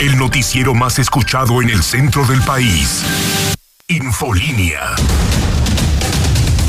[0.00, 3.02] El noticiero más escuchado en el centro del país.
[3.88, 4.94] Infolínea.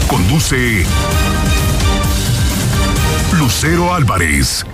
[0.07, 0.83] Conduce
[3.33, 4.65] Lucero Álvarez.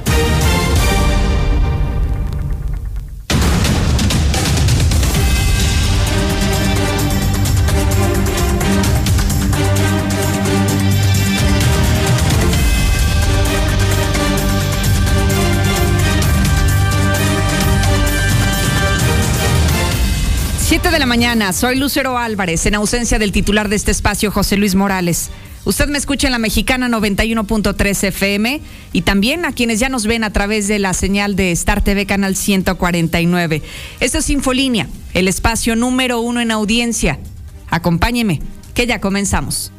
[20.68, 24.58] Siete de la mañana, soy Lucero Álvarez, en ausencia del titular de este espacio, José
[24.58, 25.30] Luis Morales.
[25.64, 30.24] Usted me escucha en la mexicana 91.3 FM y también a quienes ya nos ven
[30.24, 33.62] a través de la señal de Star TV Canal 149.
[34.00, 37.20] Esto es Infolínea, el espacio número uno en audiencia.
[37.70, 38.42] Acompáñeme,
[38.74, 39.72] que ya comenzamos.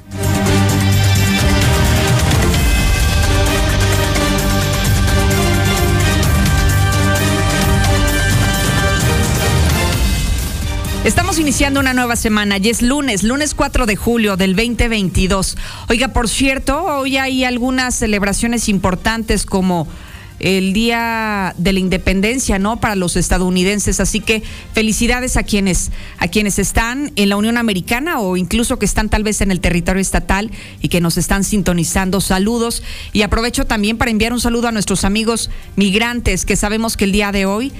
[11.07, 15.57] Estamos iniciando una nueva semana y es lunes, lunes 4 de julio del 2022.
[15.88, 19.87] Oiga, por cierto, hoy hay algunas celebraciones importantes como
[20.40, 22.80] el Día de la Independencia, ¿no?
[22.80, 28.18] Para los estadounidenses, así que felicidades a quienes a quienes están en la Unión Americana
[28.18, 30.51] o incluso que están tal vez en el territorio estatal
[30.82, 32.20] y que nos están sintonizando.
[32.20, 32.82] Saludos
[33.13, 37.13] y aprovecho también para enviar un saludo a nuestros amigos migrantes que sabemos que el
[37.13, 37.73] día de hoy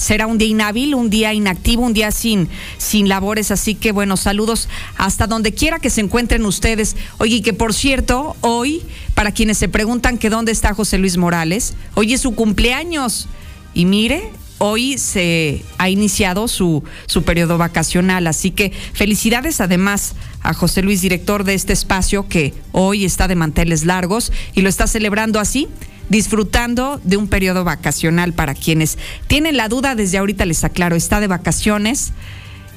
[0.00, 2.48] será un día inhábil, un día inactivo, un día sin,
[2.78, 3.50] sin labores.
[3.50, 6.96] Así que bueno, saludos hasta donde quiera que se encuentren ustedes.
[7.18, 8.82] Oye, que por cierto, hoy,
[9.14, 13.28] para quienes se preguntan que dónde está José Luis Morales, hoy es su cumpleaños.
[13.74, 18.26] Y mire, hoy se ha iniciado su, su periodo vacacional.
[18.26, 23.36] Así que felicidades además a José Luis, director de este espacio, que hoy está de
[23.36, 25.66] manteles largos y lo está celebrando así
[26.10, 31.20] disfrutando de un periodo vacacional para quienes tienen la duda desde ahorita les aclaro, está
[31.20, 32.12] de vacaciones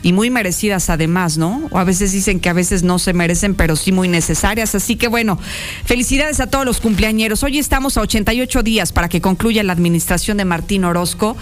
[0.04, 1.68] y muy merecidas además, ¿no?
[1.72, 4.76] O a veces dicen que a veces no se merecen, pero sí muy necesarias.
[4.76, 5.40] Así que bueno,
[5.86, 7.42] felicidades a todos los cumpleañeros.
[7.42, 11.38] Hoy estamos a 88 días para que concluya la administración de Martín Orozco.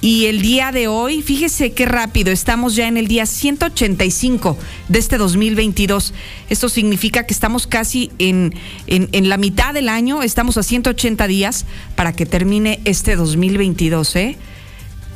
[0.00, 4.98] Y el día de hoy, fíjese qué rápido, estamos ya en el día 185 de
[4.98, 6.12] este 2022.
[6.50, 8.52] Esto significa que estamos casi en,
[8.88, 14.36] en, la mitad del año, estamos a 180 días para que termine este 2022, ¿eh?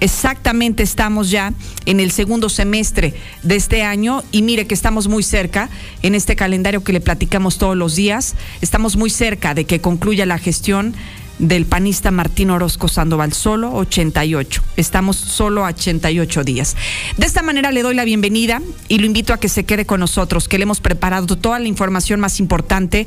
[0.01, 1.55] Exactamente estamos ya
[1.87, 5.71] en el segundo semestre de este año y mire que estamos muy cerca
[6.03, 10.27] en este calendario que le platicamos todos los días, estamos muy cerca de que concluya
[10.27, 10.95] la gestión
[11.39, 14.63] del panista Martín Orozco Sandoval, solo 88.
[14.77, 16.77] Estamos solo a 88 días.
[17.17, 20.01] De esta manera le doy la bienvenida y lo invito a que se quede con
[20.01, 23.07] nosotros, que le hemos preparado toda la información más importante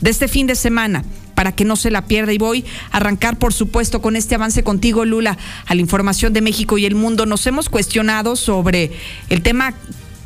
[0.00, 2.32] de este fin de semana para que no se la pierda.
[2.32, 6.40] Y voy a arrancar, por supuesto, con este avance contigo, Lula, a la información de
[6.40, 7.26] México y el mundo.
[7.26, 8.92] Nos hemos cuestionado sobre
[9.30, 9.74] el tema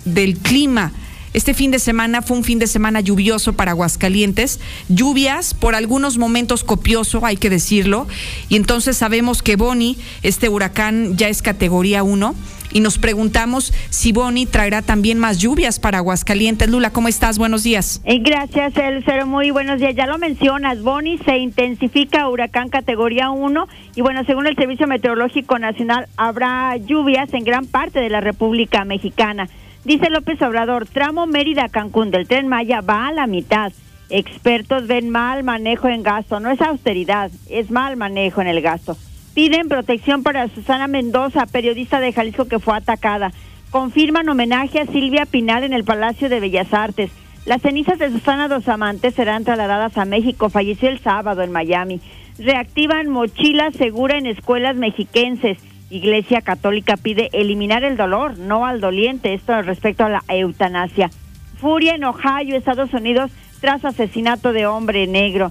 [0.05, 0.93] del clima
[1.39, 6.19] este fin de semana fue un fin de semana lluvioso para Aguascalientes, lluvias por algunos
[6.19, 8.09] momentos copioso, hay que decirlo,
[8.49, 12.35] y entonces sabemos que Boni, este huracán ya es categoría 1
[12.73, 16.69] y nos preguntamos si Boni traerá también más lluvias para Aguascalientes.
[16.69, 17.39] Lula, ¿cómo estás?
[17.39, 18.03] Buenos días.
[18.05, 19.27] Eh, gracias, Cero.
[19.27, 19.95] Muy buenos días.
[19.95, 25.61] Ya lo mencionas, Boni se intensifica huracán categoría 1 y bueno, según el Servicio Meteorológico
[25.61, 29.49] Nacional, habrá lluvias en gran parte de la República Mexicana.
[29.85, 33.73] Dice López Obrador, tramo Mérida-Cancún del tren Maya va a la mitad.
[34.11, 36.41] Expertos ven mal manejo en gasto.
[36.41, 38.97] No es austeridad, es mal manejo en el gasto.
[39.35, 43.33] Piden protección para Susana Mendoza, periodista de Jalisco que fue atacada.
[43.71, 47.11] Confirman homenaje a Silvia Pinal en el Palacio de Bellas Artes.
[47.47, 50.51] Las cenizas de Susana Dos Amantes serán trasladadas a México.
[50.51, 52.01] Falleció el sábado en Miami.
[52.39, 55.59] Reactivan mochila segura en escuelas mexiquenses.
[55.91, 61.11] Iglesia Católica pide eliminar el dolor, no al doliente, esto respecto a la eutanasia.
[61.61, 65.51] Furia en Ohio, Estados Unidos, tras asesinato de hombre negro.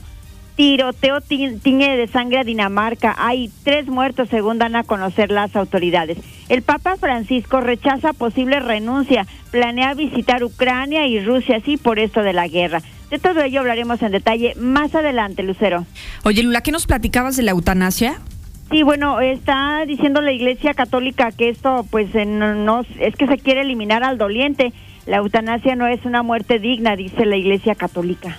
[0.55, 3.15] Tiroteo tiñe de sangre a Dinamarca.
[3.19, 6.17] Hay tres muertos, según dan a conocer las autoridades.
[6.49, 9.27] El Papa Francisco rechaza posible renuncia.
[9.51, 12.81] Planea visitar Ucrania y Rusia, sí, por esto de la guerra.
[13.11, 15.85] De todo ello hablaremos en detalle más adelante, Lucero.
[16.23, 18.19] Oye, Lula, ¿qué nos platicabas de la eutanasia?
[18.69, 23.61] Sí, bueno, está diciendo la Iglesia Católica que esto, pues, no, es que se quiere
[23.61, 24.73] eliminar al doliente.
[25.05, 28.37] La eutanasia no es una muerte digna, dice la Iglesia Católica.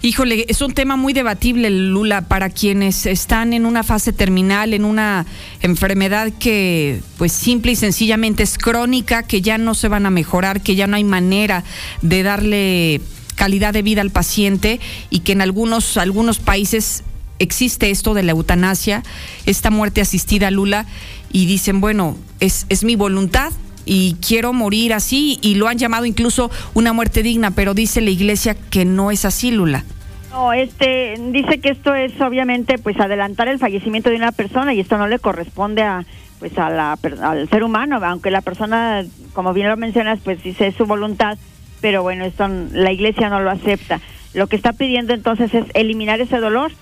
[0.00, 4.84] Híjole, es un tema muy debatible, Lula, para quienes están en una fase terminal, en
[4.84, 5.26] una
[5.60, 10.62] enfermedad que, pues, simple y sencillamente es crónica, que ya no se van a mejorar,
[10.62, 11.62] que ya no hay manera
[12.00, 13.00] de darle
[13.36, 17.04] calidad de vida al paciente y que en algunos, algunos países
[17.42, 19.02] existe esto de la eutanasia,
[19.46, 20.86] esta muerte asistida, Lula,
[21.30, 23.52] y dicen, bueno, es, es mi voluntad,
[23.84, 28.10] y quiero morir así y lo han llamado incluso una muerte digna, pero dice la
[28.10, 29.84] iglesia que no es así, Lula.
[30.30, 34.80] No, este dice que esto es obviamente pues adelantar el fallecimiento de una persona y
[34.80, 36.04] esto no le corresponde a
[36.38, 40.68] pues a la, al ser humano, aunque la persona, como bien lo mencionas, pues dice
[40.68, 41.38] es su voluntad,
[41.80, 44.00] pero bueno, esto la iglesia no lo acepta.
[44.34, 46.72] Lo que está pidiendo entonces es eliminar ese dolor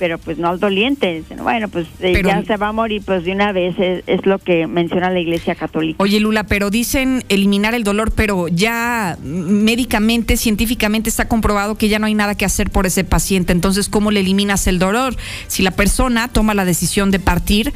[0.00, 1.22] pero pues no al doliente.
[1.42, 4.66] Bueno, pues eh, ya se va a morir pues de una vez, es, lo que
[4.66, 6.02] menciona la Iglesia Católica.
[6.02, 11.98] Oye, Lula, pero dicen eliminar el dolor, pero ya médicamente, científicamente está comprobado que ya
[11.98, 13.52] no hay nada que hacer por ese paciente.
[13.52, 15.14] Entonces, ¿cómo le eliminas el dolor?
[15.48, 17.74] Si la persona toma la decisión de partir,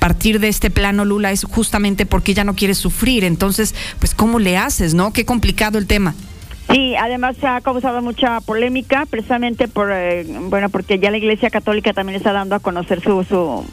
[0.00, 3.22] partir de este plano, Lula, es justamente porque ya no quiere sufrir.
[3.22, 5.12] Entonces, pues, ¿cómo le haces, no?
[5.12, 6.16] Qué complicado el tema.
[6.70, 11.50] Sí, además se ha causado mucha polémica precisamente por eh, bueno porque ya la Iglesia
[11.50, 13.64] Católica también está dando a conocer su, su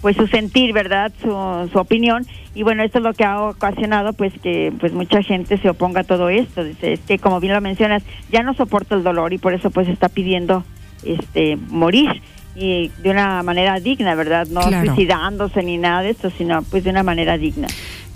[0.00, 1.12] pues su sentir, ¿verdad?
[1.20, 5.22] Su, su opinión y bueno, esto es lo que ha ocasionado pues que pues mucha
[5.22, 6.64] gente se oponga a todo esto.
[6.64, 8.02] Dice, es que como bien lo mencionas,
[8.32, 10.64] ya no soporta el dolor y por eso pues está pidiendo
[11.04, 12.20] este morir
[12.56, 14.48] y de una manera digna, ¿verdad?
[14.48, 17.68] No suicidándose ni nada de esto, sino pues de una manera digna.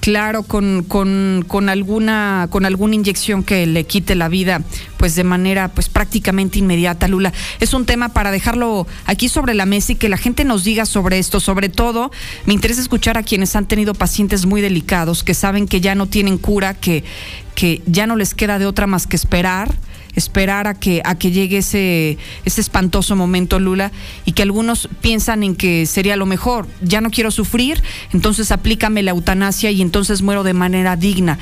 [0.04, 4.60] Claro, con, con, con, alguna con alguna inyección que le quite la vida,
[4.98, 7.32] pues de manera pues prácticamente inmediata, Lula.
[7.58, 10.84] Es un tema para dejarlo aquí sobre la mesa y que la gente nos diga
[10.84, 11.40] sobre esto.
[11.40, 12.10] Sobre todo,
[12.44, 16.04] me interesa escuchar a quienes han tenido pacientes muy delicados, que saben que ya no
[16.06, 17.02] tienen cura, que,
[17.54, 19.74] que ya no les queda de otra más que esperar
[20.16, 23.92] esperar a que, a que llegue ese, ese espantoso momento, Lula,
[24.24, 26.66] y que algunos piensan en que sería lo mejor.
[26.82, 27.82] Ya no quiero sufrir,
[28.12, 31.38] entonces aplícame la eutanasia y entonces muero de manera digna.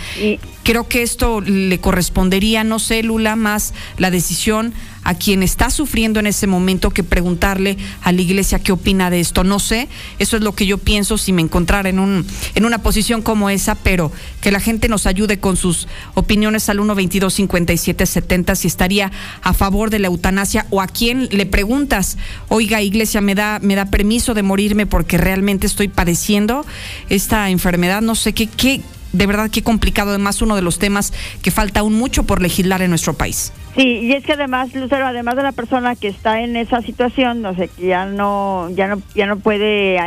[0.63, 6.21] Creo que esto le correspondería, no sé, Lula, más la decisión a quien está sufriendo
[6.21, 9.45] en ese momento que preguntarle a la iglesia qué opina de esto.
[9.45, 9.89] No sé,
[10.19, 13.51] eso es lo que yo pienso si me encontrara en, un, en una posición como
[13.51, 19.13] esa, pero que la gente nos ayude con sus opiniones al 122 5770 si estaría
[19.43, 22.19] a favor de la eutanasia o a quien le preguntas,
[22.49, 26.65] oiga iglesia, ¿me da, me da permiso de morirme porque realmente estoy padeciendo
[27.09, 28.03] esta enfermedad?
[28.03, 31.12] No sé qué, qué de verdad qué complicado, además uno de los temas
[31.43, 33.53] que falta aún mucho por legislar en nuestro país.
[33.76, 37.41] Sí, y es que además, Lucero, además de la persona que está en esa situación,
[37.41, 39.99] no sé, que ya no, ya no, ya no puede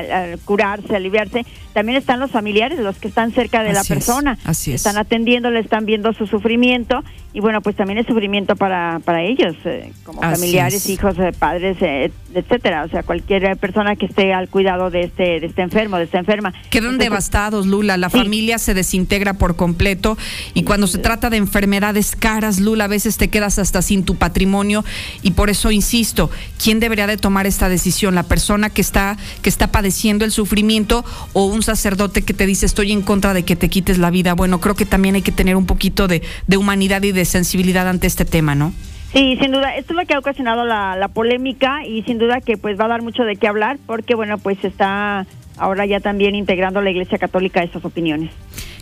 [0.45, 4.85] curarse, aliviarse, también están los familiares, los que están cerca de la persona, así es.
[4.85, 7.03] están atendiéndole, están viendo su sufrimiento
[7.35, 11.75] y bueno, pues también es sufrimiento para, para ellos, eh, como familiares, hijos, eh, padres,
[11.81, 15.97] eh, etcétera, o sea, cualquier persona que esté al cuidado de este, de este enfermo,
[15.97, 16.53] de esta enferma.
[16.69, 20.17] Quedan devastados, Lula, la familia se desintegra por completo.
[20.53, 24.15] Y cuando se trata de enfermedades caras, Lula, a veces te quedas hasta sin tu
[24.15, 24.85] patrimonio.
[25.21, 26.29] Y por eso insisto,
[26.61, 28.15] ¿quién debería de tomar esta decisión?
[28.15, 31.03] ¿La persona que está, que está padeciendo el sufrimiento
[31.33, 34.33] o un sacerdote que te dice estoy en contra de que te quites la vida?
[34.35, 36.21] Bueno, creo que también hay que tener un poquito de,
[36.55, 38.73] humanidad y de sensibilidad ante este tema, ¿no?
[39.13, 42.41] Sí, sin duda, esto es lo que ha ocasionado la, la, polémica y sin duda
[42.41, 45.25] que pues va a dar mucho de qué hablar porque bueno, pues está
[45.57, 48.31] ahora ya también integrando la Iglesia Católica estas opiniones.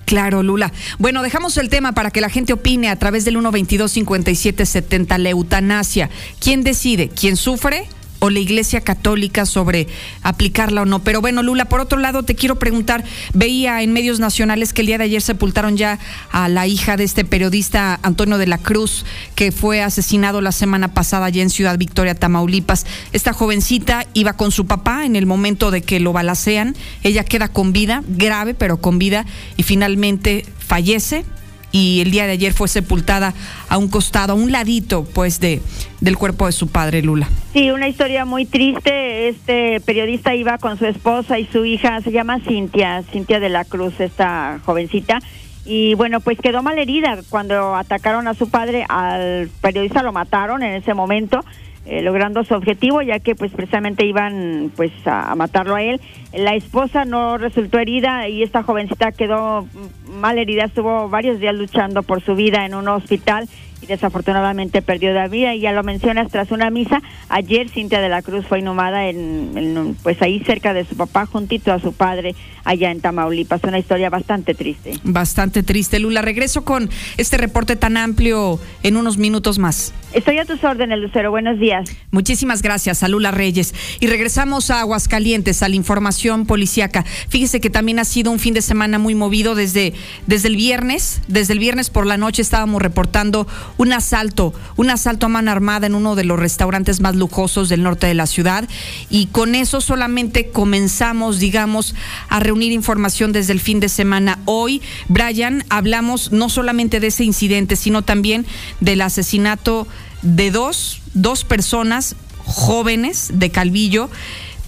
[0.06, 0.72] Claro, Lula.
[1.00, 5.30] Bueno, dejamos el tema para que la gente opine a través del 122 5770 la
[5.30, 6.10] eutanasia.
[6.40, 7.10] ¿Quién decide?
[7.10, 7.88] ¿Quién sufre?
[8.24, 9.90] O la Iglesia Católica sobre
[10.22, 11.04] aplicarla o no.
[11.04, 14.88] Pero bueno, Lula, por otro lado, te quiero preguntar, veía en medios nacionales que el
[14.88, 16.00] día de ayer sepultaron ya
[16.32, 19.06] a la hija de este periodista Antonio de la Cruz,
[19.36, 22.86] que fue asesinado la semana pasada allá en Ciudad Victoria, Tamaulipas.
[23.12, 26.78] Esta jovencita iba con su papá en el momento de que lo balacean.
[27.04, 29.26] Ella queda con vida, grave, pero con vida,
[29.58, 31.26] y finalmente fallece
[31.74, 33.34] y el día de ayer fue sepultada
[33.68, 35.62] a un costado, a un ladito, pues, de
[36.00, 37.30] del cuerpo de su padre, Lula.
[37.54, 39.30] Sí, una historia muy triste.
[39.30, 43.66] Este periodista iba con su esposa y su hija, se llama Cintia, Cintia de la
[43.66, 45.20] Cruz, esta jovencita.
[45.66, 50.62] Y bueno, pues quedó mal herida cuando atacaron a su padre, al periodista lo mataron
[50.62, 51.44] en ese momento
[51.86, 56.00] eh, logrando su objetivo, ya que pues precisamente iban pues a, matarlo a él.
[56.34, 59.68] La esposa no resultó herida y esta jovencita quedó
[60.08, 63.50] mal herida, estuvo varios días luchando por su vida en un hospital
[63.84, 65.54] y desafortunadamente perdió la vida.
[65.54, 69.96] Y ya lo mencionas, tras una misa, ayer Cintia de la Cruz fue inhumada en,
[70.04, 73.64] pues ahí cerca de su papá, juntito a su padre, allá en Tamaulipas.
[73.64, 74.94] Una historia bastante triste.
[75.04, 76.22] Bastante triste, Lula.
[76.22, 79.94] Regreso con este reporte tan amplio en unos minutos más.
[80.14, 81.32] Estoy a tus órdenes, Lucero.
[81.32, 81.90] Buenos días.
[82.12, 83.74] Muchísimas gracias a Lula Reyes.
[84.00, 87.04] Y regresamos a Aguascalientes, a la información policíaca.
[87.04, 89.94] Fíjese que también ha sido un fin de semana muy movido desde
[90.28, 93.48] desde el viernes, desde el viernes por la noche estábamos reportando
[93.78, 97.84] un asalto, un asalto a mano armada en uno de los restaurantes más lujosos del
[97.84, 98.68] norte de la ciudad
[99.10, 101.96] y con eso solamente comenzamos, digamos,
[102.30, 104.40] a reunir información desde el fin de semana.
[104.46, 108.46] Hoy, Brian, hablamos no solamente de ese incidente, sino también
[108.80, 109.88] del asesinato
[110.22, 112.16] de dos, dos personas
[112.46, 114.10] jóvenes de Calvillo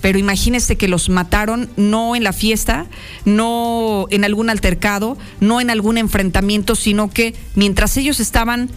[0.06, 2.86] pero imagínese que los mataron no en la fiesta,
[3.26, 8.70] no en algún altercado, no en algún enfrentamiento, sino que mientras ellos estaban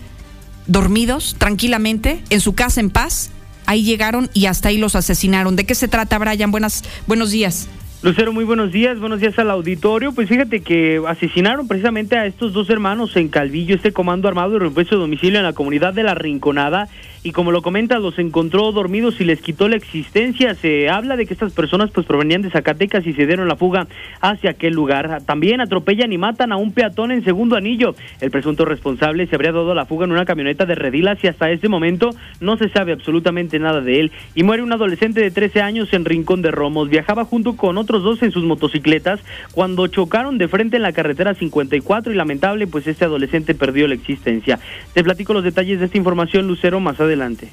[0.69, 3.31] dormidos tranquilamente en su casa en paz,
[3.67, 5.57] ahí llegaron y hasta ahí los asesinaron.
[5.57, 6.51] ¿De qué se trata, Brian?
[6.53, 7.67] Buenas, buenos días.
[8.01, 10.13] Lucero, muy buenos días, buenos días al auditorio.
[10.13, 14.61] Pues fíjate que asesinaron precisamente a estos dos hermanos en Calvillo, este comando armado y
[14.61, 16.89] repuesto de domicilio en la comunidad de La Rinconada.
[17.25, 20.55] Y como lo comenta, los encontró dormidos y les quitó la existencia.
[20.55, 23.89] Se habla de que estas personas pues provenían de Zacatecas y se dieron la fuga
[24.21, 25.23] hacia aquel lugar.
[25.27, 27.97] También atropellan y matan a un peatón en segundo anillo.
[28.21, 31.51] El presunto responsable se habría dado la fuga en una camioneta de Redilas y hasta
[31.51, 34.13] este momento no se sabe absolutamente nada de él.
[34.37, 36.89] Y muere un adolescente de 13 años en Rincón de Romos.
[36.89, 39.21] Viajaba junto con otros otros dos en sus motocicletas
[39.53, 43.95] cuando chocaron de frente en la carretera 54 y lamentable pues este adolescente perdió la
[43.95, 44.59] existencia.
[44.93, 47.49] Te platico los detalles de esta información, Lucero, más adelante.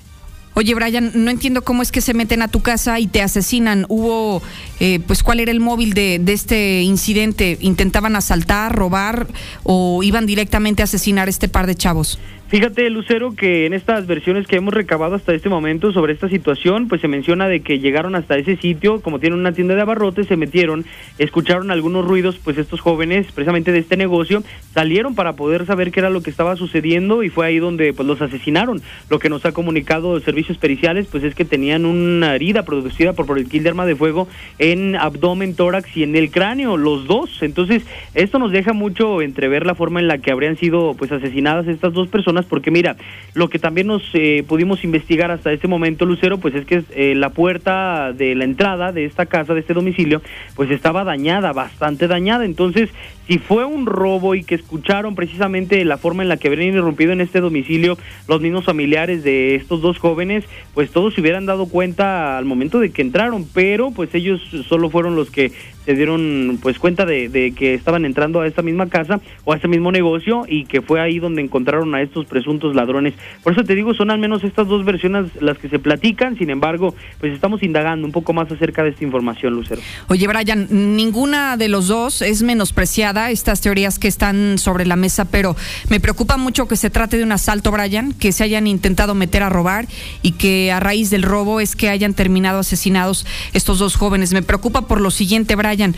[0.57, 3.85] Oye, Brian, no entiendo cómo es que se meten a tu casa y te asesinan.
[3.89, 4.41] Hubo,
[4.79, 7.57] eh, pues, ¿cuál era el móvil de, de, este incidente?
[7.59, 9.27] ¿Intentaban asaltar, robar
[9.63, 12.19] o iban directamente a asesinar a este par de chavos?
[12.47, 16.87] Fíjate, Lucero, que en estas versiones que hemos recabado hasta este momento sobre esta situación,
[16.87, 20.27] pues se menciona de que llegaron hasta ese sitio, como tienen una tienda de abarrotes,
[20.27, 20.85] se metieron,
[21.17, 24.43] escucharon algunos ruidos, pues estos jóvenes, precisamente de este negocio,
[24.75, 28.07] salieron para poder saber qué era lo que estaba sucediendo y fue ahí donde pues
[28.07, 28.79] los asesinaron.
[29.09, 33.25] Lo que nos ha comunicado servicios periciales, pues es que tenían una herida producida por
[33.25, 34.27] proyectil de arma de fuego
[34.59, 37.41] en abdomen, tórax y en el cráneo, los dos.
[37.41, 37.81] Entonces,
[38.13, 41.93] esto nos deja mucho entrever la forma en la que habrían sido pues asesinadas estas
[41.93, 42.97] dos personas porque mira,
[43.33, 47.15] lo que también nos eh, pudimos investigar hasta este momento, Lucero, pues es que eh,
[47.15, 50.21] la puerta de la entrada de esta casa, de este domicilio,
[50.55, 52.43] pues estaba dañada, bastante dañada.
[52.43, 52.89] Entonces,
[53.27, 57.11] si fue un robo y que escucharon precisamente la forma en la que habrían irrumpido
[57.11, 61.67] en este domicilio los mismos familiares de estos dos jóvenes, pues todos se hubieran dado
[61.67, 65.51] cuenta al momento de que entraron, pero pues ellos solo fueron los que
[65.85, 69.55] se dieron pues cuenta de, de que estaban entrando a esta misma casa o a
[69.55, 73.13] este mismo negocio y que fue ahí donde encontraron a estos presuntos ladrones.
[73.44, 76.50] Por eso te digo, son al menos estas dos versiones las que se platican, sin
[76.50, 79.82] embargo, pues estamos indagando un poco más acerca de esta información, Lucero.
[80.08, 85.25] Oye, Brian, ninguna de los dos es menospreciada, estas teorías que están sobre la mesa,
[85.25, 85.55] pero
[85.89, 89.44] me preocupa mucho que se trate de un asalto, Brian, que se hayan intentado meter
[89.44, 89.88] a robar
[90.22, 94.34] y que a raíz del robo es que hayan terminado asesinados estos dos jóvenes.
[94.34, 95.96] Me preocupa por lo siguiente, Brian.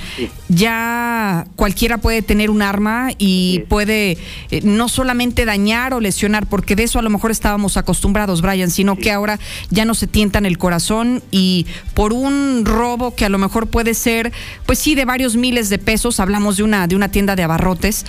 [0.50, 4.18] Ya cualquiera puede tener un arma y puede
[4.52, 6.17] eh, no solamente dañar o lesionar,
[6.48, 10.08] porque de eso a lo mejor estábamos acostumbrados, Brian, sino que ahora ya no se
[10.08, 14.32] tientan el corazón y por un robo que a lo mejor puede ser,
[14.66, 18.06] pues sí, de varios miles de pesos, hablamos de una, de una tienda de abarrotes,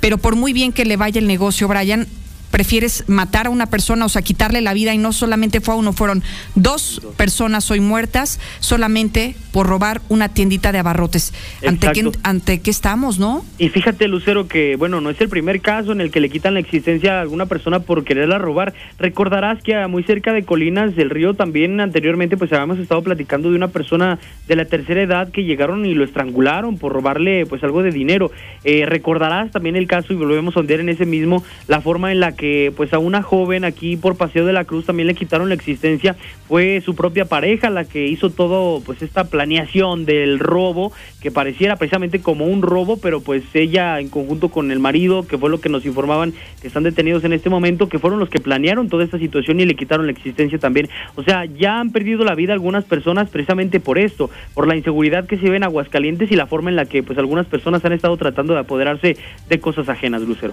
[0.00, 2.06] pero por muy bien que le vaya el negocio, Brian,
[2.50, 5.76] prefieres matar a una persona, o sea, quitarle la vida y no solamente fue a
[5.76, 6.22] uno, fueron
[6.54, 11.32] dos personas hoy muertas solamente por robar una tiendita de abarrotes.
[11.66, 13.44] ¿Ante qué, ¿Ante qué estamos, no?
[13.58, 16.54] Y fíjate, Lucero, que bueno, no es el primer caso en el que le quitan
[16.54, 18.74] la existencia a alguna persona por quererla robar.
[18.98, 23.56] Recordarás que muy cerca de Colinas del Río también anteriormente pues habíamos estado platicando de
[23.56, 27.82] una persona de la tercera edad que llegaron y lo estrangularon por robarle pues algo
[27.82, 28.30] de dinero.
[28.64, 32.20] Eh, recordarás también el caso y volvemos a ondear en ese mismo la forma en
[32.20, 35.48] la que pues a una joven aquí por Paseo de la Cruz también le quitaron
[35.48, 36.16] la existencia,
[36.48, 41.76] fue su propia pareja la que hizo todo pues esta planeación del robo que pareciera
[41.76, 45.60] precisamente como un robo, pero pues ella en conjunto con el marido, que fue lo
[45.60, 49.04] que nos informaban que están detenidos en este momento, que fueron los que planearon toda
[49.04, 50.88] esta situación y le quitaron la existencia también.
[51.16, 55.26] O sea, ya han perdido la vida algunas personas precisamente por esto, por la inseguridad
[55.26, 57.92] que se ve en Aguascalientes y la forma en la que pues algunas personas han
[57.92, 59.16] estado tratando de apoderarse
[59.48, 60.52] de cosas ajenas, Lucero.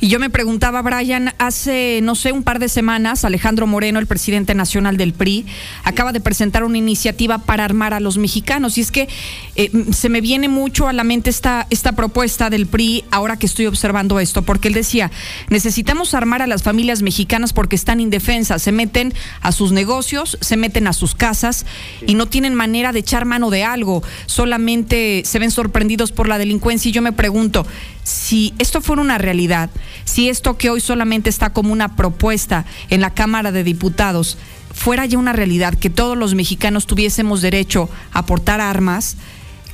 [0.00, 4.06] Y yo me preguntaba, Brian, hace, no sé, un par de semanas, Alejandro Moreno, el
[4.06, 5.44] presidente nacional del PRI,
[5.82, 8.78] acaba de presentar una iniciativa para armar a los mexicanos.
[8.78, 9.08] Y es que
[9.56, 13.46] eh, se me viene mucho a la mente esta, esta propuesta del PRI ahora que
[13.46, 15.10] estoy observando esto, porque él decía,
[15.48, 20.56] necesitamos armar a las familias mexicanas porque están indefensas, se meten a sus negocios, se
[20.56, 21.66] meten a sus casas
[22.06, 26.38] y no tienen manera de echar mano de algo, solamente se ven sorprendidos por la
[26.38, 26.88] delincuencia.
[26.88, 27.66] Y yo me pregunto,
[28.04, 29.70] si esto fuera una realidad,
[30.04, 34.38] si esto que hoy solamente está como una propuesta en la Cámara de Diputados
[34.72, 39.16] fuera ya una realidad, que todos los mexicanos tuviésemos derecho a portar armas,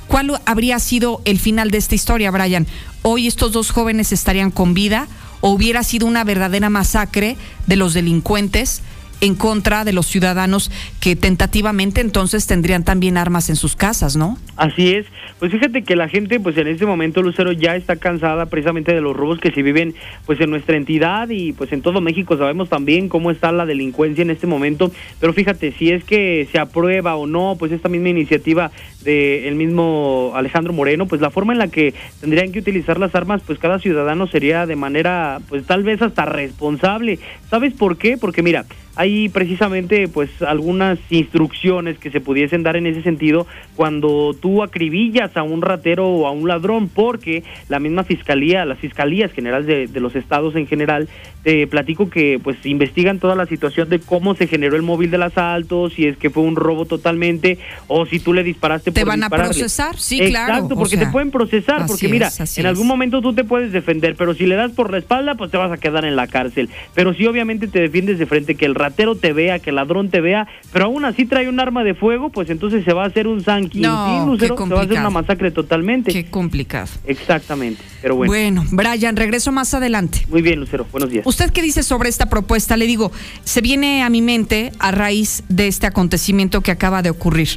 [0.09, 2.67] ¿cuál habría sido el final de esta historia, Brian?
[3.03, 5.09] Hoy estos dos jóvenes estarían con vida
[5.41, 8.81] o hubiera sido una verdadera masacre de los delincuentes
[9.25, 14.39] en contra de los ciudadanos que tentativamente entonces tendrían también armas en sus casas, ¿no?
[14.57, 15.07] Así es.
[15.39, 19.01] Pues fíjate que la gente, pues en este momento, Lucero, ya está cansada precisamente de
[19.01, 19.95] los robos que se viven,
[20.27, 22.37] pues en nuestra entidad y pues en todo México.
[22.37, 24.93] Sabemos también cómo está la delincuencia en este momento.
[25.21, 28.71] Pero fíjate, si es que se aprueba o no, pues esta misma iniciativa
[29.05, 33.15] del el mismo Alejandro Moreno, pues la forma en la que tendrían que utilizar las
[33.15, 37.19] armas, pues cada ciudadano sería de manera, pues tal vez hasta responsable.
[37.51, 38.17] ¿Sabes por qué?
[38.17, 38.65] Porque mira,
[38.97, 45.37] hay precisamente pues algunas instrucciones que se pudiesen dar en ese sentido cuando tú acribillas
[45.37, 49.87] a un ratero o a un ladrón porque la misma fiscalía, las fiscalías generales de,
[49.89, 51.09] de los estados en general,
[51.43, 55.23] te platico que pues investigan toda la situación de cómo se generó el móvil del
[55.23, 57.59] asalto, si es que fue un robo totalmente
[57.89, 59.99] o si tú le disparaste ¿Te van a procesar?
[59.99, 60.55] Sí, claro.
[60.55, 64.35] Exacto, porque te pueden procesar, porque mira, en algún momento tú te puedes defender, pero
[64.35, 66.71] si le das por la espalda, pues te vas a quedar en la cárcel.
[66.95, 70.09] Pero si obviamente te defiendes de frente que el ratero te vea, que el ladrón
[70.09, 73.07] te vea, pero aún así trae un arma de fuego, pues entonces se va a
[73.07, 76.13] hacer un no, se va a hacer una masacre totalmente.
[76.13, 76.89] Qué complicado.
[77.07, 78.33] Exactamente, pero bueno.
[78.33, 80.25] Bueno, Brian, regreso más adelante.
[80.29, 81.27] Muy bien, Lucero, buenos días.
[81.27, 82.77] ¿Usted qué dice sobre esta propuesta?
[82.77, 83.13] Le digo,
[83.45, 87.49] se viene a mi mente a raíz de este acontecimiento que acaba de ocurrir.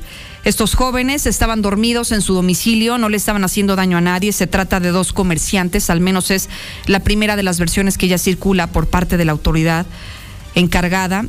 [0.48, 4.32] Estos jóvenes estaban dormidos en su domicilio, no le estaban haciendo daño a nadie.
[4.32, 6.48] Se trata de dos comerciantes, al menos es
[6.86, 9.86] la primera de las versiones que ya circula por parte de la autoridad
[10.56, 11.26] encargada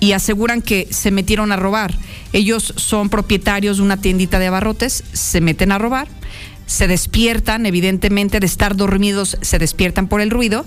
[0.00, 1.94] y aseguran que se metieron a robar.
[2.32, 6.08] Ellos son propietarios de una tiendita de abarrotes, se meten a robar,
[6.64, 10.64] se despiertan, evidentemente de estar dormidos, se despiertan por el ruido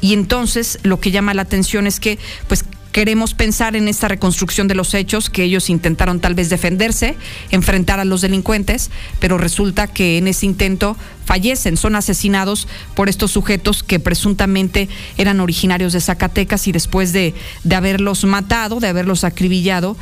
[0.00, 4.68] y entonces lo que llama la atención es que pues queremos pensar en esta reconstrucción
[4.68, 7.16] de los hechos, que ellos intentaron tal vez defenderse,
[7.50, 13.32] enfrentar a los delincuentes, pero resulta que en ese intento fallecen, son asesinados por estos
[13.32, 17.34] sujetos que presuntamente eran originarios de Zacatecas y después de,
[17.64, 19.96] de haberlos matado, de haberlos acribillado,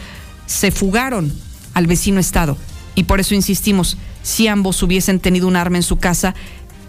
[0.45, 1.33] se fugaron
[1.73, 2.59] al vecino estado.
[2.95, 6.35] Y por eso insistimos, si ambos hubiesen tenido un arma en su casa,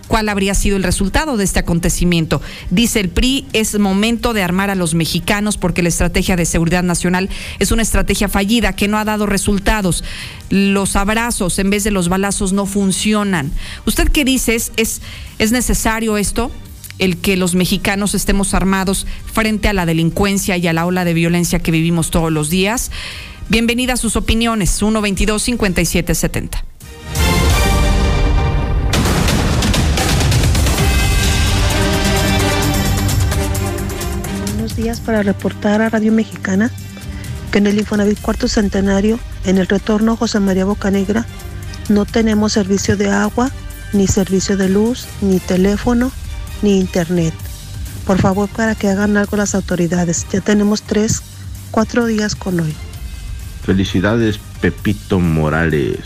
[0.08, 2.42] cuál habría sido el resultado de este acontecimiento.
[2.70, 6.84] Dice el PRI, es momento de armar a los mexicanos porque la estrategia de seguridad
[6.84, 10.04] nacional es una estrategia fallida que no ha dado resultados.
[10.50, 13.52] Los abrazos en vez de los balazos no funcionan.
[13.86, 14.56] ¿Usted qué dice?
[14.56, 16.52] ¿Es, es, necesario esto?
[17.00, 21.16] el que los mexicanos estemos armados frente a la delincuencia y a la ola de
[21.16, 22.92] violencia que vivimos todos los días.
[23.50, 26.73] Bienvenida a sus opiniones, 122 5770.
[34.76, 36.72] Días para reportar a Radio Mexicana
[37.52, 41.26] que en el Infonavit Cuarto Centenario, en el retorno José María Bocanegra,
[41.90, 43.52] no tenemos servicio de agua,
[43.94, 46.12] ni servicio de luz, ni teléfono,
[46.64, 47.34] ni internet.
[48.08, 50.26] Por favor, para que hagan algo las autoridades.
[50.32, 51.22] Ya tenemos tres,
[51.72, 52.74] cuatro días con hoy.
[53.64, 56.00] Felicidades, Pepito Morales.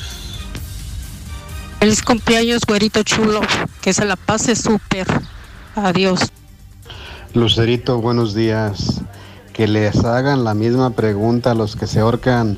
[1.80, 3.42] Feliz cumpleaños, güerito chulo.
[3.82, 5.08] Que se la pase súper.
[5.76, 6.20] Adiós.
[7.38, 9.02] Lucerito, buenos días.
[9.54, 12.58] Que les hagan la misma pregunta a los que se ahorcan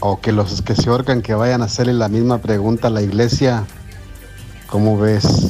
[0.00, 3.02] o que los que se ahorcan que vayan a hacerle la misma pregunta a la
[3.02, 3.66] iglesia.
[4.66, 5.48] ¿Cómo ves?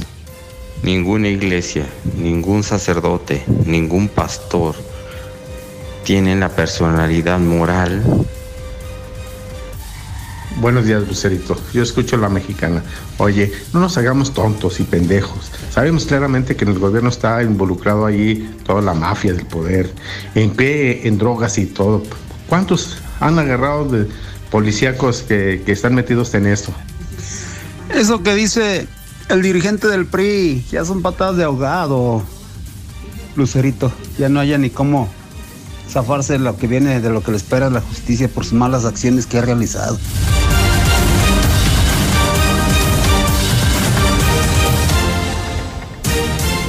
[0.83, 4.75] Ninguna iglesia, ningún sacerdote, ningún pastor
[6.03, 8.03] tiene la personalidad moral
[10.61, 11.57] Buenos días, Lucerito.
[11.73, 12.83] Yo escucho la mexicana.
[13.19, 15.53] Oye, no nos hagamos tontos y pendejos.
[15.71, 19.95] Sabemos claramente que en el gobierno está involucrado ahí toda la mafia del poder,
[20.35, 22.03] en qué, en drogas y todo.
[22.49, 24.09] ¿Cuántos han agarrado de
[24.51, 26.73] policíacos que, que están metidos en esto?
[27.95, 28.89] Eso que dice
[29.29, 32.25] el dirigente del PRI, ya son patadas de ahogado.
[33.37, 35.09] Lucerito, ya no haya ni cómo
[35.89, 38.85] zafarse de lo que viene, de lo que le espera la justicia por sus malas
[38.85, 39.99] acciones que ha realizado.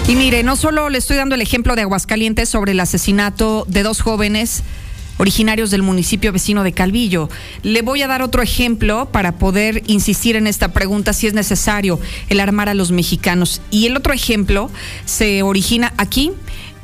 [0.10, 3.84] Y mire, no solo le estoy dando el ejemplo de Aguascalientes sobre el asesinato de
[3.84, 4.63] dos jóvenes
[5.17, 7.30] originarios del municipio vecino de Calvillo.
[7.62, 12.00] Le voy a dar otro ejemplo para poder insistir en esta pregunta si es necesario
[12.30, 13.62] el armar a los mexicanos.
[13.69, 14.72] Y el otro ejemplo
[15.06, 16.32] se origina aquí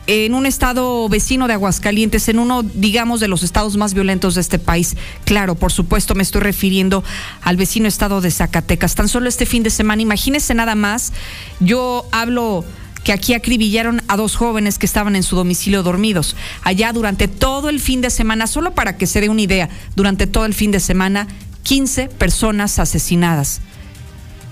[0.06, 4.42] en un estado vecino de Aguascalientes, en uno, digamos, de los estados más violentos de
[4.42, 4.98] este país.
[5.24, 7.04] Claro, por supuesto, me estoy refiriendo
[7.42, 8.94] al vecino estado de Zacatecas.
[8.94, 11.12] Tan solo este fin de semana, imagínese nada más,
[11.60, 12.64] yo hablo
[13.06, 16.36] que aquí acribillaron a dos jóvenes que estaban en su domicilio dormidos.
[16.64, 20.26] Allá durante todo el fin de semana, solo para que se dé una idea, durante
[20.26, 21.28] todo el fin de semana,
[21.64, 23.62] 15 personas asesinadas.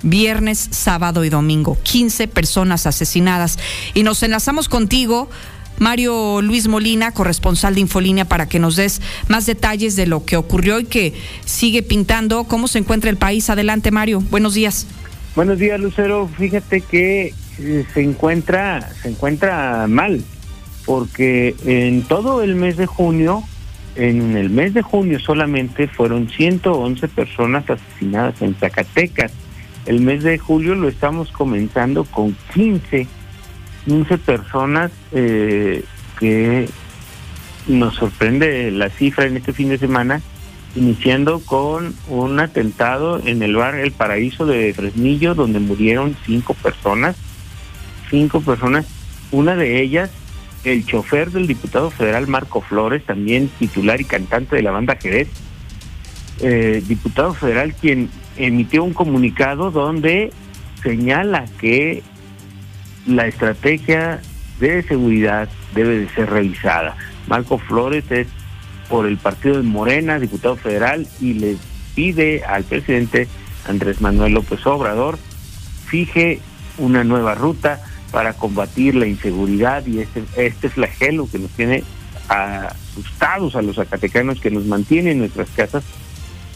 [0.05, 1.77] viernes, sábado y domingo.
[1.81, 3.57] 15 personas asesinadas.
[3.93, 5.29] Y nos enlazamos contigo.
[5.79, 10.37] Mario Luis Molina, corresponsal de Infolínea, para que nos des más detalles de lo que
[10.37, 11.13] ocurrió y que
[11.45, 12.43] sigue pintando.
[12.43, 13.49] ¿Cómo se encuentra el país?
[13.49, 14.21] Adelante, Mario.
[14.29, 14.85] Buenos días.
[15.35, 16.27] Buenos días, Lucero.
[16.27, 20.23] Fíjate que eh, se encuentra se encuentra mal
[20.85, 23.41] porque en todo el mes de junio,
[23.95, 29.31] en el mes de junio solamente fueron 111 personas asesinadas en Zacatecas.
[29.87, 33.07] El mes de julio lo estamos comenzando con 15,
[33.85, 35.83] 15 personas eh,
[36.19, 36.69] que
[37.67, 40.21] nos sorprende la cifra en este fin de semana,
[40.75, 47.15] iniciando con un atentado en el bar El Paraíso de Fresnillo, donde murieron cinco personas,
[48.09, 48.85] cinco personas,
[49.31, 50.11] una de ellas
[50.63, 55.27] el chofer del diputado federal Marco Flores, también titular y cantante de la banda Jerez,
[56.39, 60.31] eh, diputado federal quien emitió un comunicado donde
[60.81, 62.01] señala que
[63.05, 64.21] la estrategia
[64.59, 66.95] de seguridad debe de ser revisada.
[67.27, 68.27] Marco Flores es
[68.89, 71.57] por el partido de Morena, diputado federal, y le
[71.95, 73.27] pide al presidente
[73.67, 75.17] Andrés Manuel López Obrador
[75.93, 76.39] fije
[76.79, 77.79] una nueva ruta
[78.11, 81.83] para combatir la inseguridad y este, este flagelo que nos tiene
[82.27, 85.83] asustados a los zacatecanos, que nos mantiene en nuestras casas.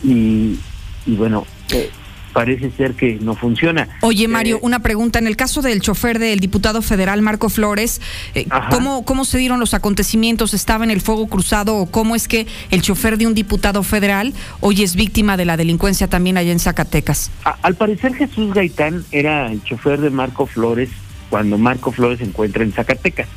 [0.03, 0.57] Y,
[1.05, 1.91] bueno, eh,
[2.33, 3.87] parece ser que no funciona.
[4.01, 5.19] Oye, Mario, eh, una pregunta.
[5.19, 8.01] En el caso del chofer del diputado federal Marco Flores,
[8.35, 10.53] eh, ¿cómo, ¿cómo se dieron los acontecimientos?
[10.53, 14.33] ¿Estaba en el fuego cruzado o cómo es que el chofer de un diputado federal
[14.59, 17.31] hoy es víctima de la delincuencia también allá en Zacatecas?
[17.61, 20.89] al parecer Jesús Gaitán era el chofer de Marco Flores
[21.29, 23.27] cuando Marco Flores se encuentra en Zacatecas.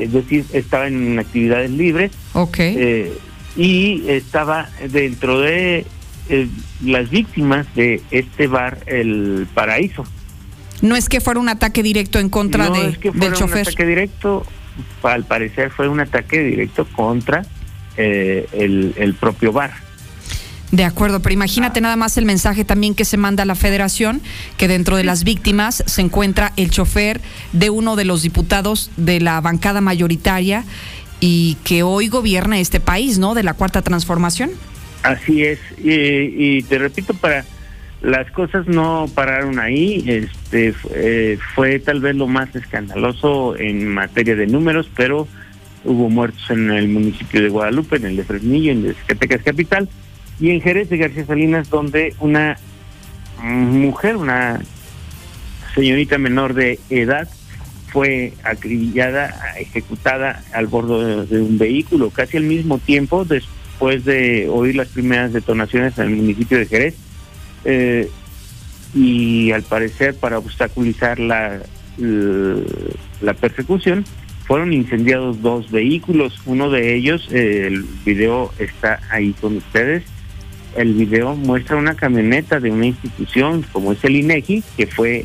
[0.00, 2.12] Es decir, estaba en actividades libres.
[2.58, 3.16] Eh,
[3.56, 5.86] y estaba dentro de
[6.28, 6.48] eh,
[6.84, 10.04] las víctimas de este bar, el Paraíso.
[10.82, 13.86] No es que fuera un ataque directo en contra de, es que fuera un ataque
[13.86, 14.44] directo,
[15.02, 17.46] al parecer fue un ataque directo contra
[17.96, 19.72] eh, el, el propio bar.
[20.72, 24.20] De acuerdo, pero imagínate nada más el mensaje también que se manda a la federación,
[24.56, 27.20] que dentro de las víctimas se encuentra el chofer
[27.52, 30.64] de uno de los diputados de la bancada mayoritaria
[31.20, 33.34] y que hoy gobierna este país, ¿no?
[33.34, 34.50] De la cuarta transformación.
[35.06, 37.44] Así es, y, te repito, para
[38.02, 44.34] las cosas no pararon ahí, este eh, fue tal vez lo más escandaloso en materia
[44.34, 45.28] de números, pero
[45.84, 49.42] hubo muertos en el municipio de Guadalupe, en el de Fresnillo, en el de Zacatecas
[49.42, 49.88] Capital,
[50.40, 52.56] y en Jerez de García Salinas, donde una
[53.40, 54.60] mujer, una
[55.76, 57.28] señorita menor de edad,
[57.92, 63.55] fue acribillada, ejecutada al bordo de, un vehículo, casi al mismo tiempo después
[64.04, 66.94] de oír las primeras detonaciones en el municipio de Jerez.
[67.64, 68.10] Eh,
[68.94, 71.60] y al parecer para obstaculizar la,
[71.98, 74.04] la persecución
[74.46, 80.04] fueron incendiados dos vehículos, uno de ellos, eh, el video está ahí con ustedes,
[80.76, 85.24] el video muestra una camioneta de una institución como es el INEGI, que fue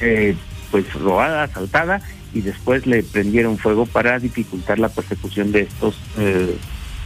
[0.00, 0.34] eh,
[0.70, 2.00] pues robada, asaltada,
[2.32, 6.56] y después le prendieron fuego para dificultar la persecución de estos eh,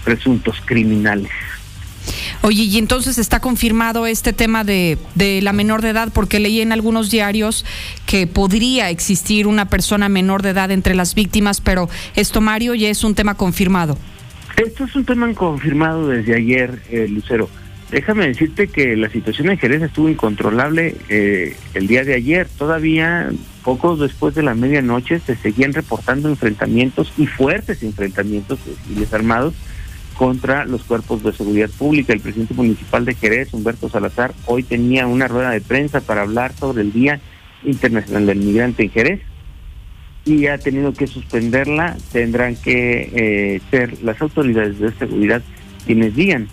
[0.04, 1.30] presuntos criminales.
[2.42, 6.60] Oye, y entonces está confirmado este tema de, de, la menor de edad, porque leí
[6.60, 7.66] en algunos diarios
[8.06, 12.88] que podría existir una persona menor de edad entre las víctimas, pero esto, Mario, ya
[12.88, 13.98] es un tema confirmado.
[14.56, 17.48] Esto es un tema confirmado desde ayer, eh, Lucero.
[17.90, 22.46] Déjame decirte que la situación en Jerez estuvo incontrolable eh, el día de ayer.
[22.56, 23.30] Todavía,
[23.64, 29.54] pocos después de la medianoche, se seguían reportando enfrentamientos y fuertes enfrentamientos de civiles armados
[30.20, 32.12] contra los cuerpos de seguridad pública.
[32.12, 36.52] El presidente municipal de Jerez, Humberto Salazar, hoy tenía una rueda de prensa para hablar
[36.52, 37.22] sobre el Día
[37.64, 39.20] Internacional del Migrante en Jerez
[40.26, 41.96] y ha tenido que suspenderla.
[42.12, 45.40] Tendrán que eh, ser las autoridades de seguridad
[45.86, 46.48] quienes digan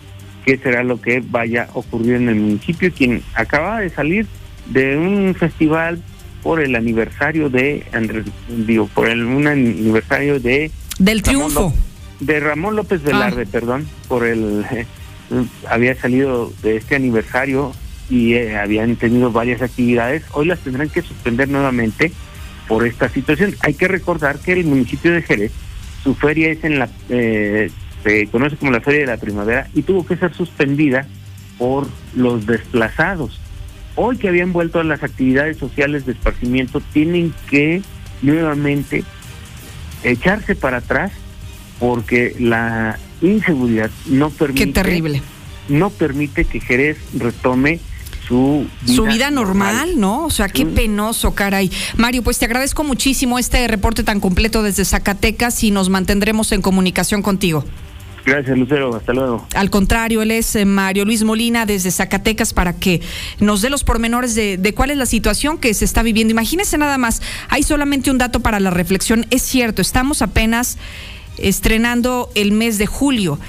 [0.45, 4.27] qué será lo que vaya a ocurrir en el municipio, quien acaba de salir
[4.67, 6.01] de un festival
[6.41, 11.73] por el aniversario de Andrés, digo, por el, un aniversario de del triunfo
[12.19, 13.49] de Ramón López Velarde, ah.
[13.51, 14.65] perdón, por el
[15.69, 17.73] había salido de este aniversario
[18.09, 22.11] y eh, habían tenido varias actividades, hoy las tendrán que suspender nuevamente
[22.67, 23.55] por esta situación.
[23.61, 25.51] Hay que recordar que el municipio de Jerez,
[26.03, 27.69] su feria es en la eh,
[28.03, 31.05] se conoce como la Feria de la Primavera y tuvo que ser suspendida
[31.57, 33.39] por los desplazados.
[33.95, 37.81] Hoy que habían vuelto a las actividades sociales de esparcimiento, tienen que
[38.21, 39.03] nuevamente
[40.03, 41.11] echarse para atrás
[41.79, 45.21] porque la inseguridad no permite terrible.
[45.69, 47.79] no permite que Jerez retome
[48.27, 50.25] su vida, su vida normal, ¿no?
[50.25, 51.71] O sea, qué penoso, caray.
[51.95, 56.61] Mario, pues te agradezco muchísimo este reporte tan completo desde Zacatecas y nos mantendremos en
[56.61, 57.63] comunicación contigo.
[58.25, 58.93] Gracias, Lucero.
[58.93, 59.47] Hasta luego.
[59.55, 63.01] Al contrario, él es eh, Mario Luis Molina desde Zacatecas para que
[63.39, 66.31] nos dé los pormenores de, de, cuál es la situación que se está viviendo.
[66.31, 69.25] Imagínense nada más, hay solamente un dato para la reflexión.
[69.29, 70.77] Es cierto, estamos apenas
[71.37, 73.39] estrenando el mes de julio.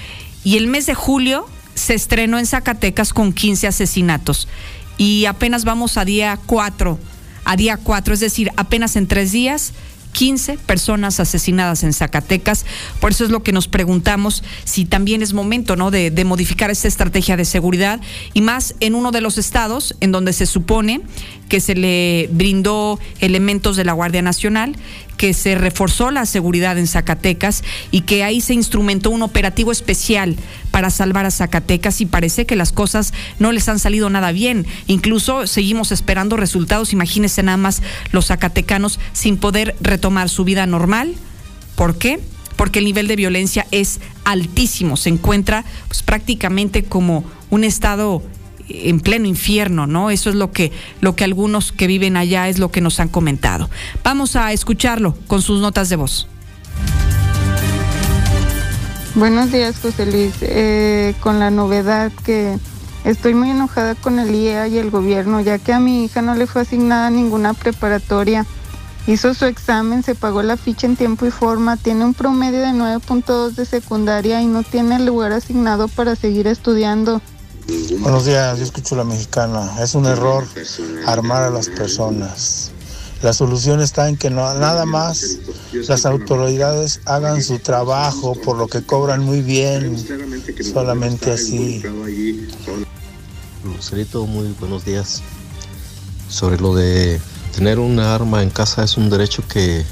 [0.45, 4.49] Y el mes de julio se estrenó en Zacatecas con 15 asesinatos.
[4.97, 6.99] Y apenas vamos a día 4,
[7.45, 9.73] a día 4, es decir, apenas en tres días
[10.19, 12.67] 15 personas asesinadas en Zacatecas.
[12.99, 15.93] Por eso es lo que nos preguntamos si también es momento ¿no?
[15.93, 18.01] de, de, modificar esta estrategia de seguridad
[18.35, 21.03] y más en uno de los estados en donde se supone
[21.49, 24.75] que se le brindó elementos de la Guardia Nacional,
[25.17, 30.35] que se reforzó la seguridad en Zacatecas y que ahí se instrumentó un operativo especial
[30.71, 34.67] para salvar a Zacatecas y parece que las cosas no les han salido nada bien.
[34.87, 36.93] Incluso seguimos esperando resultados.
[36.93, 41.15] Imagínense nada más los zacatecanos sin poder retomar su vida normal.
[41.75, 42.21] ¿Por qué?
[42.57, 44.97] Porque el nivel de violencia es altísimo.
[44.97, 48.23] Se encuentra pues, prácticamente como un estado
[48.69, 50.11] en pleno infierno, ¿no?
[50.11, 53.09] Eso es lo que, lo que algunos que viven allá es lo que nos han
[53.09, 53.71] comentado.
[54.05, 56.29] Vamos a escucharlo con sus notas de voz.
[59.19, 60.35] Buenos días, José Luis.
[60.43, 62.57] Eh, con la novedad que
[63.05, 66.37] estoy muy enojada con el IEA y el gobierno, ya que a mi hija no
[66.37, 68.47] le fue asignada ninguna preparatoria.
[69.09, 72.69] Hizo su examen, se pagó la ficha en tiempo y forma, tiene un promedio de
[72.69, 77.21] 9.2 de secundaria y no tiene el lugar asignado para seguir estudiando.
[77.99, 79.83] Buenos días, yo escucho la mexicana.
[79.83, 80.47] Es un error
[81.07, 82.71] armar a las personas.
[83.23, 85.39] La solución está en que no, nada más
[85.73, 89.97] las autoridades hagan su trabajo por lo que cobran muy bien,
[90.63, 91.83] solamente así.
[93.65, 95.21] Lucerito, muy buenos días.
[96.29, 97.21] Sobre lo de
[97.57, 99.85] tener una arma en casa es un derecho que,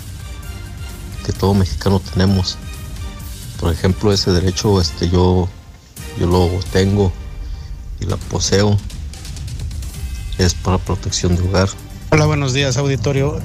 [1.25, 2.57] que todo mexicano tenemos.
[3.59, 5.49] Por ejemplo, ese derecho este, yo,
[6.21, 7.13] yo lo tengo
[7.99, 8.79] y la poseo.
[10.39, 11.69] Es para protección de hogar.
[12.11, 13.41] Hola, buenos días, auditorio.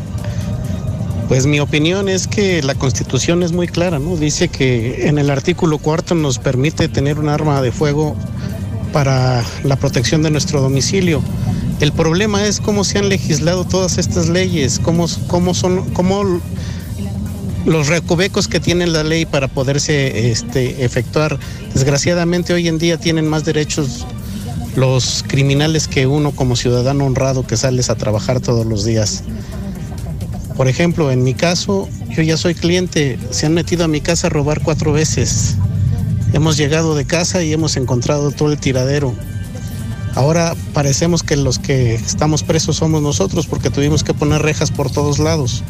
[1.27, 4.15] Pues mi opinión es que la constitución es muy clara, ¿no?
[4.15, 8.15] Dice que en el artículo cuarto nos permite tener un arma de fuego
[8.93, 11.23] para la protección de nuestro domicilio.
[11.79, 16.39] El problema es cómo se han legislado todas estas leyes, cómo, cómo son, cómo
[17.65, 21.39] los recovecos que tiene la ley para poderse este, efectuar.
[21.73, 24.05] Desgraciadamente hoy en día tienen más derechos
[24.75, 29.23] los criminales que uno como ciudadano honrado que sales a trabajar todos los días.
[30.55, 34.27] Por ejemplo, en mi caso, yo ya soy cliente, se han metido a mi casa
[34.27, 35.55] a robar cuatro veces.
[36.33, 39.13] Hemos llegado de casa y hemos encontrado todo el tiradero.
[40.13, 44.91] Ahora parecemos que los que estamos presos somos nosotros porque tuvimos que poner rejas por
[44.91, 45.63] todos lados.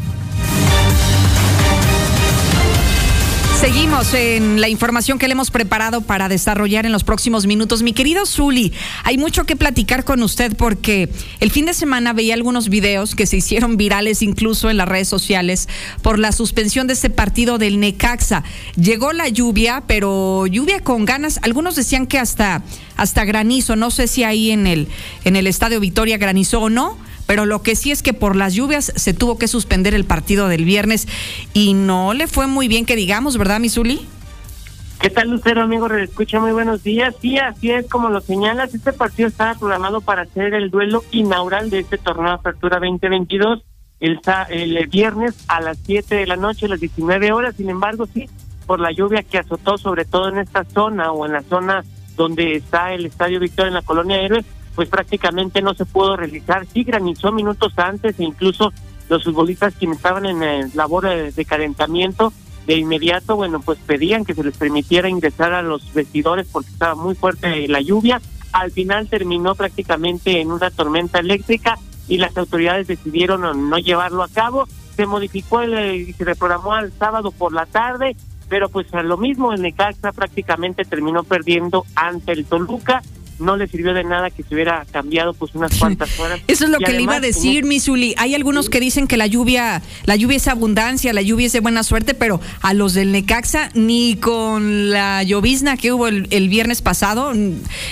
[3.61, 7.83] Seguimos en la información que le hemos preparado para desarrollar en los próximos minutos.
[7.83, 12.33] Mi querido Zuli, hay mucho que platicar con usted porque el fin de semana veía
[12.33, 15.69] algunos videos que se hicieron virales incluso en las redes sociales
[16.01, 18.43] por la suspensión de este partido del Necaxa.
[18.77, 21.39] Llegó la lluvia, pero lluvia con ganas.
[21.43, 22.63] Algunos decían que hasta,
[22.97, 23.75] hasta granizo.
[23.75, 24.87] No sé si ahí en el,
[25.23, 26.97] en el Estadio Victoria granizó o no
[27.31, 30.49] pero lo que sí es que por las lluvias se tuvo que suspender el partido
[30.49, 31.07] del viernes
[31.53, 34.05] y no le fue muy bien que digamos, ¿verdad, Misuli?
[34.99, 35.87] ¿Qué tal, Lucero, amigo?
[35.87, 37.15] Escucha, muy buenos días.
[37.21, 38.75] Sí, así es como lo señalas.
[38.75, 43.63] Este partido estaba programado para ser el duelo inaugural de este torneo Apertura 2022
[44.01, 47.55] el, el viernes a las 7 de la noche, a las 19 horas.
[47.55, 48.29] Sin embargo, sí,
[48.67, 51.85] por la lluvia que azotó, sobre todo en esta zona o en la zona
[52.17, 54.43] donde está el Estadio Victoria en la Colonia Héroes,
[54.75, 56.65] pues prácticamente no se pudo realizar.
[56.73, 58.71] Sí granizó minutos antes e incluso
[59.09, 62.31] los futbolistas quienes estaban en el labor de calentamiento
[62.65, 66.95] de inmediato, bueno, pues pedían que se les permitiera ingresar a los vestidores porque estaba
[66.95, 68.21] muy fuerte la lluvia.
[68.51, 74.27] Al final terminó prácticamente en una tormenta eléctrica y las autoridades decidieron no llevarlo a
[74.27, 74.67] cabo.
[74.95, 78.15] Se modificó y se reprogramó al sábado por la tarde,
[78.49, 83.01] pero pues a lo mismo el Necaxa prácticamente terminó perdiendo ante el Toluca
[83.41, 86.39] no le sirvió de nada que se hubiera cambiado pues unas cuantas horas.
[86.47, 88.15] Eso es lo que le iba a decir, Misuli.
[88.17, 91.59] Hay algunos que dicen que la lluvia, la lluvia es abundancia, la lluvia es de
[91.59, 96.49] buena suerte, pero a los del Necaxa ni con la llovizna que hubo el, el
[96.49, 97.33] viernes pasado,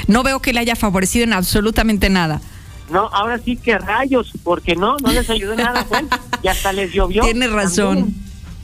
[0.07, 2.41] no veo que le haya favorecido en absolutamente nada.
[2.89, 6.09] No, ahora sí que rayos, porque no, no les ayudó nada, bueno,
[6.41, 7.23] y hasta les llovió.
[7.23, 8.15] Tiene razón.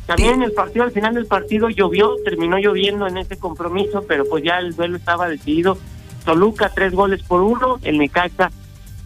[0.07, 4.43] También, el partido, al final del partido llovió, terminó lloviendo en ese compromiso, pero pues
[4.43, 5.79] ya el duelo estaba decidido
[6.25, 8.51] Toluca tres goles por uno, el Necaxa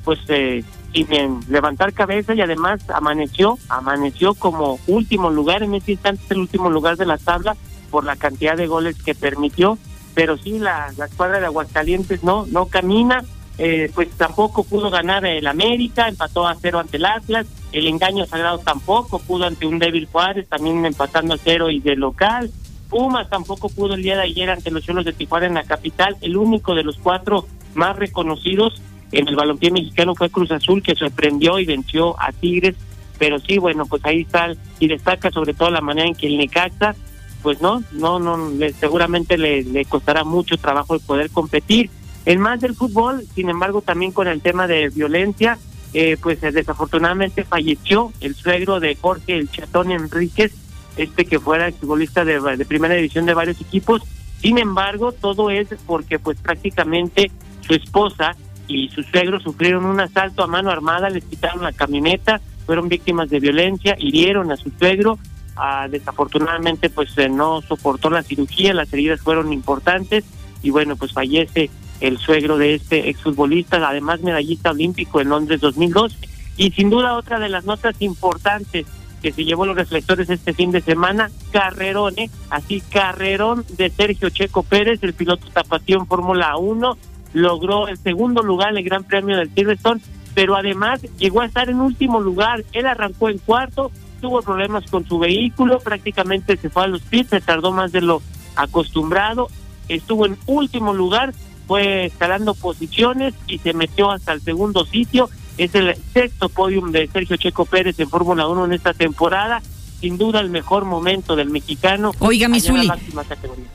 [0.04, 6.24] pues eh, sin levantar cabeza y además amaneció, amaneció como último lugar, en este instante
[6.30, 7.56] el último lugar de la tabla
[7.92, 9.78] por la cantidad de goles que permitió,
[10.16, 13.24] pero sí la, la escuadra de Aguascalientes no, no camina,
[13.58, 18.26] eh, pues tampoco pudo ganar el América, empató a cero ante el Atlas, el engaño
[18.26, 22.52] sagrado tampoco pudo ante un débil Juárez, también empatando a cero y de local,
[22.90, 26.18] Pumas tampoco pudo el día de ayer ante los Cholos de Tijuana en la capital,
[26.22, 30.96] el único de los cuatro más reconocidos en el balompié mexicano fue Cruz Azul que
[30.96, 32.76] sorprendió y venció a Tigres,
[33.18, 36.38] pero sí, bueno, pues ahí está y destaca sobre todo la manera en que el
[36.38, 36.96] Necaxa,
[37.42, 41.90] pues no, no, no, le, seguramente le, costará mucho trabajo el poder competir.
[42.26, 45.58] En más del fútbol, sin embargo, también con el tema de violencia,
[45.94, 50.54] eh, pues desafortunadamente falleció el suegro de Jorge el Chatón Enríquez,
[50.98, 54.02] este que fuera futbolista de, primera división de varios equipos.
[54.42, 58.36] Sin embargo, todo es porque pues prácticamente su esposa
[58.68, 63.30] y su suegro sufrieron un asalto a mano armada, les quitaron la camioneta, fueron víctimas
[63.30, 65.18] de violencia, hirieron a su suegro,
[65.56, 70.24] ah, desafortunadamente pues eh, no soportó la cirugía, las heridas fueron importantes
[70.62, 76.18] y bueno pues fallece el suegro de este exfutbolista, además medallista olímpico en Londres 2002
[76.56, 78.86] y sin duda otra de las notas importantes
[79.22, 82.30] que se llevó los reflectores este fin de semana, carrerón, ¿eh?
[82.50, 86.98] así carrerón de Sergio Checo Pérez, el piloto tapatío en Fórmula 1,
[87.34, 90.02] logró el segundo lugar en el Gran Premio del Silverstone,
[90.34, 92.64] pero además llegó a estar en último lugar.
[92.72, 97.30] Él arrancó en cuarto, tuvo problemas con su vehículo, prácticamente se fue a los pits,
[97.30, 98.22] se tardó más de lo
[98.56, 99.50] acostumbrado,
[99.88, 101.34] estuvo en último lugar,
[101.68, 105.30] fue escalando posiciones y se metió hasta el segundo sitio.
[105.60, 109.62] Es el sexto podium de Sergio Checo Pérez en Fórmula 1 en esta temporada
[110.00, 112.14] sin duda el mejor momento del mexicano.
[112.20, 112.90] Oiga, Misuli.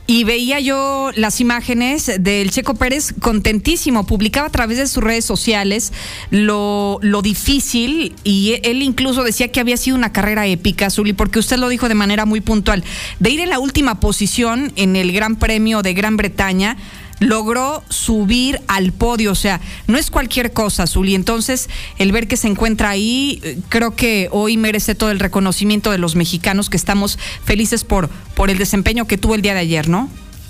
[0.06, 5.24] Y veía yo las imágenes del Checo Pérez contentísimo, publicaba a través de sus redes
[5.24, 5.92] sociales
[6.30, 11.38] lo, lo difícil y él incluso decía que había sido una carrera épica, Zuli, porque
[11.38, 12.84] usted lo dijo de manera muy puntual,
[13.20, 16.76] de ir en la última posición en el Gran Premio de Gran Bretaña
[17.20, 21.14] logró subir al podio, o sea, no es cualquier cosa, Zuli.
[21.14, 25.90] Entonces, el ver que se encuentra ahí, eh, creo que hoy merece todo el reconocimiento
[25.90, 29.61] de los mexicanos que estamos felices por, por el desempeño que tuvo el día de
[29.61, 30.09] ayer, ¿no?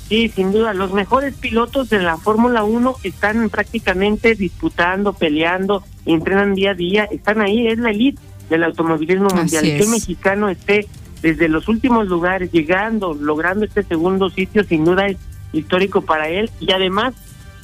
[0.08, 6.54] Sí, sin duda, los mejores pilotos de la Fórmula 1 están prácticamente disputando, peleando, entrenan
[6.54, 9.62] día a día, están ahí, es la elite del automovilismo mundial.
[9.62, 10.86] Que mexicano esté
[11.22, 15.16] desde los últimos lugares, llegando, logrando este segundo sitio, sin duda es
[15.54, 16.50] histórico para él.
[16.60, 17.14] Y además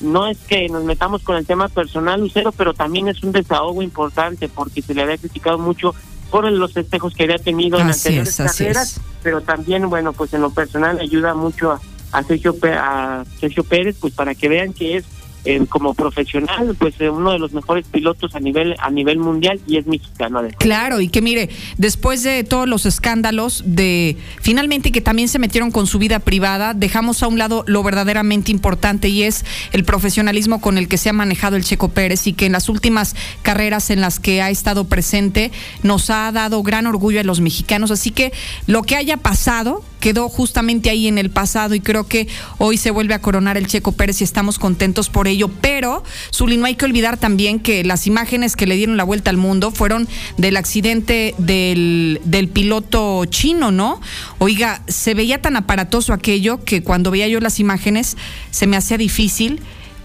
[0.01, 3.83] no es que nos metamos con el tema personal, Lucero, pero también es un desahogo
[3.83, 5.95] importante porque se le había criticado mucho
[6.31, 10.51] por los festejos que había tenido en anteriores carreras, pero también, bueno, pues en lo
[10.51, 11.81] personal ayuda mucho a,
[12.13, 15.05] a Sergio, a Sergio Pérez, pues para que vean que es
[15.45, 19.61] eh, como profesional, pues eh, uno de los mejores pilotos a nivel a nivel mundial
[19.67, 20.57] y es mexicano además.
[20.59, 21.49] Claro, y que mire,
[21.79, 26.75] después de todos los escándalos de finalmente que también se metieron con su vida privada,
[26.75, 31.09] dejamos a un lado lo verdaderamente importante y es el profesionalismo con el que se
[31.09, 34.51] ha manejado el Checo Pérez y que en las últimas carreras en las que ha
[34.51, 35.51] estado presente
[35.83, 38.33] nos ha dado gran orgullo a los mexicanos, así que
[38.67, 42.27] lo que haya pasado quedó justamente ahí en el pasado y creo que
[42.59, 45.29] hoy se vuelve a coronar el Checo Pérez y estamos contentos por
[45.61, 46.03] Pero,
[46.35, 49.37] Zuli, no hay que olvidar también que las imágenes que le dieron la vuelta al
[49.37, 54.01] mundo fueron del accidente del, del piloto chino, ¿no?
[54.39, 58.17] Oiga, se veía tan aparatoso aquello que cuando veía yo las imágenes
[58.51, 59.61] se me hacía difícil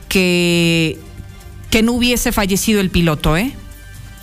[0.09, 0.97] que,
[1.69, 3.53] que no hubiese fallecido el piloto, ¿eh?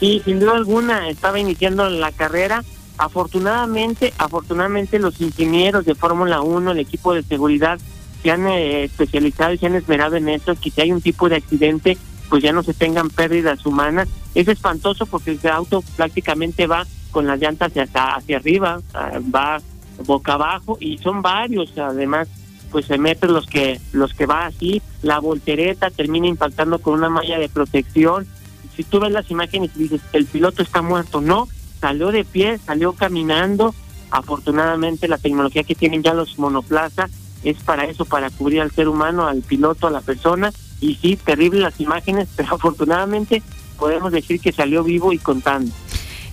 [0.01, 2.63] Sí, sin duda alguna, estaba iniciando la carrera
[2.99, 7.81] Afortunadamente, afortunadamente los ingenieros de Fórmula 1, el equipo de seguridad,
[8.23, 11.29] se han eh, especializado y se han esmerado en esto, que si hay un tipo
[11.29, 14.09] de accidente, pues ya no se tengan pérdidas humanas.
[14.35, 19.61] Es espantoso porque el auto prácticamente va con las llantas hacia, hacia arriba, ah, va
[20.07, 22.29] boca abajo y son varios, además
[22.71, 27.11] pues se meten los que los que va así, la voltereta termina impactando con una
[27.11, 28.27] malla de protección.
[28.75, 31.49] Si tú ves las imágenes y dices, el piloto está muerto, no,
[31.81, 33.75] salió de pie, salió caminando.
[34.11, 37.11] Afortunadamente la tecnología que tienen ya los monoplazas
[37.45, 40.53] es para eso, para cubrir al ser humano, al piloto, a la persona.
[40.81, 43.43] Y sí, terribles las imágenes, pero afortunadamente
[43.79, 45.73] podemos decir que salió vivo y contando.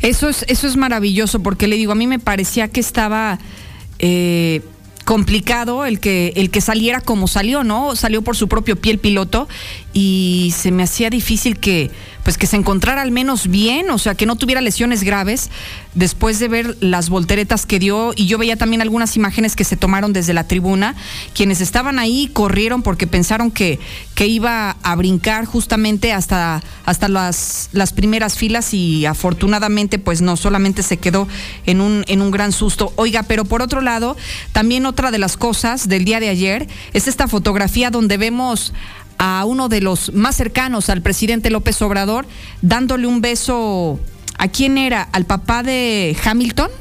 [0.01, 3.38] Eso es, eso es maravilloso, porque le digo, a mí me parecía que estaba
[3.99, 4.62] eh,
[5.10, 7.95] complicado el que, el que saliera como salió, ¿no?
[7.95, 9.49] Salió por su propio pie el piloto
[9.94, 11.92] y se me hacía difícil que
[12.24, 15.50] pues que se encontrara al menos bien, o sea, que no tuviera lesiones graves
[15.96, 19.78] después de ver las volteretas que dio y yo veía también algunas imágenes que se
[19.78, 20.96] tomaron desde la tribuna,
[21.34, 23.80] quienes estaban ahí corrieron porque pensaron que,
[24.14, 30.38] que iba a brincar justamente hasta, hasta las, las primeras filas y afortunadamente pues no,
[30.38, 31.28] solamente se quedó
[31.66, 32.94] en un, en un gran susto.
[32.96, 34.18] Oiga, pero por otro lado,
[34.52, 38.74] también otra de las cosas del día de ayer es esta fotografía donde vemos
[39.20, 42.26] a uno de los más cercanos al presidente López Obrador,
[42.61, 43.99] dándole un beso.
[44.38, 45.03] ¿A quién era?
[45.03, 46.72] ¿Al papá de Hamilton?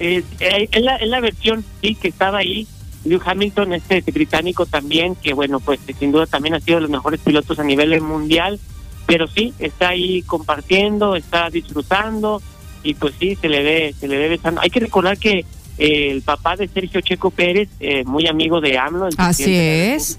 [0.00, 2.66] Eh, eh, es, la, es la versión, sí, que estaba ahí.
[3.04, 6.90] Lewis Hamilton, este, británico también, que bueno, pues sin duda también ha sido de los
[6.90, 8.58] mejores pilotos a nivel mundial,
[9.06, 12.40] pero sí, está ahí compartiendo, está disfrutando
[12.82, 14.60] y pues sí, se le ve, se le ve besando.
[14.60, 15.44] Hay que recordar que
[15.78, 19.60] eh, el papá de Sergio Checo Pérez, eh, muy amigo de AMLO, el Así presidente
[19.60, 20.18] de la es.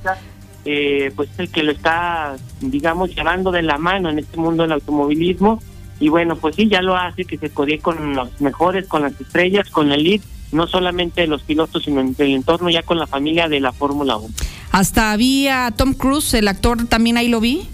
[0.66, 4.64] Eh, pues es el que lo está, digamos, llevando de la mano en este mundo
[4.64, 5.61] del automovilismo.
[5.99, 9.20] Y bueno, pues sí, ya lo hace que se codee con los mejores, con las
[9.20, 13.07] estrellas, con la elite, no solamente los pilotos, sino en el entorno ya con la
[13.07, 14.34] familia de la Fórmula 1.
[14.72, 17.68] Hasta había Tom Cruise, el actor, también ahí lo vi.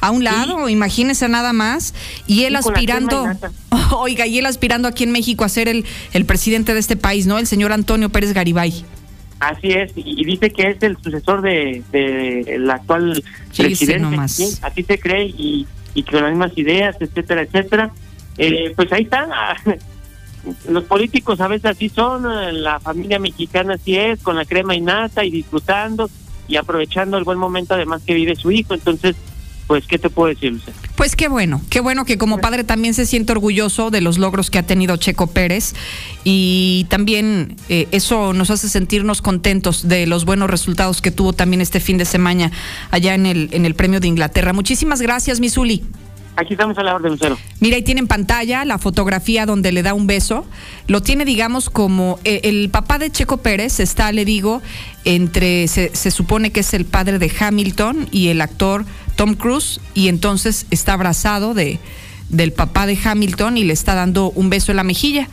[0.00, 1.94] A un lado, imagínese nada más.
[2.26, 3.26] Y él Sí, aspirando,
[3.96, 7.26] oiga, y él aspirando aquí en México a ser el, el presidente de este país,
[7.26, 7.38] ¿no?
[7.38, 8.84] El señor Antonio Pérez Garibay.
[9.48, 13.22] Así es, y dice que es el sucesor de, de el actual
[13.56, 14.28] presidente.
[14.28, 17.92] Sí, así se cree y, y con las mismas ideas, etcétera, etcétera.
[18.38, 19.30] Eh, pues ahí están.
[19.32, 19.56] ah,
[20.68, 22.24] Los políticos a veces así son,
[22.62, 26.10] la familia mexicana así es, con la crema y nata y disfrutando
[26.48, 28.74] y aprovechando el buen momento además que vive su hijo.
[28.74, 29.16] Entonces,
[29.66, 30.74] pues, ¿qué te puedo decir, Lucía?
[30.96, 34.50] Pues qué bueno, qué bueno que como padre también se siente orgulloso de los logros
[34.50, 35.74] que ha tenido Checo Pérez
[36.22, 41.60] y también eh, eso nos hace sentirnos contentos de los buenos resultados que tuvo también
[41.60, 42.52] este fin de semana
[42.90, 44.52] allá en el, en el Premio de Inglaterra.
[44.52, 45.82] Muchísimas gracias, Misuli.
[46.36, 47.38] Aquí estamos a la orden, Lucero.
[47.60, 50.44] Mira, ahí tiene en pantalla la fotografía donde le da un beso.
[50.88, 54.60] Lo tiene, digamos, como eh, el papá de Checo Pérez está, le digo,
[55.04, 58.84] entre, se, se supone que es el padre de Hamilton y el actor
[59.16, 61.78] Tom Cruise, y entonces está abrazado de,
[62.30, 65.28] del papá de Hamilton y le está dando un beso en la mejilla,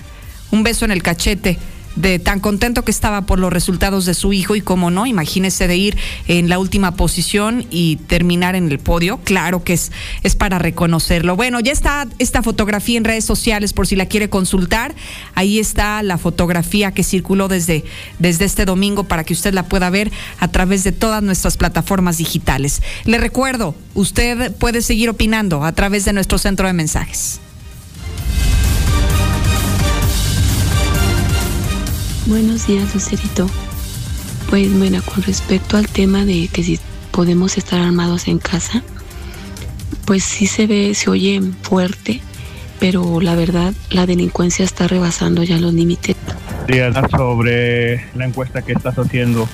[0.51, 1.57] un beso en el cachete.
[1.95, 5.67] De tan contento que estaba por los resultados de su hijo y como no, imagínese
[5.67, 9.91] de ir en la última posición y terminar en el podio, claro que es,
[10.23, 11.35] es para reconocerlo.
[11.35, 14.95] Bueno, ya está esta fotografía en redes sociales por si la quiere consultar.
[15.35, 17.83] Ahí está la fotografía que circuló desde,
[18.19, 22.17] desde este domingo para que usted la pueda ver a través de todas nuestras plataformas
[22.17, 22.81] digitales.
[23.05, 27.39] Le recuerdo, usted puede seguir opinando a través de nuestro centro de mensajes.
[32.27, 33.47] Buenos días, Lucerito.
[34.49, 36.79] Pues bueno, con respecto al tema de que si
[37.11, 38.83] podemos estar armados en casa,
[40.05, 42.21] pues sí se ve, se oye fuerte,
[42.79, 46.15] pero la verdad la delincuencia está rebasando ya los límites.
[46.67, 49.47] días sobre la encuesta que estás haciendo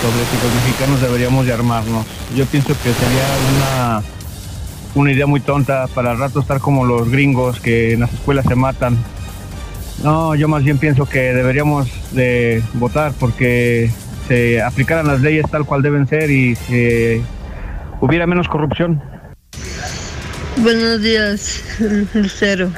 [0.00, 2.06] sobre si los mexicanos deberíamos de armarnos.
[2.36, 4.02] Yo pienso que sería una,
[4.94, 8.46] una idea muy tonta para el rato estar como los gringos que en las escuelas
[8.46, 8.96] se matan.
[10.02, 13.90] No, yo más bien pienso que deberíamos de votar porque
[14.28, 17.22] se aplicaran las leyes tal cual deben ser y que
[18.00, 19.02] hubiera menos corrupción.
[20.58, 21.62] Buenos días,
[22.14, 22.70] Lucero.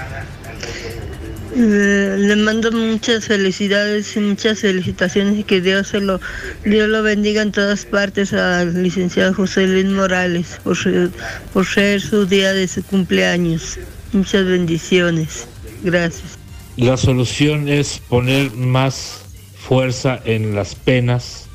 [1.56, 6.20] Eh, le mando muchas felicidades y muchas felicitaciones y que Dios se lo,
[6.64, 12.52] Dios lo bendiga en todas partes al licenciado José Luis Morales por ser su día
[12.52, 13.78] de su cumpleaños.
[14.12, 15.48] Muchas bendiciones.
[15.82, 16.39] Gracias.
[16.80, 19.20] La solución es poner más
[19.54, 21.46] fuerza en las penas.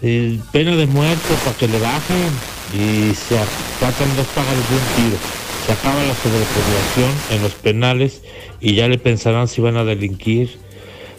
[0.00, 2.30] Pena de muerte para que le bajen
[2.74, 3.36] y se
[3.78, 5.18] tratan dos pájaros de un tiro.
[5.66, 8.22] Se acaba la sobrepoblación en los penales
[8.60, 10.58] y ya le pensarán si van a delinquir.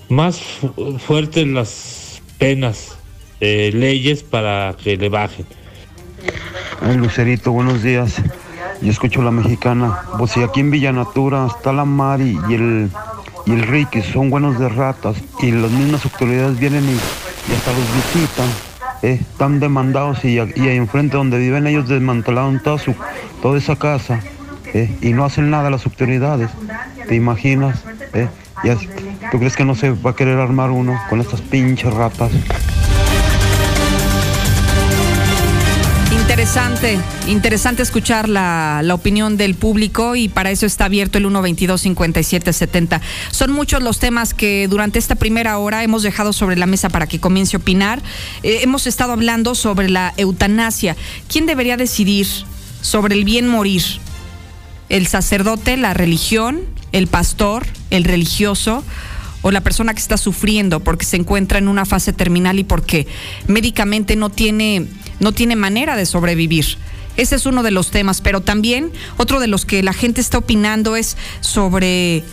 [0.10, 2.98] Más fu- fuertes las penas,
[3.40, 5.46] eh, leyes para que le bajen.
[6.98, 8.16] Lucerito, buenos días.
[8.82, 10.00] Yo escucho la mexicana.
[10.18, 12.90] Pues si aquí en Villanatura está la Mari y el,
[13.46, 15.18] y el Ricky, son buenos de ratas.
[15.42, 18.50] Y las mismas autoridades vienen y, hasta los visitan.
[19.02, 22.94] eh, están demandados y, ahí enfrente donde viven ellos desmantelaron toda, su,
[23.42, 24.20] toda esa casa.
[24.74, 26.50] eh, y no hacen nada las autoridades.
[27.08, 27.84] ¿Te imaginas?
[28.14, 28.30] eh?
[29.32, 32.32] ¿Tú crees que no se va a querer armar uno con estas pinches ratas?
[36.22, 43.02] Interesante, interesante escuchar la, la opinión del público y para eso está abierto el 122-5770.
[43.32, 47.08] Son muchos los temas que durante esta primera hora hemos dejado sobre la mesa para
[47.08, 48.02] que comience a opinar.
[48.44, 50.96] Eh, hemos estado hablando sobre la eutanasia.
[51.28, 52.28] ¿Quién debería decidir
[52.82, 53.84] sobre el bien morir.
[54.90, 56.62] El sacerdote, la religión,
[56.92, 58.84] el pastor, el religioso
[59.42, 63.08] o la persona que está sufriendo porque se encuentra en una fase terminal y porque
[63.48, 64.88] médicamente no tiene,
[65.20, 66.78] no tiene manera de sobrevivir.
[67.18, 70.38] Ese es uno de los temas, pero también otro de los que la gente está
[70.38, 72.24] opinando es sobre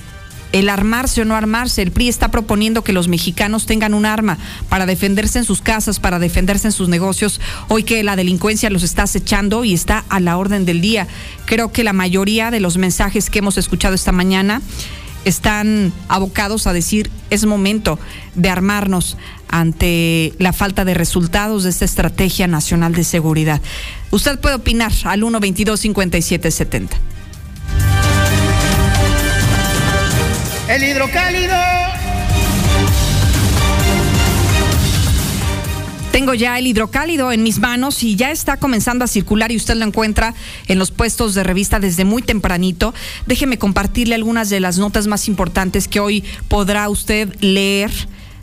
[0.52, 1.82] el armarse o no armarse.
[1.82, 4.38] El PRI está proponiendo que los mexicanos tengan un arma
[4.68, 8.82] para defenderse en sus casas, para defenderse en sus negocios, hoy que la delincuencia los
[8.82, 11.06] está acechando y está a la orden del día.
[11.44, 14.62] Creo que la mayoría de los mensajes que hemos escuchado esta mañana
[15.24, 17.98] están abocados a decir es momento
[18.34, 19.16] de armarnos
[19.48, 23.60] ante la falta de resultados de esta estrategia nacional de seguridad.
[24.10, 26.96] Usted puede opinar al 122 5770.
[30.68, 31.88] El hidrocálido.
[36.18, 39.76] Tengo ya el hidrocálido en mis manos y ya está comenzando a circular y usted
[39.76, 40.34] lo encuentra
[40.66, 42.92] en los puestos de revista desde muy tempranito.
[43.28, 47.92] Déjeme compartirle algunas de las notas más importantes que hoy podrá usted leer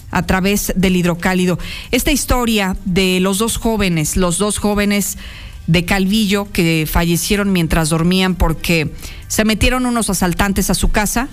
[0.10, 1.60] a través del hidrocálido.
[1.92, 5.18] Esta historia de los dos jóvenes, los dos jóvenes
[5.68, 8.94] de Calvillo que fallecieron mientras dormían porque
[9.28, 11.28] se metieron unos asaltantes a su casa.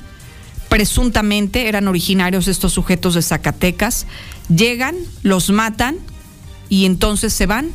[0.68, 4.08] Presuntamente eran originarios estos sujetos de Zacatecas.
[4.48, 5.98] Llegan, los matan
[6.72, 7.70] y entonces se van.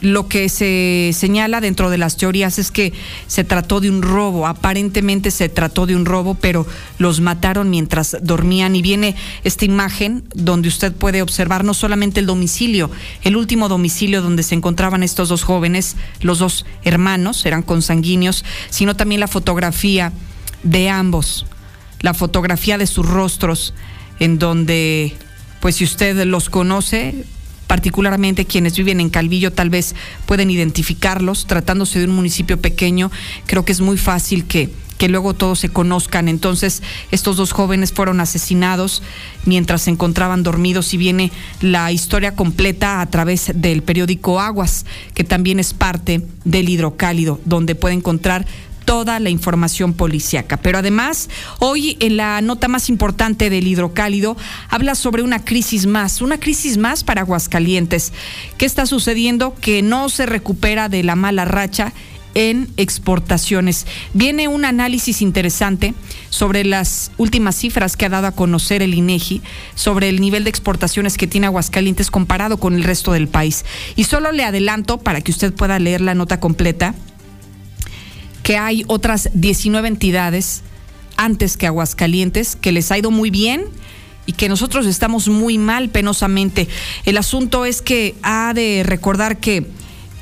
[0.00, 2.94] Lo que se señala dentro de las teorías es que
[3.26, 8.16] se trató de un robo, aparentemente se trató de un robo, pero los mataron mientras
[8.22, 12.90] dormían y viene esta imagen donde usted puede observar no solamente el domicilio,
[13.22, 18.96] el último domicilio donde se encontraban estos dos jóvenes, los dos hermanos, eran consanguíneos, sino
[18.96, 20.10] también la fotografía
[20.62, 21.44] de ambos,
[22.00, 23.74] la fotografía de sus rostros,
[24.20, 25.14] en donde,
[25.60, 27.26] pues si usted los conoce,
[27.66, 29.94] particularmente quienes viven en Calvillo tal vez
[30.26, 33.10] pueden identificarlos, tratándose de un municipio pequeño,
[33.46, 36.28] creo que es muy fácil que que luego todos se conozcan.
[36.28, 39.02] Entonces, estos dos jóvenes fueron asesinados
[39.44, 45.24] mientras se encontraban dormidos y viene la historia completa a través del periódico Aguas, que
[45.24, 48.46] también es parte del hidrocálido, donde puede encontrar
[48.86, 50.56] toda la información policíaca.
[50.56, 51.28] Pero además,
[51.58, 54.38] hoy en la nota más importante del hidrocálido
[54.70, 58.14] habla sobre una crisis más, una crisis más para Aguascalientes.
[58.56, 59.54] ¿Qué está sucediendo?
[59.54, 61.92] Que no se recupera de la mala racha
[62.36, 63.86] en exportaciones.
[64.12, 65.94] Viene un análisis interesante
[66.28, 69.40] sobre las últimas cifras que ha dado a conocer el INEGI
[69.74, 73.64] sobre el nivel de exportaciones que tiene Aguascalientes comparado con el resto del país.
[73.96, 76.94] Y solo le adelanto para que usted pueda leer la nota completa
[78.46, 80.62] que hay otras 19 entidades
[81.16, 83.64] antes que Aguascalientes que les ha ido muy bien
[84.24, 86.68] y que nosotros estamos muy mal penosamente.
[87.06, 89.66] El asunto es que ha de recordar que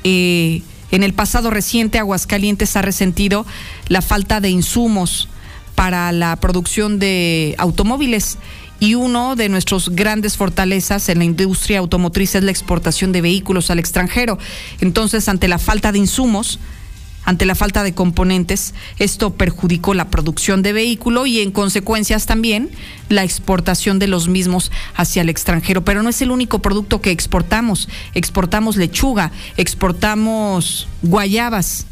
[0.03, 3.45] eh, en el pasado reciente Aguascalientes ha resentido
[3.89, 5.29] la falta de insumos
[5.75, 8.39] para la producción de automóviles
[8.79, 13.69] y uno de nuestros grandes fortalezas en la industria automotriz es la exportación de vehículos
[13.69, 14.39] al extranjero.
[14.81, 16.57] Entonces, ante la falta de insumos,
[17.25, 18.73] ante la falta de componentes.
[18.97, 22.69] Esto perjudicó la producción de vehículo y en consecuencias también
[23.09, 25.83] la exportación de los mismos hacia el extranjero.
[25.83, 27.89] Pero no es el único producto que exportamos.
[28.13, 31.87] Exportamos lechuga, exportamos guayabas,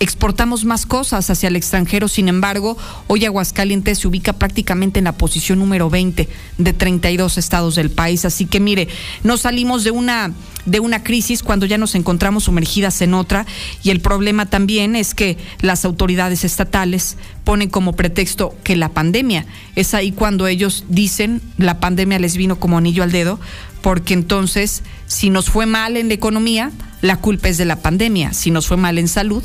[0.00, 2.76] exportamos más cosas hacia el extranjero, sin embargo,
[3.06, 6.28] hoy Aguascalientes se ubica prácticamente en la posición número 20
[6.58, 8.88] de 32 estados del país, así que mire,
[9.24, 10.32] no salimos de una
[10.68, 13.46] de una crisis cuando ya nos encontramos sumergidas en otra.
[13.82, 19.46] Y el problema también es que las autoridades estatales ponen como pretexto que la pandemia,
[19.76, 23.40] es ahí cuando ellos dicen la pandemia les vino como anillo al dedo,
[23.80, 26.70] porque entonces si nos fue mal en la economía,
[27.00, 29.42] la culpa es de la pandemia, si nos fue mal en salud,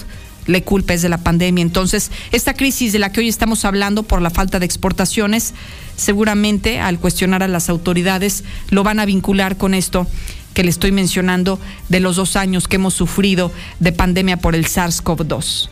[0.47, 1.61] le culpa es de la pandemia.
[1.61, 5.53] Entonces, esta crisis de la que hoy estamos hablando por la falta de exportaciones,
[5.95, 10.07] seguramente al cuestionar a las autoridades lo van a vincular con esto
[10.53, 14.65] que le estoy mencionando de los dos años que hemos sufrido de pandemia por el
[14.65, 15.69] SARS-CoV-2.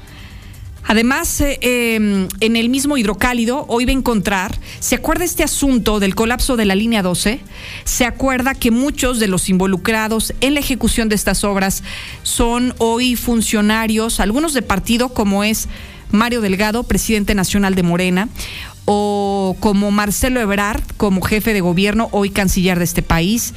[0.84, 6.00] Además, eh, em, en el mismo hidrocálido, hoy va a encontrar, ¿se acuerda este asunto
[6.00, 7.40] del colapso de la línea 12?
[7.86, 11.84] ¿Se acuerda que muchos de los involucrados en la ejecución de estas obras
[12.24, 15.70] son hoy funcionarios, algunos de partido, como es
[16.12, 18.30] Mario Delgado, presidente nacional de Morena,
[18.86, 23.54] o como Marcelo Ebrard, como jefe de gobierno, hoy canciller de este país?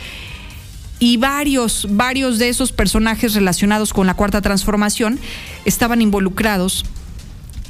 [1.00, 5.18] y varios, varios de esos personajes relacionados con la cuarta transformación
[5.64, 6.84] estaban involucrados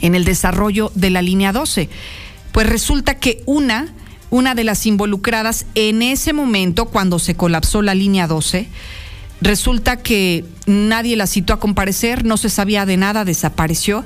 [0.07, 1.89] en el desarrollo de la línea 12.
[2.53, 3.93] Pues resulta que una,
[4.31, 8.69] una de las involucradas en ese momento, cuando se colapsó la línea 12,
[9.41, 14.03] Resulta que nadie la citó a comparecer, no se sabía de nada, desapareció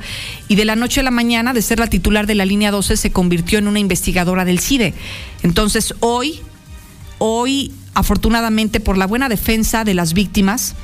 [0.48, 2.96] y de la noche a la mañana, de ser la titular de la línea 12,
[2.96, 4.94] se convirtió en una investigadora del CIDE.
[5.44, 6.40] Entonces, hoy,
[7.18, 10.74] hoy, afortunadamente, por la buena defensa de las víctimas,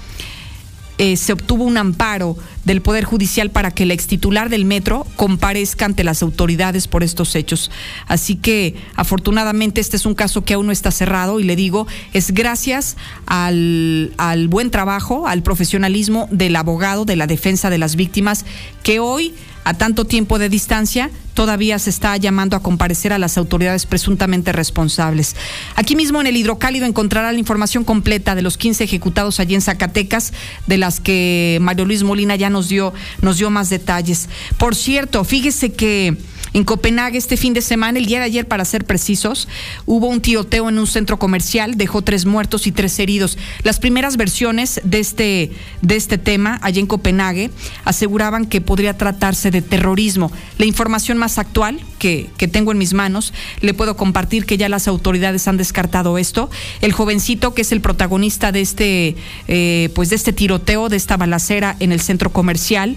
[0.99, 5.07] eh, se obtuvo un amparo del Poder Judicial para que el ex titular del metro
[5.17, 7.71] comparezca ante las autoridades por estos hechos.
[8.07, 11.87] Así que afortunadamente este es un caso que aún no está cerrado y le digo,
[12.13, 17.97] es gracias al, al buen trabajo, al profesionalismo del abogado de la defensa de las
[17.97, 18.45] víctimas
[18.83, 19.35] que hoy
[19.65, 24.53] a tanto tiempo de distancia, todavía se está llamando a comparecer a las autoridades presuntamente
[24.53, 25.37] responsables.
[25.75, 29.63] Aquí mismo en el hidrocálido encontrará la información completa de los 15 ejecutados allí en
[29.63, 30.33] Zacatecas,
[30.67, 34.29] de las que Mario Luis Molina ya nos dio, nos dio más detalles.
[34.59, 36.17] Por cierto, fíjese que
[36.55, 39.49] en Copenhague este fin de semana, el día de ayer para ser precisos,
[39.87, 43.37] hubo un tiroteo en un centro comercial, dejó tres muertos y tres heridos.
[43.65, 45.51] Las primeras versiones de este,
[45.83, 47.51] de este tema allá en Copenhague
[47.85, 50.31] aseguraban que podría tratarse de terrorismo.
[50.57, 54.69] La información más actual que, que tengo en mis manos, le puedo compartir que ya
[54.69, 56.51] las autoridades han descartado esto.
[56.81, 59.17] El jovencito que es el protagonista de este,
[59.49, 62.97] eh, pues de este tiroteo, de esta balacera en el centro comercial,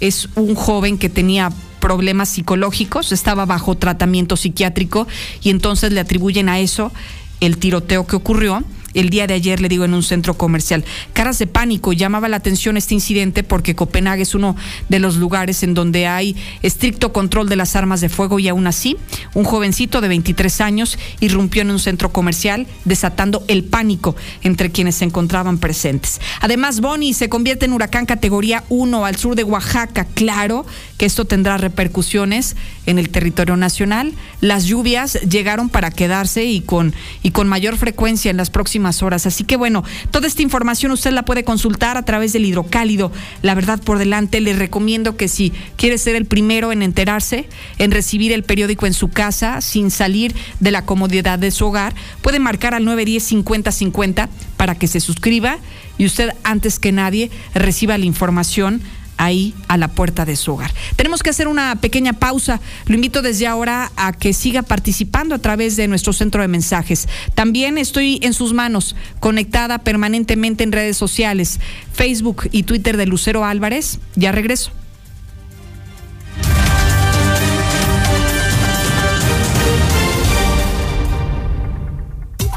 [0.00, 5.06] es un joven que tenía problemas psicológicos, estaba bajo tratamiento psiquiátrico
[5.42, 6.92] y entonces le atribuyen a eso
[7.40, 8.62] el tiroteo que ocurrió
[8.94, 10.84] el día de ayer, le digo, en un centro comercial.
[11.12, 14.56] Caras de pánico, llamaba la atención este incidente porque Copenhague es uno
[14.88, 18.66] de los lugares en donde hay estricto control de las armas de fuego y aún
[18.66, 18.96] así,
[19.34, 24.96] un jovencito de 23 años irrumpió en un centro comercial desatando el pánico entre quienes
[24.96, 26.20] se encontraban presentes.
[26.40, 30.06] Además, Bonnie se convierte en huracán categoría 1 al sur de Oaxaca.
[30.14, 30.66] Claro
[30.98, 34.12] que esto tendrá repercusiones en el territorio nacional.
[34.40, 39.26] Las lluvias llegaron para quedarse y con, y con mayor frecuencia en las próximas horas.
[39.26, 43.12] Así que bueno, toda esta información usted la puede consultar a través del hidrocálido.
[43.42, 47.90] La verdad por delante, le recomiendo que si quiere ser el primero en enterarse, en
[47.90, 52.38] recibir el periódico en su casa sin salir de la comodidad de su hogar, puede
[52.38, 55.58] marcar al 910 5050 para que se suscriba
[55.98, 58.82] y usted antes que nadie reciba la información
[59.20, 60.72] ahí a la puerta de su hogar.
[60.96, 62.58] Tenemos que hacer una pequeña pausa.
[62.86, 67.06] Lo invito desde ahora a que siga participando a través de nuestro centro de mensajes.
[67.34, 71.60] También estoy en sus manos, conectada permanentemente en redes sociales,
[71.92, 73.98] Facebook y Twitter de Lucero Álvarez.
[74.16, 74.72] Ya regreso.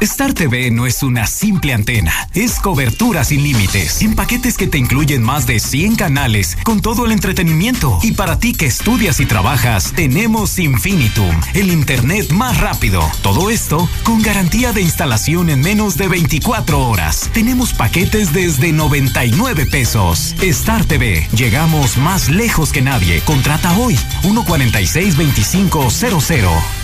[0.04, 4.76] Star TV no es una simple antena, es cobertura sin límites, en paquetes que te
[4.76, 7.98] incluyen más de 100 canales con todo el entretenimiento.
[8.02, 13.02] Y para ti que estudias y trabajas, tenemos Infinitum, el internet más rápido.
[13.22, 17.30] Todo esto con garantía de instalación en menos de 24 horas.
[17.32, 20.34] Tenemos paquetes desde 99 pesos.
[20.42, 23.22] Star TV, llegamos más lejos que nadie.
[23.22, 26.83] Contrata hoy 146 2500.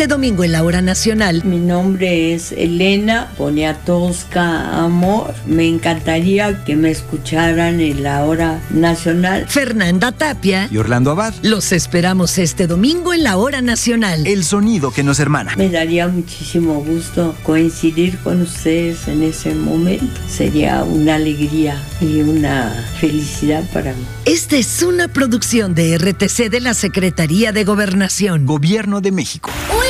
[0.00, 1.44] Este domingo en la hora nacional.
[1.44, 5.34] Mi nombre es Elena Poniatowska Amor.
[5.44, 9.44] Me encantaría que me escucharan en la hora nacional.
[9.46, 11.34] Fernanda Tapia y Orlando Abad.
[11.42, 14.26] Los esperamos este domingo en la hora nacional.
[14.26, 15.52] El sonido que nos hermana.
[15.58, 20.18] Me daría muchísimo gusto coincidir con ustedes en ese momento.
[20.30, 24.02] Sería una alegría y una felicidad para mí.
[24.24, 28.46] Esta es una producción de RTC de la Secretaría de Gobernación.
[28.46, 29.50] Gobierno de México.
[29.70, 29.89] Uy,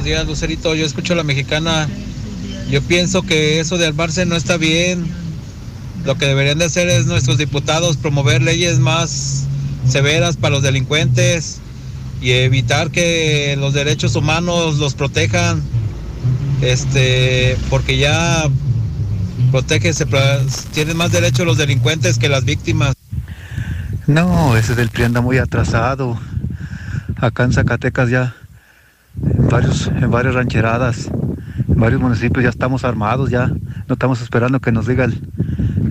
[0.00, 0.74] Buenos días, Lucerito.
[0.74, 1.86] Yo escucho a la mexicana.
[2.70, 5.04] Yo pienso que eso de armarse no está bien.
[6.06, 9.44] Lo que deberían de hacer es nuestros diputados promover leyes más
[9.86, 11.58] severas para los delincuentes
[12.22, 15.62] y evitar que los derechos humanos los protejan.
[16.62, 18.48] Este, porque ya
[19.50, 20.06] protege, se,
[20.72, 22.94] tienen más derechos los delincuentes que las víctimas.
[24.06, 26.18] No, ese del PRI anda muy atrasado.
[27.18, 28.34] Acá en Zacatecas ya,
[29.24, 34.60] en, varios, en varias rancheradas, en varios municipios ya estamos armados, ya no estamos esperando
[34.60, 35.14] que nos digan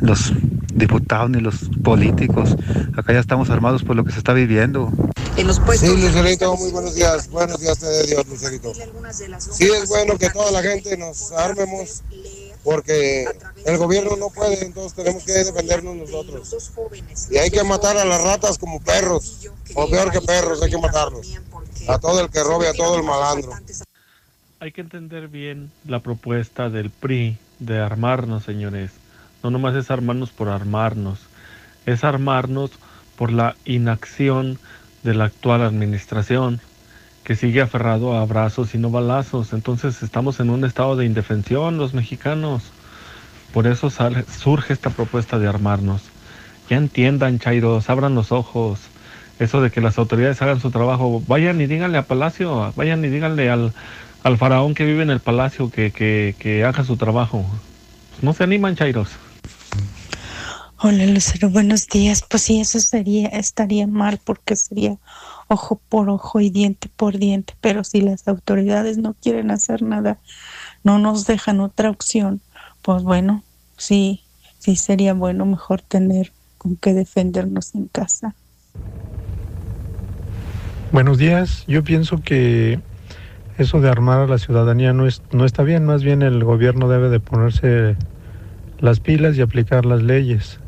[0.02, 0.34] los
[0.74, 2.56] diputados ni los políticos.
[2.98, 4.92] Acá ya estamos armados por lo que se está viviendo.
[5.36, 5.90] En los puestos.
[5.90, 7.30] Sí, Lucerito, muy buenos días.
[7.30, 8.74] Buenos días de Dios, Lucerito.
[9.40, 12.04] Sí, es bueno que toda la gente nos armemos
[12.64, 13.26] porque
[13.66, 16.72] el gobierno no puede, entonces tenemos que defendernos nosotros.
[17.32, 20.78] Y hay que matar a las ratas como perros, o peor que perros, hay que
[20.78, 21.28] matarlos.
[21.90, 23.52] A todo el que robe, a todo el malandro.
[24.60, 28.92] Hay que entender bien la propuesta del PRI de armarnos, señores.
[29.42, 31.20] No nomás es armarnos por armarnos,
[31.88, 32.72] es armarnos
[33.18, 34.60] por la inacción
[35.02, 36.62] de la actual administración
[37.24, 39.52] que sigue aferrado a abrazos y no balazos.
[39.54, 42.66] Entonces estamos en un estado de indefensión los mexicanos.
[43.52, 46.04] Por eso sale, surge esta propuesta de armarnos.
[46.70, 48.80] Ya entiendan, Chairos, abran los ojos.
[49.40, 51.24] Eso de que las autoridades hagan su trabajo.
[51.28, 53.74] Vayan y díganle a Palacio, vayan y díganle al,
[54.24, 57.46] al faraón que vive en el palacio que, que, que haga su trabajo.
[58.22, 59.10] No se animan, Chairos.
[60.82, 62.24] Hola Lucero, buenos días.
[62.30, 64.98] Pues sí, eso sería, estaría mal porque sería
[65.50, 70.20] ojo por ojo y diente por diente, pero si las autoridades no quieren hacer nada,
[70.84, 72.40] no nos dejan otra opción,
[72.82, 73.44] pues bueno,
[73.78, 74.24] sí,
[74.60, 78.36] sí sería bueno mejor tener con qué defendernos en casa.
[80.92, 82.80] Buenos días, yo pienso que
[83.60, 86.90] eso de armar a la ciudadanía no, es, no está bien, más bien el gobierno
[86.90, 87.96] debe de ponerse
[88.80, 90.60] las pilas y aplicar las leyes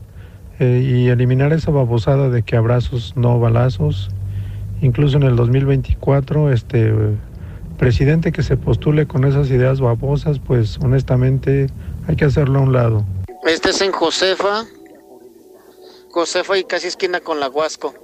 [0.59, 4.09] eh, y eliminar esa babosada de que abrazos no balazos.
[4.83, 6.93] Incluso en el 2024, este
[7.79, 11.65] presidente que se postule con esas ideas babosas, pues honestamente
[12.07, 13.03] hay que hacerlo a un lado.
[13.47, 14.65] Este es en Josefa,
[16.11, 17.95] Josefa y casi esquina con la Huasco.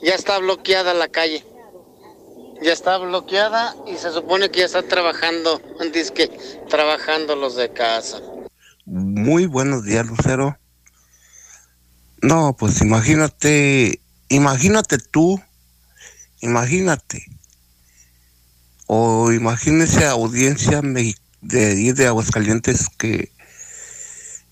[0.00, 1.44] Ya está bloqueada la calle.
[2.62, 6.28] Ya está bloqueada y se supone que ya están trabajando, antes que
[6.68, 8.20] trabajando los de casa.
[8.86, 10.58] Muy buenos días, Lucero.
[12.22, 15.40] No, pues imagínate, imagínate tú,
[16.40, 17.26] imagínate,
[18.86, 23.30] o imagínese audiencia de, de Aguascalientes que,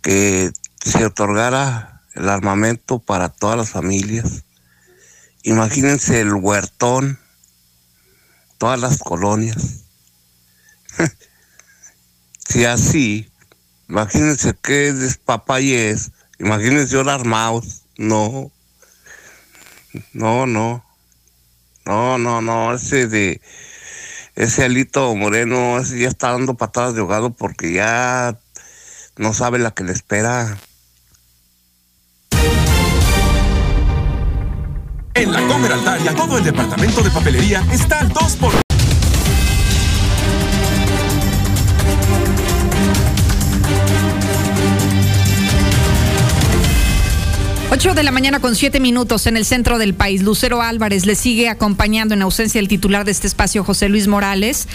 [0.02, 0.50] que
[0.84, 4.44] se otorgara el armamento para todas las familias.
[5.42, 7.18] Imagínense el huertón,
[8.62, 9.82] todas las colonias.
[12.48, 13.28] si así,
[13.88, 17.82] imagínense qué despapalle es Imagínense ahora armados.
[17.98, 18.52] No.
[20.12, 20.84] No, no.
[21.84, 22.72] No, no, no.
[22.72, 23.40] Ese de.
[24.36, 28.38] Ese Alito Moreno, ese ya está dando patadas de ahogado porque ya
[29.16, 30.56] no sabe la que le espera.
[35.14, 38.71] En la Comer Altaria, todo el departamento de papelería está al 2 por
[47.74, 50.20] 8 de la mañana con 7 minutos en el centro del país.
[50.20, 54.68] Lucero Álvarez le sigue acompañando en ausencia del titular de este espacio, José Luis Morales.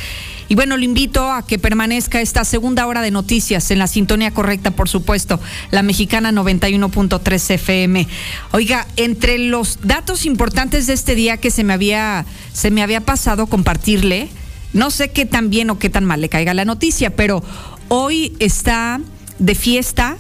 [0.47, 4.31] Y bueno, le invito a que permanezca esta segunda hora de noticias en la sintonía
[4.31, 5.39] correcta, por supuesto,
[5.69, 8.07] la mexicana 91.3 FM.
[8.51, 13.01] Oiga, entre los datos importantes de este día que se me había, se me había
[13.01, 14.27] pasado compartirle,
[14.73, 17.43] no sé qué tan bien o qué tan mal le caiga la noticia, pero
[17.89, 18.99] hoy está
[19.37, 20.17] de fiesta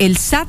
[0.00, 0.48] el SAT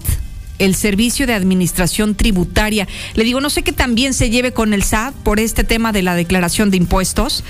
[0.59, 2.87] el Servicio de Administración Tributaria.
[3.15, 6.03] Le digo, no sé qué también se lleve con el SAT por este tema de
[6.03, 7.43] la declaración de impuestos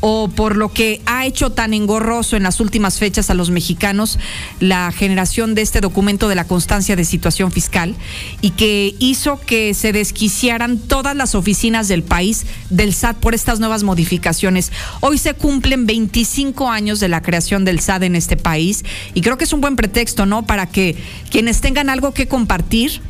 [0.00, 4.18] o por lo que ha hecho tan engorroso en las últimas fechas a los mexicanos
[4.60, 7.94] la generación de este documento de la constancia de situación fiscal
[8.40, 13.60] y que hizo que se desquiciaran todas las oficinas del país del SAT por estas
[13.60, 14.72] nuevas modificaciones.
[15.00, 18.84] Hoy se cumplen 25 años de la creación del SAT en este país
[19.14, 20.46] y creo que es un buen pretexto, ¿no?
[20.46, 20.96] Para que
[21.30, 23.00] quienes tengan algo que compartir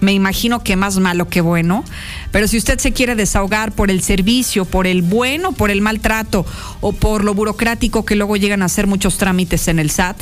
[0.00, 1.84] me imagino que más malo que bueno,
[2.32, 6.44] pero si usted se quiere desahogar por el servicio, por el bueno, por el maltrato
[6.80, 10.16] o por lo burocrático que luego llegan a hacer muchos trámites en el SAT,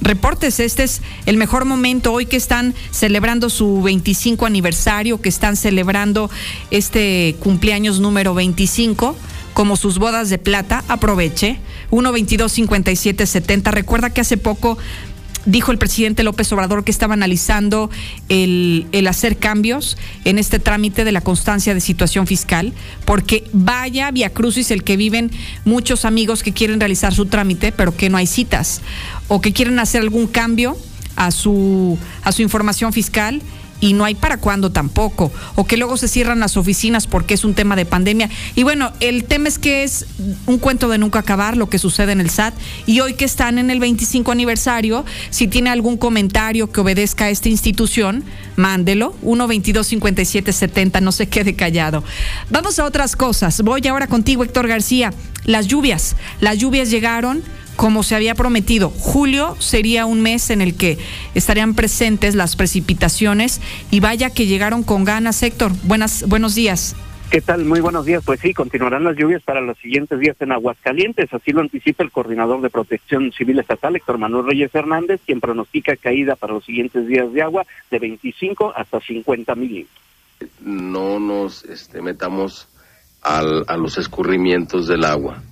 [0.00, 5.56] reportes, este es el mejor momento hoy que están celebrando su 25 aniversario, que están
[5.56, 6.30] celebrando
[6.70, 9.16] este cumpleaños número 25
[9.52, 11.58] como sus bodas de plata, aproveche.
[11.90, 13.70] 1 22 57 70.
[13.72, 14.78] Recuerda que hace poco
[15.46, 17.90] dijo el presidente López Obrador que estaba analizando
[18.28, 22.72] el, hacer cambios en este trámite de la constancia de situación fiscal,
[23.04, 25.30] porque vaya via crucis el que viven
[25.64, 28.80] muchos amigos que quieren realizar su trámite, pero que no hay citas,
[29.28, 30.76] o que quieren hacer algún cambio
[31.16, 33.42] a su, a su información fiscal
[33.80, 37.44] y no hay para cuándo tampoco, o que luego se cierran las oficinas porque es
[37.44, 38.30] un tema de pandemia.
[38.54, 40.06] Y bueno, el tema es que es
[40.46, 42.54] un cuento de nunca acabar lo que sucede en el SAT
[42.86, 47.30] y hoy que están en el 25 aniversario, si tiene algún comentario que obedezca a
[47.30, 48.24] esta institución,
[48.56, 52.04] mándelo, 1 22 57 70, no se quede callado.
[52.50, 53.60] Vamos a otras cosas.
[53.62, 55.12] Voy ahora contigo, Héctor García.
[55.44, 57.42] Las lluvias, las lluvias llegaron
[57.80, 58.90] como se había prometido.
[58.90, 60.98] Julio sería un mes en el que
[61.34, 65.72] estarían presentes las precipitaciones y vaya que llegaron con ganas, Héctor.
[65.84, 66.94] Buenas, buenos días.
[67.30, 67.64] ¿Qué tal?
[67.64, 68.22] Muy buenos días.
[68.22, 71.32] Pues sí, continuarán las lluvias para los siguientes días en Aguascalientes.
[71.32, 75.96] Así lo anticipa el coordinador de protección civil estatal, Héctor Manuel Reyes Hernández, quien pronostica
[75.96, 79.96] caída para los siguientes días de agua de 25 hasta 50 milímetros.
[80.60, 82.68] No nos este, metamos
[83.22, 85.42] al, a los escurrimientos del agua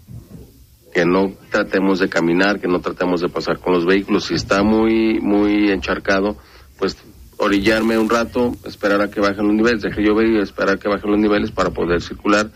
[0.93, 4.27] que no tratemos de caminar, que no tratemos de pasar con los vehículos.
[4.27, 6.37] Si está muy, muy encharcado,
[6.79, 6.97] pues
[7.39, 10.77] orillarme un rato, esperar a que bajen los niveles, de que yo vea y esperar
[10.77, 12.51] a que bajen los niveles para poder circular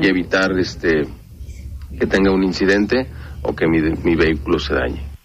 [0.00, 1.02] y evitar este
[1.98, 3.06] que tenga un incidente
[3.42, 5.15] o que mi, mi vehículo se dañe.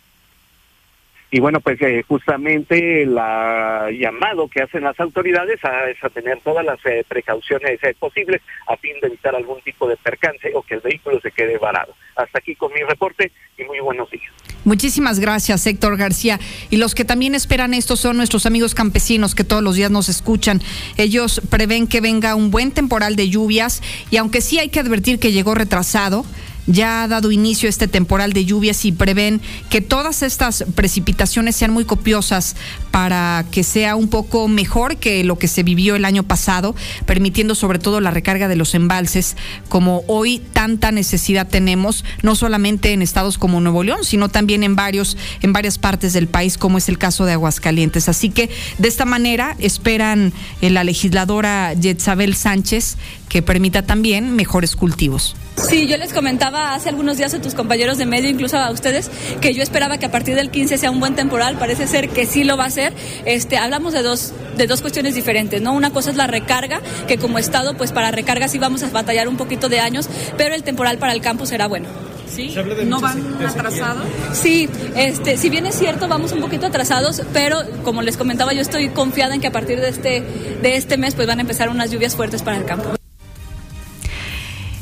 [1.34, 6.40] Y bueno, pues eh, justamente el llamado que hacen las autoridades a, es a tener
[6.42, 10.62] todas las eh, precauciones eh, posibles a fin de evitar algún tipo de percance o
[10.62, 11.94] que el vehículo se quede varado.
[12.18, 14.30] Hasta aquí con mi reporte y muy buenos días.
[14.66, 16.38] Muchísimas gracias, Héctor García.
[16.70, 20.10] Y los que también esperan esto son nuestros amigos campesinos que todos los días nos
[20.10, 20.62] escuchan.
[20.98, 25.18] Ellos prevén que venga un buen temporal de lluvias y aunque sí hay que advertir
[25.18, 26.26] que llegó retrasado,
[26.68, 31.72] ya ha dado inicio este temporal de lluvias y prevén que todas estas precipitaciones sean
[31.72, 32.56] muy copiosas
[32.92, 37.56] para que sea un poco mejor que lo que se vivió el año pasado, permitiendo
[37.56, 39.36] sobre todo la recarga de los embalses,
[39.70, 44.76] como hoy tanta necesidad tenemos, no solamente en estados como Nuevo León, sino también en
[44.76, 48.10] varios, en varias partes del país, como es el caso de Aguascalientes.
[48.10, 52.98] Así que de esta manera esperan eh, la legisladora Yetzabel Sánchez
[53.32, 55.38] que permita también mejores cultivos.
[55.56, 59.10] Sí, yo les comentaba hace algunos días a tus compañeros de medio, incluso a ustedes,
[59.40, 61.58] que yo esperaba que a partir del 15 sea un buen temporal.
[61.58, 62.92] Parece ser que sí lo va a ser.
[63.24, 65.72] Este, hablamos de dos, de dos cuestiones diferentes, ¿no?
[65.72, 69.30] Una cosa es la recarga, que como Estado, pues para recarga sí vamos a batallar
[69.30, 71.88] un poquito de años, pero el temporal para el campo será bueno.
[72.28, 72.54] ¿Sí?
[72.86, 74.04] ¿No van atrasados?
[74.34, 74.68] Sí,
[74.98, 78.90] este, si bien es cierto, vamos un poquito atrasados, pero como les comentaba, yo estoy
[78.90, 80.22] confiada en que a partir de este,
[80.62, 83.01] de este mes pues van a empezar unas lluvias fuertes para el campo.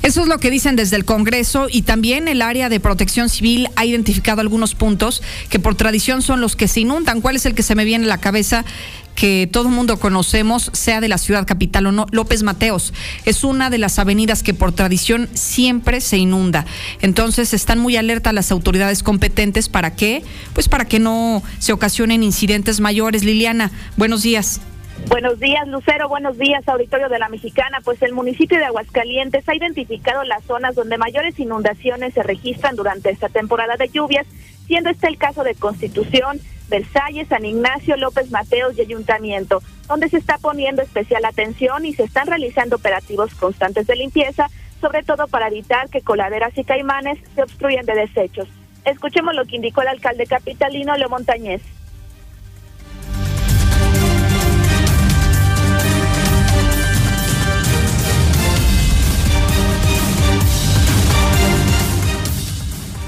[0.09, 3.69] Eso es lo que dicen desde el Congreso y también el área de protección civil
[3.75, 7.21] ha identificado algunos puntos que por tradición son los que se inundan.
[7.21, 8.65] ¿Cuál es el que se me viene a la cabeza?
[9.13, 12.91] que todo el mundo conocemos, sea de la ciudad capital o no, López Mateos.
[13.25, 16.65] Es una de las avenidas que por tradición siempre se inunda.
[17.01, 20.23] Entonces están muy alertas las autoridades competentes para qué?
[20.53, 23.23] Pues para que no se ocasionen incidentes mayores.
[23.25, 24.61] Liliana, buenos días.
[25.07, 26.07] Buenos días, Lucero.
[26.07, 27.79] Buenos días, auditorio de la Mexicana.
[27.83, 33.09] Pues el municipio de Aguascalientes ha identificado las zonas donde mayores inundaciones se registran durante
[33.09, 34.27] esta temporada de lluvias,
[34.67, 36.39] siendo este el caso de Constitución,
[36.69, 39.61] Versalles, San Ignacio, López Mateos y Ayuntamiento.
[39.87, 44.47] donde se está poniendo especial atención y se están realizando operativos constantes de limpieza,
[44.79, 48.47] sobre todo para evitar que coladeras y caimanes se obstruyan de desechos.
[48.85, 51.63] Escuchemos lo que indicó el alcalde capitalino Leo Montañez.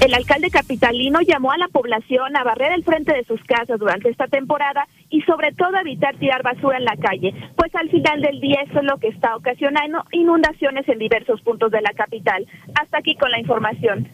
[0.02, 4.10] El alcalde capitalino llamó a la población a barrer el frente de sus casas durante
[4.10, 8.40] esta temporada y sobre todo evitar tirar basura en la calle, pues al final del
[8.40, 12.44] día eso es lo que está ocasionando inundaciones en diversos puntos de la capital.
[12.74, 14.08] Hasta aquí con la información.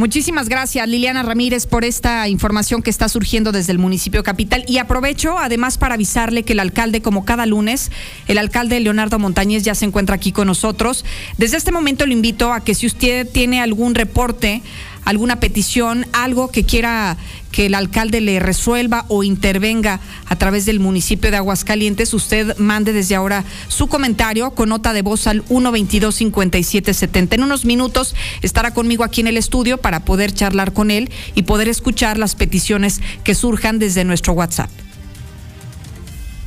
[0.00, 4.64] Muchísimas gracias, Liliana Ramírez, por esta información que está surgiendo desde el municipio capital.
[4.66, 7.90] Y aprovecho además para avisarle que el alcalde, como cada lunes,
[8.26, 11.04] el alcalde Leonardo Montañez ya se encuentra aquí con nosotros.
[11.36, 14.62] Desde este momento lo invito a que si usted tiene algún reporte,
[15.04, 17.16] alguna petición, algo que quiera
[17.50, 22.92] que el alcalde le resuelva o intervenga a través del municipio de Aguascalientes, usted mande
[22.92, 27.34] desde ahora su comentario con nota de voz al 122-5770.
[27.34, 31.42] En unos minutos estará conmigo aquí en el estudio para poder charlar con él y
[31.42, 34.70] poder escuchar las peticiones que surjan desde nuestro WhatsApp.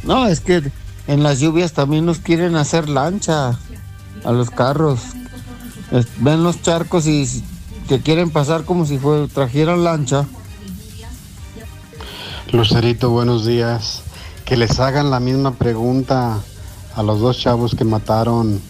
[0.04, 0.62] No, es que
[1.08, 3.58] en las lluvias también nos quieren hacer lancha
[4.24, 5.00] a los carros.
[6.18, 7.44] Ven los charcos y
[7.88, 10.26] que quieren pasar como si fue, trajeran lancha.
[12.52, 14.04] Lucerito, buenos días.
[14.46, 16.40] Que les hagan la misma pregunta
[16.96, 18.62] a los dos chavos que mataron,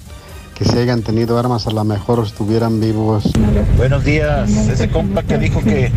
[0.55, 3.32] que si hayan tenido armas a lo mejor estuvieran vivos.
[3.78, 4.49] Buenos días.
[4.49, 5.91] Ese compa que dijo que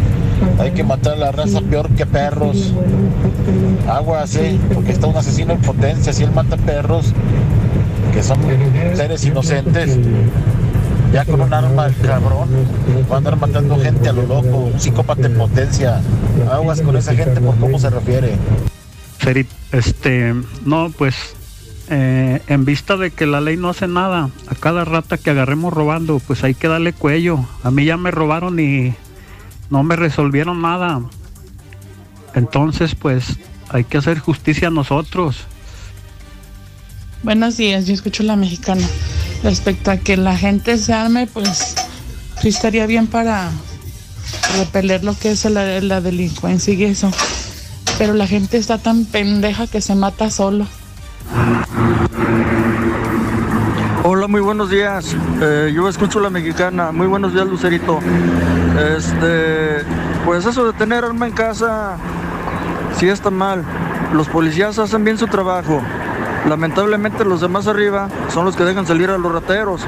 [0.58, 2.72] hay que matar a la raza peor que perros.
[3.88, 6.12] Aguas, eh, porque está un asesino en potencia.
[6.12, 7.12] Si él mata perros,
[8.12, 8.38] que son
[8.94, 9.98] seres inocentes,
[11.12, 12.48] ya con un arma el cabrón
[13.10, 16.00] va a andar matando gente a lo loco, un psicópata en potencia.
[16.50, 18.36] Aguas con esa gente por cómo se refiere.
[19.18, 20.34] Ferit, este,
[20.64, 21.14] no, pues
[21.88, 25.72] eh, en vista de que la ley no hace nada, a cada rata que agarremos
[25.72, 27.46] robando, pues hay que darle cuello.
[27.62, 28.94] A mí ya me robaron y
[29.70, 31.00] no me resolvieron nada.
[32.34, 33.36] Entonces, pues
[33.68, 35.44] hay que hacer justicia a nosotros.
[37.22, 38.86] Buenos días, yo escucho la mexicana.
[39.42, 41.74] Respecto a que la gente se arme, pues
[42.40, 43.50] sí estaría bien para
[44.58, 47.10] repeler lo que es la, delincuencia y eso.
[47.98, 50.66] Pero la gente está tan pendeja que se mata solo.
[54.04, 55.16] Hola, muy buenos días.
[55.40, 56.92] Eh, yo escucho la mexicana.
[56.92, 57.98] Muy buenos días, Lucerito.
[58.96, 59.84] Este,
[60.24, 61.96] pues eso de tener arma en casa,
[62.98, 63.64] sí está mal.
[64.12, 65.82] Los policías hacen bien su trabajo.
[66.48, 69.82] Lamentablemente los demás arriba son los que dejan salir a los rateros.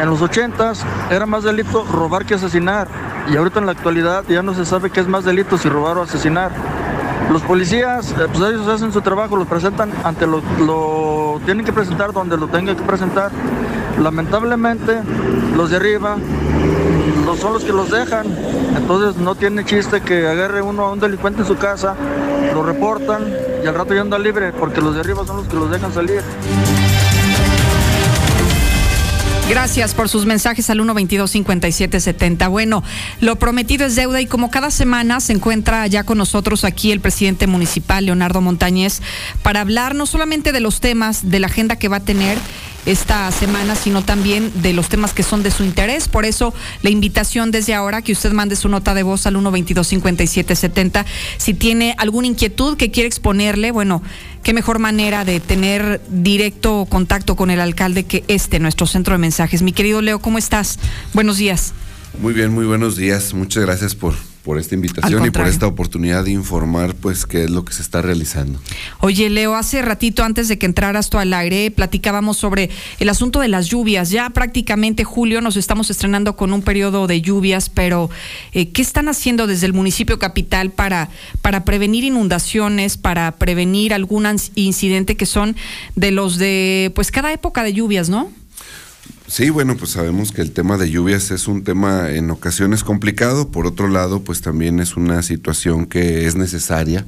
[0.00, 0.72] En los 80
[1.10, 2.88] era más delito robar que asesinar.
[3.30, 5.98] Y ahorita en la actualidad ya no se sabe qué es más delito si robar
[5.98, 6.52] o asesinar.
[7.32, 11.72] Los policías, eh, pues ellos hacen su trabajo, lo presentan ante lo, lo tienen que
[11.72, 13.32] presentar donde lo tengan que presentar.
[14.00, 15.00] Lamentablemente,
[15.56, 16.16] los de arriba
[17.24, 18.26] los son los que los dejan.
[18.76, 21.94] Entonces no tiene chiste que agarre uno a un delincuente en su casa,
[22.52, 23.32] lo reportan
[23.62, 25.92] y al rato ya anda libre, porque los de arriba son los que los dejan
[25.92, 26.22] salir.
[29.48, 32.48] Gracias por sus mensajes al 122-5770.
[32.48, 32.82] Bueno,
[33.20, 37.00] lo prometido es deuda y como cada semana se encuentra ya con nosotros aquí el
[37.00, 39.02] presidente municipal, Leonardo Montañez,
[39.42, 42.38] para hablar no solamente de los temas de la agenda que va a tener
[42.86, 46.08] esta semana, sino también de los temas que son de su interés.
[46.08, 51.04] Por eso, la invitación desde ahora que usted mande su nota de voz al 122-5770.
[51.38, 54.02] Si tiene alguna inquietud que quiere exponerle, bueno,
[54.42, 59.18] qué mejor manera de tener directo contacto con el alcalde que este, nuestro centro de
[59.18, 59.62] mensajes.
[59.62, 60.78] Mi querido Leo, ¿cómo estás?
[61.12, 61.72] Buenos días.
[62.20, 63.34] Muy bien, muy buenos días.
[63.34, 64.14] Muchas gracias por,
[64.44, 67.80] por esta invitación y por esta oportunidad de informar pues qué es lo que se
[67.80, 68.60] está realizando.
[69.00, 72.68] Oye, Leo, hace ratito antes de que entraras tú al aire, platicábamos sobre
[73.00, 74.10] el asunto de las lluvias.
[74.10, 78.10] Ya prácticamente julio nos estamos estrenando con un periodo de lluvias, pero
[78.52, 81.08] eh, ¿qué están haciendo desde el municipio capital para,
[81.40, 85.56] para prevenir inundaciones, para prevenir algún incidente que son
[85.96, 88.30] de los de pues cada época de lluvias, ¿no?
[89.26, 93.48] Sí, bueno, pues sabemos que el tema de lluvias es un tema en ocasiones complicado,
[93.48, 97.06] por otro lado, pues también es una situación que es necesaria,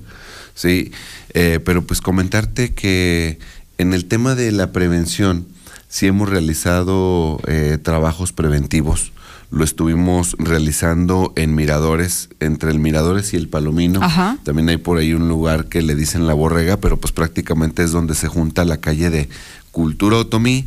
[0.54, 0.92] sí,
[1.34, 3.38] eh, pero pues comentarte que
[3.76, 5.46] en el tema de la prevención,
[5.88, 9.12] sí hemos realizado eh, trabajos preventivos,
[9.50, 14.02] lo estuvimos realizando en Miradores, entre el Miradores y el Palomino.
[14.02, 14.38] Ajá.
[14.42, 17.92] También hay por ahí un lugar que le dicen La Borrega, pero pues prácticamente es
[17.92, 19.28] donde se junta la calle de
[19.70, 20.66] Cultura Otomí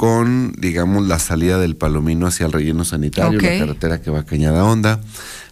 [0.00, 4.24] con, digamos, la salida del Palomino hacia el relleno sanitario, la carretera que va a
[4.24, 4.98] Cañada Honda.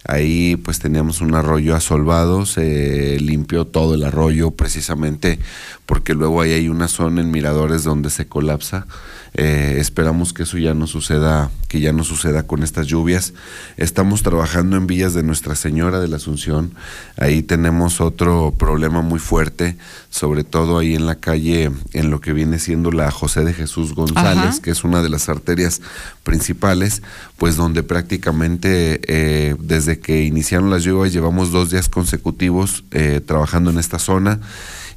[0.07, 5.37] Ahí pues teníamos un arroyo asolvado, se limpió todo el arroyo precisamente
[5.85, 8.87] porque luego ahí hay una zona en Miradores donde se colapsa.
[9.33, 13.33] Eh, esperamos que eso ya no suceda, que ya no suceda con estas lluvias.
[13.77, 16.73] Estamos trabajando en Villas de Nuestra Señora de la Asunción.
[17.17, 19.77] Ahí tenemos otro problema muy fuerte,
[20.09, 23.93] sobre todo ahí en la calle, en lo que viene siendo la José de Jesús
[23.93, 24.61] González, Ajá.
[24.61, 25.81] que es una de las arterias
[26.23, 27.01] principales,
[27.37, 33.69] pues donde prácticamente eh, desde que iniciaron las lluvias llevamos dos días consecutivos eh, trabajando
[33.69, 34.39] en esta zona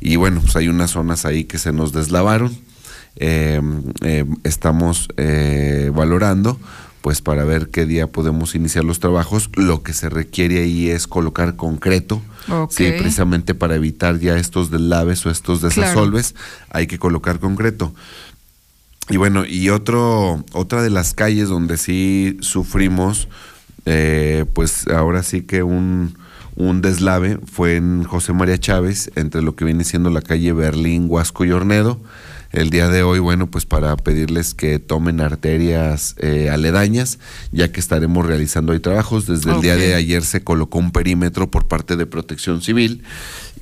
[0.00, 2.56] y bueno, pues hay unas zonas ahí que se nos deslavaron.
[3.16, 3.60] Eh,
[4.02, 6.58] eh, estamos eh, valorando
[7.02, 9.50] pues para ver qué día podemos iniciar los trabajos.
[9.56, 12.70] Lo que se requiere ahí es colocar concreto, Ok.
[12.70, 16.36] sí, precisamente para evitar ya estos deslaves o estos desasolves,
[16.70, 17.92] hay que colocar concreto.
[19.08, 23.26] Y bueno, y otro, otra de las calles donde sí sufrimos,
[23.84, 26.16] eh, pues ahora sí que un,
[26.54, 31.06] un deslave fue en José María Chávez, entre lo que viene siendo la calle Berlín,
[31.08, 32.00] Huasco y Ornedo.
[32.52, 37.18] El día de hoy, bueno, pues para pedirles que tomen arterias eh, aledañas,
[37.50, 39.26] ya que estaremos realizando ahí trabajos.
[39.26, 43.02] Desde el día de ayer se colocó un perímetro por parte de Protección Civil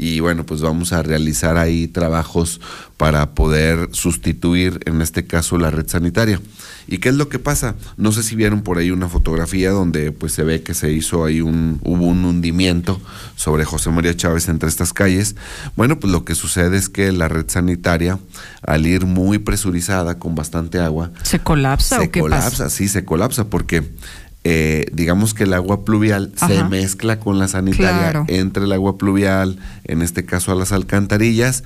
[0.01, 2.59] y bueno, pues vamos a realizar ahí trabajos
[2.97, 6.41] para poder sustituir, en este caso, la red sanitaria.
[6.89, 7.75] ¿Y qué es lo que pasa?
[7.99, 11.27] No sé si vieron por ahí una fotografía donde pues se ve que se hizo
[11.27, 12.99] ahí un, hubo un hundimiento
[13.37, 15.37] sobre José María Chávez entre estas calles.
[15.77, 18.19] Bueno, pues lo que sucede es que la red sanitaria,
[18.63, 22.71] al ir muy presurizada con bastante agua, ¿Se colapsa se o qué colapsa, pasa?
[22.71, 23.87] sí, se colapsa porque
[24.43, 28.25] eh, digamos que el agua pluvial se mezcla con la sanitaria, Claro.
[28.29, 31.63] entre el agua pluvial, en este caso a las alcantarillas,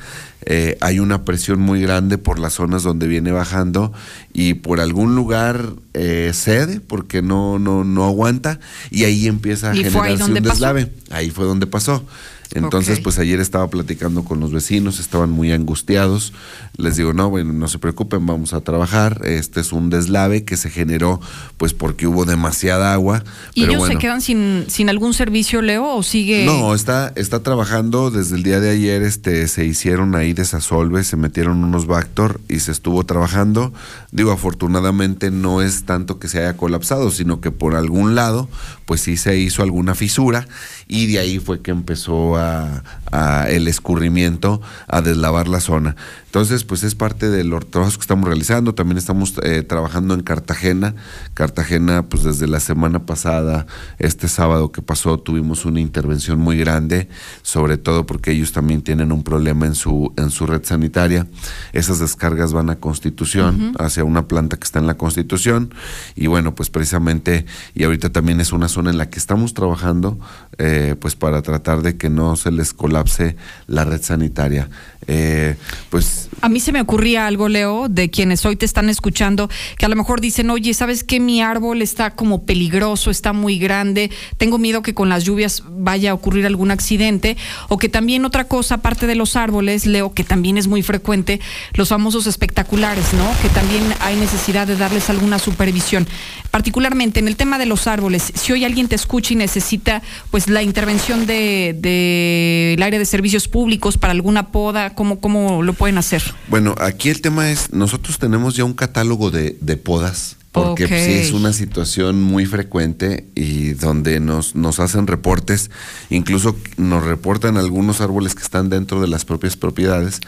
[0.46, 3.92] eh, hay una presión muy grande por las zonas donde viene bajando
[4.32, 8.58] y por algún lugar eh, cede porque no, no, no aguanta
[8.90, 10.48] y ahí empieza a ¿Y ahí generarse un pasó?
[10.50, 10.92] deslave.
[11.10, 12.04] Ahí fue donde pasó.
[12.52, 16.32] Entonces, pues ayer estaba platicando con los vecinos, estaban muy angustiados.
[16.76, 19.20] Les digo, no, bueno, no se preocupen, vamos a trabajar.
[19.24, 21.20] Este es un deslave que se generó,
[21.56, 23.24] pues porque hubo demasiada agua.
[23.54, 23.94] ¿Y pero ellos bueno.
[23.94, 26.44] se quedan sin, sin algún servicio, Leo, o sigue?
[26.46, 31.16] No, está, está trabajando desde el día de ayer, este, se hicieron ahí desasolves, se
[31.16, 33.72] metieron unos Bactor y se estuvo trabajando.
[34.12, 38.48] Digo, afortunadamente no es tanto que se haya colapsado, sino que por algún lado,
[38.86, 40.46] pues sí se hizo alguna fisura
[40.86, 42.82] y de ahí fue que empezó a,
[43.12, 45.96] a el escurrimiento a deslavar la zona.
[46.34, 48.74] Entonces, pues es parte de los trabajos que estamos realizando.
[48.74, 50.96] También estamos eh, trabajando en Cartagena.
[51.32, 53.66] Cartagena, pues desde la semana pasada,
[54.00, 57.08] este sábado que pasó, tuvimos una intervención muy grande,
[57.42, 61.28] sobre todo porque ellos también tienen un problema en su, en su red sanitaria.
[61.72, 65.72] Esas descargas van a Constitución, hacia una planta que está en la Constitución.
[66.16, 70.18] Y bueno, pues precisamente, y ahorita también es una zona en la que estamos trabajando,
[70.58, 74.68] eh, pues para tratar de que no se les colapse la red sanitaria.
[75.06, 75.56] Eh,
[75.90, 79.86] pues A mí se me ocurría algo, Leo, de quienes hoy te están escuchando, que
[79.86, 81.20] a lo mejor dicen, oye, ¿sabes qué?
[81.20, 86.10] Mi árbol está como peligroso, está muy grande, tengo miedo que con las lluvias vaya
[86.10, 87.36] a ocurrir algún accidente,
[87.68, 91.40] o que también otra cosa, aparte de los árboles, Leo, que también es muy frecuente,
[91.74, 93.30] los famosos espectaculares, ¿no?
[93.42, 96.06] Que también hay necesidad de darles alguna supervisión.
[96.50, 100.48] Particularmente en el tema de los árboles, si hoy alguien te escucha y necesita pues
[100.48, 105.72] la intervención de, de el área de servicios públicos para alguna poda, ¿cómo, cómo lo
[105.72, 106.22] pueden hacer?
[106.48, 111.04] Bueno, aquí el tema es, nosotros tenemos ya un catálogo de, de podas, porque pues,
[111.04, 115.72] sí es una situación muy frecuente y donde nos, nos hacen reportes,
[116.10, 120.20] incluso nos reportan algunos árboles que están dentro de las propias propiedades.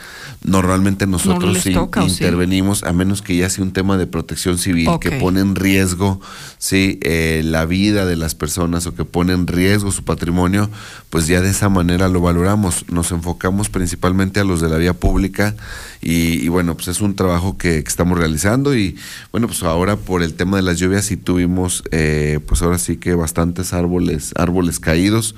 [0.42, 2.24] Normalmente nosotros sí toca, ¿o sí?
[2.24, 6.20] intervenimos, a menos que ya sea un tema de protección civil, que pone en riesgo
[6.58, 10.68] sí, eh, la vida de las personas o que pone en riesgo su patrimonio,
[11.08, 12.84] pues ya de esa manera lo valoramos.
[12.88, 15.54] Nos enfocamos principalmente a los de la vía pública
[16.02, 18.96] y, y bueno, pues es un trabajo que, que estamos realizando y
[19.30, 22.96] bueno, pues ahora por el tema de las lluvias sí tuvimos, eh, pues ahora sí
[22.96, 25.34] que bastantes árboles, árboles caídos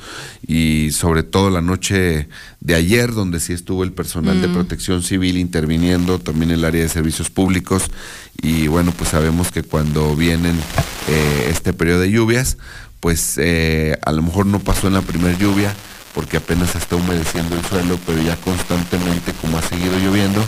[0.46, 2.28] y sobre todo la noche
[2.60, 4.52] de ayer, donde sí estuvo el personal de Mm.
[4.54, 7.84] protección civil interviniendo, también el área de servicios públicos
[8.42, 10.56] y bueno, pues sabemos que cuando vienen
[11.08, 12.56] eh, este periodo de lluvias,
[13.00, 15.72] pues eh, a lo mejor no pasó en la primera lluvia
[16.14, 20.44] porque apenas está humedeciendo el suelo, pero ya constantemente como ha seguido lloviendo,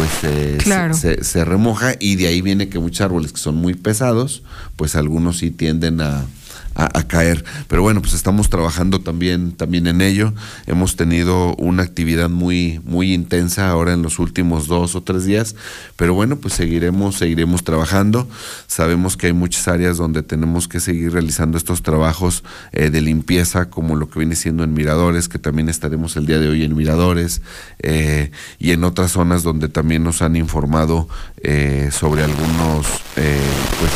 [0.00, 3.56] pues eh, se- se, se remoja y de ahí viene que muchos árboles que son
[3.56, 4.42] muy pesados,
[4.76, 6.24] pues algunos sí tienden a,
[6.74, 7.44] a, a caer.
[7.68, 10.32] Pero bueno, pues estamos trabajando también, también en ello.
[10.66, 15.54] Hemos tenido una actividad muy, muy intensa ahora en los últimos dos o tres días,
[15.96, 18.28] pero bueno, pues seguiremos, seguiremos trabajando.
[18.66, 23.70] Sabemos que hay muchas áreas donde tenemos que seguir realizando estos trabajos eh, de limpieza,
[23.70, 26.76] como lo que viene siendo en Miradores, que también estaremos el día de hoy en
[26.76, 27.42] Miradores,
[27.80, 31.08] eh, y en otras zonas donde también nos han informado
[31.42, 33.92] eh, sobre algunos, pues,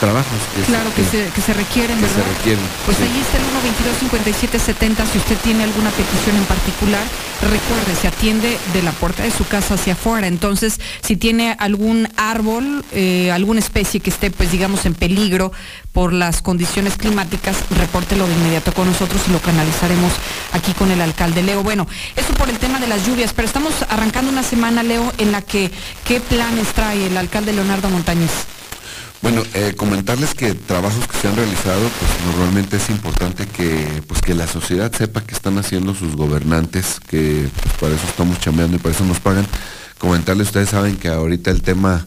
[0.00, 2.32] trabajos que, Claro que, se, que se requieren, que se ¿verdad?
[2.36, 2.64] requieren.
[2.86, 3.02] Pues Sí.
[3.04, 5.06] ahí está el 122-5770.
[5.12, 7.02] Si usted tiene alguna petición en particular,
[7.42, 10.26] recuerde, se atiende de la puerta de su casa hacia afuera.
[10.26, 15.52] Entonces, si tiene algún árbol, eh, alguna especie que esté, pues digamos, en peligro
[15.92, 20.12] por las condiciones climáticas, repórtelo de inmediato con nosotros y lo canalizaremos
[20.52, 21.62] aquí con el alcalde Leo.
[21.62, 25.32] Bueno, eso por el tema de las lluvias, pero estamos arrancando una semana, Leo, en
[25.32, 25.70] la que,
[26.04, 28.30] ¿qué planes trae el alcalde Leonardo Montañez?
[29.20, 34.20] Bueno, eh, comentarles que trabajos que se han realizado, pues normalmente es importante que, pues
[34.20, 38.76] que la sociedad sepa que están haciendo sus gobernantes, que pues, para eso estamos chambeando
[38.76, 39.46] y para eso nos pagan.
[39.98, 42.06] Comentarles, ustedes saben que ahorita el tema,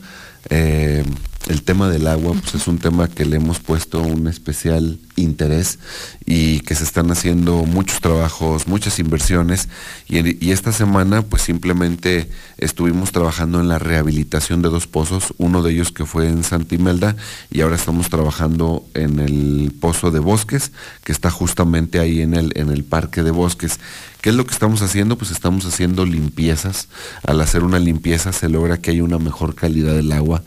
[0.50, 1.04] eh,
[1.50, 5.80] el tema del agua, pues es un tema que le hemos puesto un especial interés
[6.26, 9.68] y que se están haciendo muchos trabajos, muchas inversiones
[10.08, 15.72] y, esta semana pues simplemente estuvimos trabajando en la rehabilitación de dos pozos, uno de
[15.72, 17.16] ellos que fue en Santa Imelda
[17.50, 20.72] y ahora estamos trabajando en el pozo de bosques
[21.04, 23.80] que está justamente ahí en el, en el parque de bosques.
[24.22, 25.18] ¿Qué es lo que estamos haciendo?
[25.18, 26.90] Pues estamos haciendo limpiezas.
[27.26, 30.44] Al hacer una limpieza se logra que haya una mejor calidad del agua.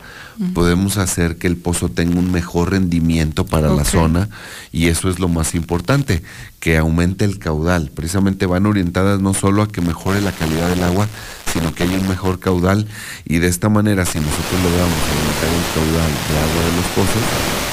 [0.53, 4.29] Podemos hacer que el pozo tenga un mejor rendimiento para la zona
[4.71, 6.23] y eso es lo más importante,
[6.61, 7.91] que aumente el caudal.
[7.93, 11.07] Precisamente van orientadas no solo a que mejore la calidad del agua,
[11.55, 12.83] sino que haya un mejor caudal
[13.23, 17.23] y de esta manera si nosotros logramos aumentar el caudal de agua de los pozos,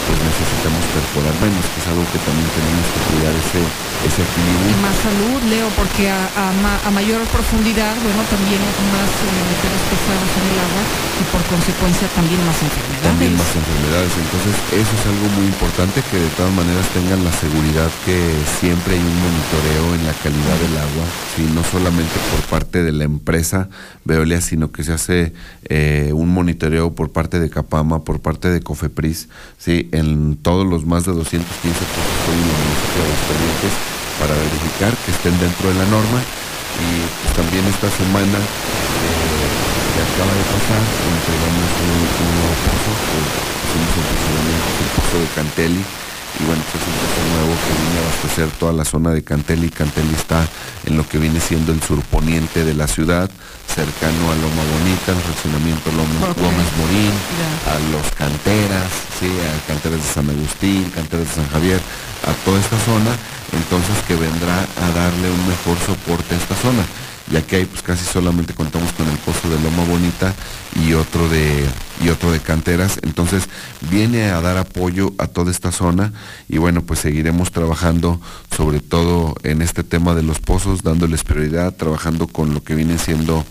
[0.06, 3.60] pues necesitamos perforar menos, que es algo que también tenemos que cuidar ese,
[4.06, 4.70] ese equilibrio.
[4.70, 9.10] Y más salud, Leo, porque a, a ma- a mayor profundidad, bueno, también es más
[9.10, 10.82] eh, metales pesados en el agua
[11.22, 13.06] y por consecuencia también más enfermedades.
[13.06, 14.12] también más enfermedades.
[14.18, 18.18] Entonces, eso es algo muy importante que de todas maneras tengan la seguridad que
[18.58, 21.06] siempre hay un monitoreo en la calidad del agua,
[21.38, 21.46] ¿sí?
[21.54, 23.70] no solamente por parte de la empresa
[24.04, 25.32] Veolia, sino que se hace
[25.64, 29.28] eh, un monitoreo por parte de Capama, por parte de Cofepris,
[29.58, 29.88] ¿sí?
[29.92, 33.72] en todos los más de 215 pozos que hay en el municipio de Aguascalientes
[34.20, 36.20] para verificar que estén dentro de la norma
[36.80, 36.88] y
[37.22, 39.52] pues, también esta semana eh,
[39.92, 43.18] que acaba de pasar, entregamos un, un nuevo pozo que
[43.66, 44.82] hicimos el
[45.12, 45.84] el de Cantelli.
[46.42, 49.22] Y bueno, pues es un pozo nuevo que viene a abastecer toda la zona de
[49.22, 49.70] Cantelli.
[49.70, 50.44] Cantelli está
[50.86, 53.30] en lo que viene siendo el surponiente de la ciudad,
[53.72, 56.34] cercano a Loma Bonita, al fraccionamiento Loma.
[56.34, 57.14] Gómez Morín,
[57.70, 58.90] a los canteras,
[59.20, 61.80] sí, a canteras de San Agustín, canteras de San Javier,
[62.26, 63.14] a toda esta zona,
[63.54, 66.82] entonces que vendrá a darle un mejor soporte a esta zona
[67.32, 70.34] ya que ahí pues casi solamente contamos con el pozo de Loma Bonita
[70.84, 71.66] y otro de
[72.04, 73.44] y otro de canteras, entonces
[73.90, 76.12] viene a dar apoyo a toda esta zona
[76.48, 78.20] y bueno, pues seguiremos trabajando
[78.54, 82.98] sobre todo en este tema de los pozos, dándoles prioridad, trabajando con lo que vienen
[82.98, 83.46] siendo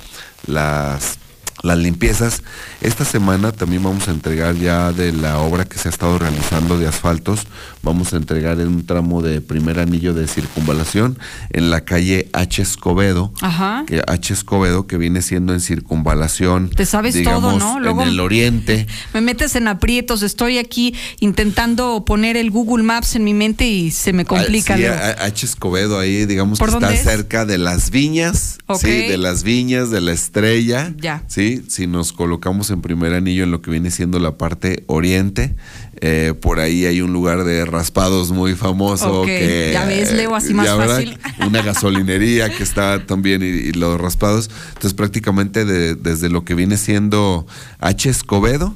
[0.45, 1.17] las
[1.63, 2.41] las limpiezas.
[2.81, 6.79] Esta semana también vamos a entregar ya de la obra que se ha estado realizando
[6.79, 7.41] de asfaltos.
[7.83, 11.17] Vamos a entregar en un tramo de primer anillo de circunvalación
[11.51, 12.61] en la calle H.
[12.61, 13.31] Escobedo.
[13.41, 13.83] Ajá.
[13.87, 14.33] Que H.
[14.33, 16.69] Escobedo, que viene siendo en circunvalación.
[16.69, 17.79] Te sabes digamos, todo, ¿no?
[17.79, 18.87] Luego- en el oriente.
[19.13, 23.91] Me metes en aprietos, estoy aquí intentando poner el Google Maps en mi mente y
[23.91, 24.73] se me complica.
[24.73, 24.93] Ah, sí, Leo.
[24.93, 25.45] a- H.
[25.45, 27.03] Escobedo ahí, digamos que ¿Por está es?
[27.03, 28.79] cerca de las viñas, Ok.
[28.81, 30.93] sí, de las viñas, de la estrella.
[30.97, 31.23] Ya.
[31.27, 35.55] Sí, si nos colocamos en primer anillo en lo que viene siendo la parte oriente,
[36.01, 40.53] eh, por ahí hay un lugar de raspados muy famoso que ya ves, Leo, así
[40.53, 41.17] más fácil.
[41.45, 44.49] Una gasolinería que está también y, y los raspados.
[44.69, 47.45] Entonces prácticamente de- desde lo que viene siendo
[47.79, 48.09] H.
[48.09, 48.75] Escobedo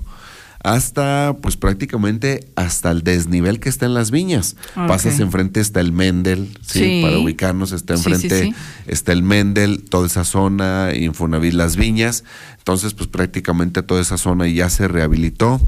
[0.65, 4.55] hasta, pues prácticamente hasta el desnivel que está en las viñas.
[4.75, 4.87] Ok.
[4.87, 6.79] Pasas enfrente está el Mendel, ¿sí?
[6.79, 7.01] Sí.
[7.03, 8.55] Para ubicarnos está sí, enfrente sí.
[8.87, 12.23] está el Mendel, toda esa zona, Infonavit Las Viñas.
[12.57, 15.61] Entonces, pues prácticamente toda esa zona ya se rehabilitó,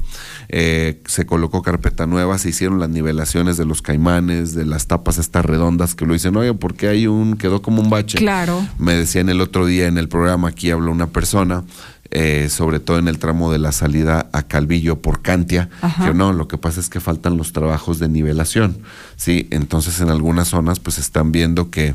[0.48, 5.16] eh, se colocó carpeta nueva, se hicieron las nivelaciones de los caimanes, de las tapas
[5.18, 8.18] estas redondas que lo dicen, oye, ¿por qué hay un, quedó como un bache?
[8.18, 8.66] Claro.
[8.78, 11.62] Me decían el otro día en el programa, aquí habló una persona,
[12.10, 16.06] eh, sobre todo en el tramo de la salida a Calvillo por Cantia, Ajá.
[16.06, 18.78] que no, lo que pasa es que faltan los trabajos de nivelación,
[19.16, 19.46] ¿sí?
[19.50, 21.94] Entonces en algunas zonas pues están viendo que,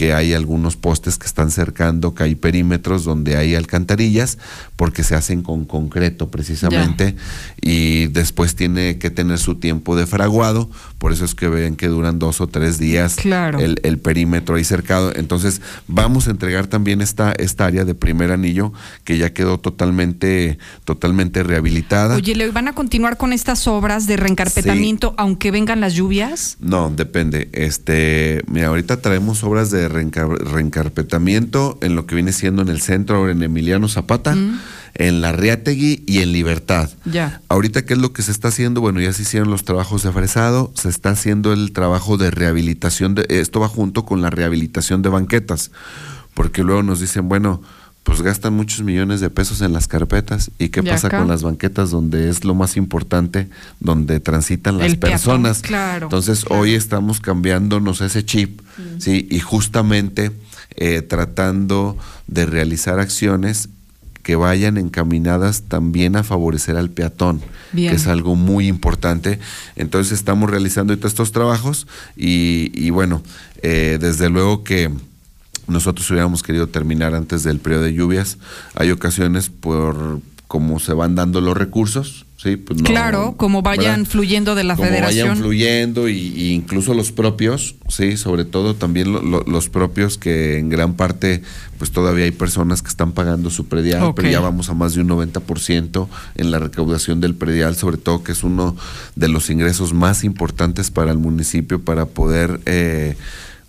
[0.00, 4.38] que hay algunos postes que están cercando, que hay perímetros donde hay alcantarillas,
[4.76, 7.16] porque se hacen con concreto precisamente,
[7.60, 11.88] y después tiene que tener su tiempo de fraguado, por eso es que ven que
[11.88, 15.12] duran dos o tres días el, el perímetro ahí cercado.
[15.14, 18.72] Entonces, vamos a entregar también esta, esta área de primer anillo
[19.04, 22.16] que ya quedó totalmente, totalmente rehabilitada.
[22.16, 26.56] Oye, ¿le van a continuar con estas obras de reencarpetamiento aunque vengan las lluvias?
[26.58, 27.50] No, depende.
[27.52, 33.28] Este, mira, ahorita traemos obras de reencarpetamiento en lo que viene siendo en el centro,
[33.28, 34.34] en Emiliano Zapata.
[34.34, 34.60] Mm.
[34.94, 36.90] en la Riategui y en Libertad.
[37.04, 37.40] Ya.
[37.48, 38.80] Ahorita, ¿qué es lo que se está haciendo?
[38.80, 43.14] Bueno, ya se hicieron los trabajos de fresado, se está haciendo el trabajo de rehabilitación,
[43.14, 45.70] de, esto va junto con la rehabilitación de banquetas,
[46.34, 47.62] porque luego nos dicen, bueno,
[48.10, 50.50] pues gastan muchos millones de pesos en las carpetas.
[50.58, 55.62] ¿Y qué pasa con las banquetas donde es lo más importante, donde transitan las personas?
[55.62, 58.98] claro, Entonces hoy estamos cambiándonos ese chip, mm.
[59.00, 59.28] ¿sí?
[59.30, 60.32] Y justamente
[60.74, 61.96] eh, tratando
[62.26, 63.68] de realizar acciones
[64.24, 67.40] que vayan encaminadas también a favorecer al peatón,
[67.72, 69.38] que es algo muy importante.
[69.76, 73.22] Entonces estamos realizando estos trabajos y, y bueno,
[73.62, 74.90] eh, desde luego que
[75.70, 78.38] nosotros hubiéramos querido terminar antes del periodo de lluvias.
[78.74, 80.20] Hay ocasiones por
[80.50, 84.88] cómo se van dando los recursos, sí, pues claro, como vayan fluyendo de la como
[84.88, 85.28] federación.
[85.28, 90.94] Vayan fluyendo y, incluso los propios, sí, sobre todo también los propios que en gran
[90.94, 91.42] parte,
[91.78, 95.02] pues todavía hay personas que están pagando su predial, pero ya vamos a más de
[95.02, 98.74] un 90% en la recaudación del predial, sobre todo que es uno
[99.14, 103.14] de los ingresos más importantes para el municipio para poder eh,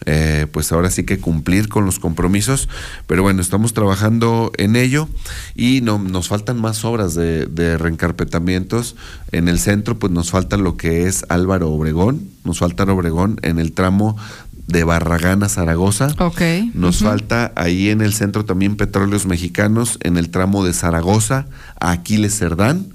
[0.05, 2.69] eh, pues ahora sí que cumplir con los compromisos,
[3.05, 5.07] pero bueno, estamos trabajando en ello
[5.55, 8.95] y no, nos faltan más obras de, reencarpetamientos.
[9.31, 13.59] En el centro, pues nos falta lo que es Álvaro Obregón, nos falta Obregón en
[13.59, 14.17] el tramo
[14.67, 16.07] de Barragán a Zaragoza.
[16.73, 21.45] Nos falta ahí en el centro también Petróleos Mexicanos, en el tramo de Zaragoza
[21.79, 22.87] a Aquiles Cerdán,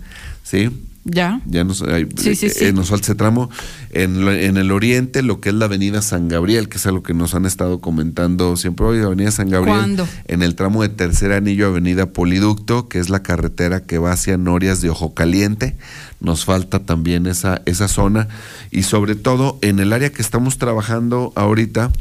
[0.42, 0.70] ¿sí?
[1.08, 1.40] Ya.
[1.46, 1.84] Ya nos,
[2.16, 3.48] sí, sí, eh, nos falta ese tramo.
[3.90, 7.14] En, en, el oriente, lo que es la avenida San Gabriel, que es algo que
[7.14, 9.78] nos han estado comentando siempre hoy, avenida San Gabriel.
[9.78, 10.08] ¿Cuándo?
[10.26, 14.36] En el tramo de tercer anillo, avenida Poliducto, que es la carretera que va hacia
[14.36, 15.76] Norias de Ojo Caliente.
[16.18, 18.26] Nos falta también esa, esa zona.
[18.72, 21.92] Y sobre todo, en el área que estamos trabajando ahorita,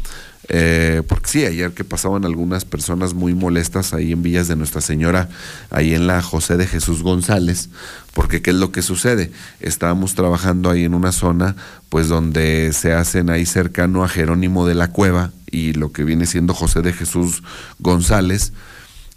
[0.48, 4.82] eh, porque sí, ayer que pasaban algunas personas muy molestas ahí en Villas de Nuestra
[4.82, 5.30] Señora,
[5.72, 7.70] ahí en la José de Jesús González,
[8.14, 9.32] porque ¿qué es lo que sucede?
[9.60, 11.56] Estábamos trabajando ahí en una zona,
[11.90, 16.28] pues donde se hacen ahí cercano a Jerónimo de la Cueva y lo que viene
[16.28, 17.42] siendo José de Jesús
[17.80, 18.54] González,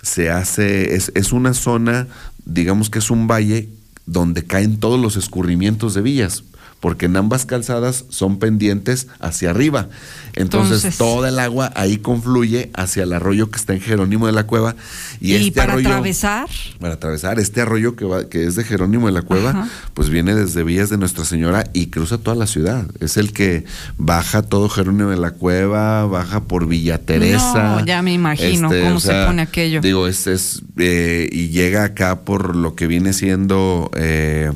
[0.00, 2.06] se hace, es, es una zona,
[2.46, 3.68] digamos que es un valle
[4.06, 6.44] donde caen todos los escurrimientos de villas
[6.80, 9.88] porque en ambas calzadas son pendientes hacia arriba.
[10.34, 14.44] Entonces, toda el agua ahí confluye hacia el arroyo que está en Jerónimo de la
[14.44, 14.76] Cueva.
[15.20, 16.48] Y, este para atravesar.
[16.78, 20.36] Para atravesar, este arroyo que, va, que es de Jerónimo de la Cueva, pues viene
[20.36, 22.86] desde Villas de Nuestra Señora y cruza toda la ciudad.
[23.00, 23.64] Es el que
[23.96, 27.78] baja todo Jerónimo de la Cueva, baja por Villa Teresa.
[27.78, 29.80] No, ya me imagino este, cómo se pone aquello.
[29.80, 33.90] Digo, es, es eh, y llega acá por lo que viene siendo.
[33.96, 34.52] Eh,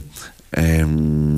[0.53, 1.37] em,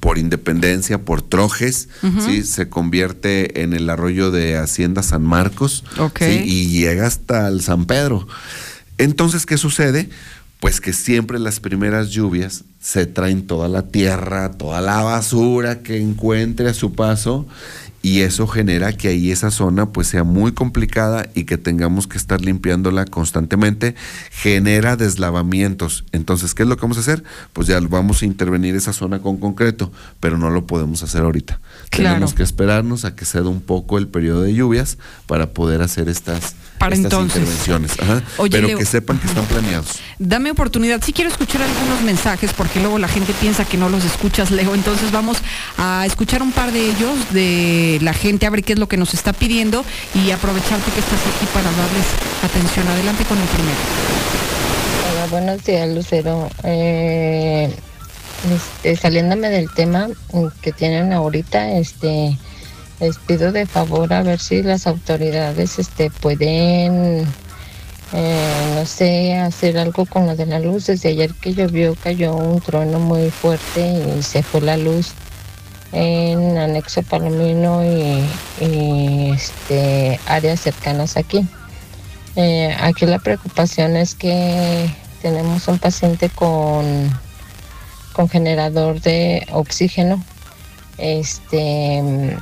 [0.00, 1.88] por Independencia, por Trojes,
[2.24, 2.42] ¿sí?
[2.44, 5.84] se convierte en el arroyo de Hacienda San Marcos
[6.20, 8.26] y llega hasta el San Pedro.
[8.98, 10.08] Entonces, ¿qué sucede?
[10.60, 16.00] Pues que siempre las primeras lluvias se traen toda la tierra, toda la basura que
[16.00, 17.46] encuentre a su paso
[18.08, 22.16] y eso genera que ahí esa zona pues sea muy complicada y que tengamos que
[22.16, 23.94] estar limpiándola constantemente,
[24.30, 26.06] genera deslavamientos.
[26.12, 27.22] Entonces, ¿qué es lo que vamos a hacer?
[27.52, 31.60] Pues ya vamos a intervenir esa zona con concreto, pero no lo podemos hacer ahorita.
[31.90, 36.08] Tenemos que esperarnos a que ceda un poco el periodo de lluvias para poder hacer
[36.08, 37.42] estas para entonces.
[37.42, 37.92] intervenciones.
[38.50, 39.98] pero que sepan que están planeados.
[40.18, 41.02] Dame oportunidad.
[41.04, 44.74] Sí quiero escuchar algunos mensajes porque luego la gente piensa que no los escuchas, Leo.
[44.74, 45.38] Entonces vamos
[45.76, 48.96] a escuchar un par de ellos, de la gente, a ver qué es lo que
[48.96, 49.84] nos está pidiendo
[50.14, 52.06] y aprovecharte que estás aquí para darles
[52.42, 52.86] atención.
[52.88, 53.78] Adelante con el primero.
[55.12, 56.48] Hola, buenos días, Lucero.
[56.64, 57.74] Eh,
[58.54, 60.08] este, saliéndome del tema
[60.62, 62.38] que tienen ahorita, este
[63.00, 67.24] les pido de favor a ver si las autoridades este, pueden,
[68.12, 70.86] eh, no sé, hacer algo con lo de la luz.
[70.86, 75.12] Desde ayer que llovió cayó un trueno muy fuerte y se fue la luz
[75.92, 81.46] en anexo Palomino y, este, áreas cercanas aquí.
[82.36, 84.90] Eh, aquí la preocupación es que
[85.22, 86.84] tenemos un paciente con,
[88.12, 90.22] con generador de oxígeno.
[90.98, 92.36] Este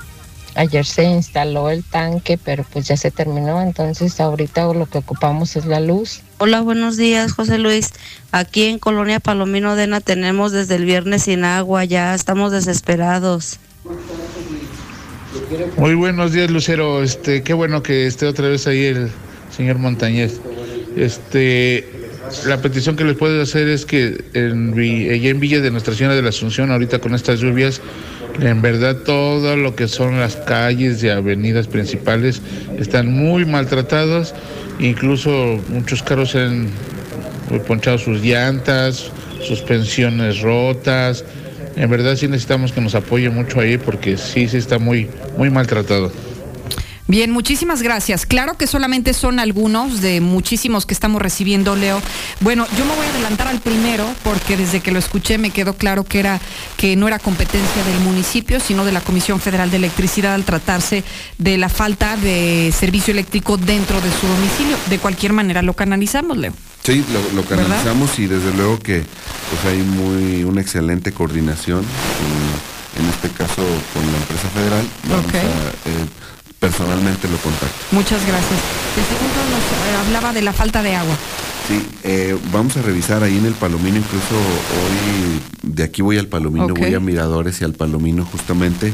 [0.57, 5.57] ayer se instaló el tanque, pero pues ya se terminó, entonces ahorita lo que ocupamos
[5.57, 6.23] es la luz.
[6.39, 7.93] Hola, buenos días, José Luis.
[8.33, 13.59] Aquí en Colonia Palomino Dena tenemos desde el viernes sin agua, ya estamos desesperados.
[15.77, 17.03] Muy buenos días, Lucero.
[17.03, 19.11] Este, qué bueno que esté otra vez ahí el
[19.55, 20.41] señor Montañez.
[20.97, 21.89] Este,
[22.47, 26.17] la petición que les puedo hacer es que en, allá en Villa de Nuestra Señora
[26.17, 27.81] de la Asunción, ahorita con estas lluvias,
[28.41, 32.43] en verdad todo lo que son las calles y avenidas principales
[32.79, 34.35] están muy maltratados.
[34.79, 36.69] Incluso muchos carros han
[37.67, 39.11] ponchado sus llantas,
[39.43, 41.25] suspensiones rotas.
[41.77, 45.51] En verdad sí necesitamos que nos apoye mucho ahí porque sí, sí está muy, muy
[45.51, 46.11] maltratado.
[47.09, 48.27] Bien, muchísimas gracias.
[48.27, 52.03] Claro que solamente son algunos de muchísimos que estamos recibiendo, Leo.
[52.41, 55.75] Bueno, yo me voy a adelantar al primero porque desde que lo escuché me quedó
[55.75, 56.41] claro que era
[56.77, 61.05] que no era competencia del municipio, sino de la Comisión Federal de Electricidad al tratarse
[61.39, 64.77] de la falta de servicio eléctrico dentro de su domicilio.
[64.91, 66.53] De cualquier manera lo canalizamos, Leo.
[66.83, 69.05] Sí, lo, lo canalizamos y desde luego que
[69.51, 73.63] pues hay muy una excelente coordinación, en, en este caso
[73.95, 74.87] con la empresa federal.
[75.09, 76.07] Vamos a, eh,
[76.61, 77.75] personalmente lo contacto.
[77.93, 78.61] Muchas gracias.
[78.97, 81.15] El segundo nos eh, hablaba de la falta de agua.
[81.69, 86.29] Sí, eh, vamos a revisar ahí en el Palomino, incluso hoy de aquí voy al
[86.29, 88.93] Palomino, voy a Miradores y al Palomino justamente.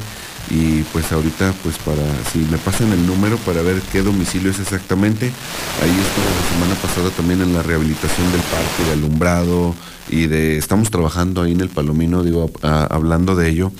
[0.50, 2.02] Y pues ahorita, pues para,
[2.32, 6.74] si me pasan el número para ver qué domicilio es exactamente, ahí estuve la semana
[6.82, 9.74] pasada también en la rehabilitación del parque, de alumbrado
[10.10, 13.72] y de, estamos trabajando ahí en el Palomino, digo, a- hablando de ello,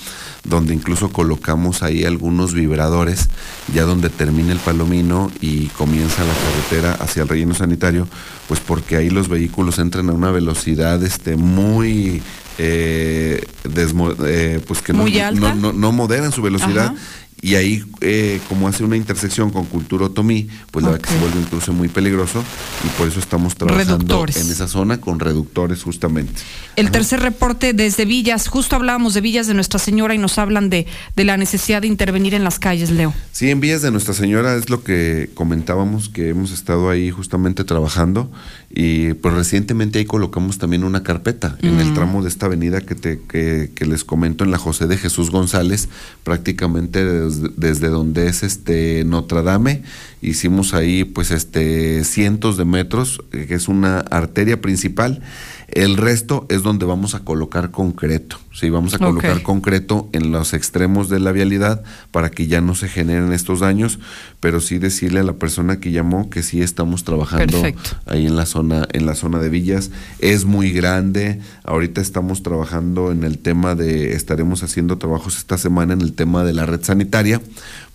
[0.44, 3.28] donde incluso colocamos ahí algunos vibradores,
[3.73, 8.09] ya donde termina el Palomino y comienza la carretera hacia el relleno sanitario,
[8.48, 12.23] pues porque ahí los vehículos entran a una velocidad este muy
[12.59, 15.05] eh, desmo- eh, pues que no,
[15.40, 16.94] no, no- no moderan su velocidad Ajá.
[17.44, 21.19] Y ahí eh, como hace una intersección con cultura otomí, pues la verdad que se
[21.19, 22.43] vuelve incluso muy peligroso
[22.85, 24.36] y por eso estamos trabajando Reductores.
[24.36, 26.32] en esa zona con reductores justamente.
[26.77, 30.70] El tercer reporte desde Villas, justo hablábamos de Villas de Nuestra Señora y nos hablan
[30.70, 30.86] de,
[31.16, 33.12] de la necesidad de intervenir en las calles, Leo.
[33.32, 37.64] Sí, en Villas de Nuestra Señora es lo que comentábamos, que hemos estado ahí justamente
[37.64, 38.31] trabajando
[38.74, 42.94] y pues recientemente ahí colocamos también una carpeta en el tramo de esta avenida que,
[42.94, 45.90] te, que, que les comento en la José de Jesús González,
[46.24, 49.82] prácticamente desde, desde donde es este Notre Dame.
[50.23, 55.20] Hicimos ahí pues este cientos de metros, eh, que es una arteria principal.
[55.69, 58.39] El resto es donde vamos a colocar concreto.
[58.53, 62.74] Sí, vamos a colocar concreto en los extremos de la vialidad para que ya no
[62.74, 63.99] se generen estos daños,
[64.41, 67.97] pero sí decirle a la persona que llamó que sí estamos trabajando Perfecto.
[68.07, 69.91] ahí en la zona en la zona de Villas.
[70.19, 71.41] Es muy grande.
[71.65, 76.45] Ahorita estamos trabajando en el tema de estaremos haciendo trabajos esta semana en el tema
[76.45, 77.41] de la red sanitaria,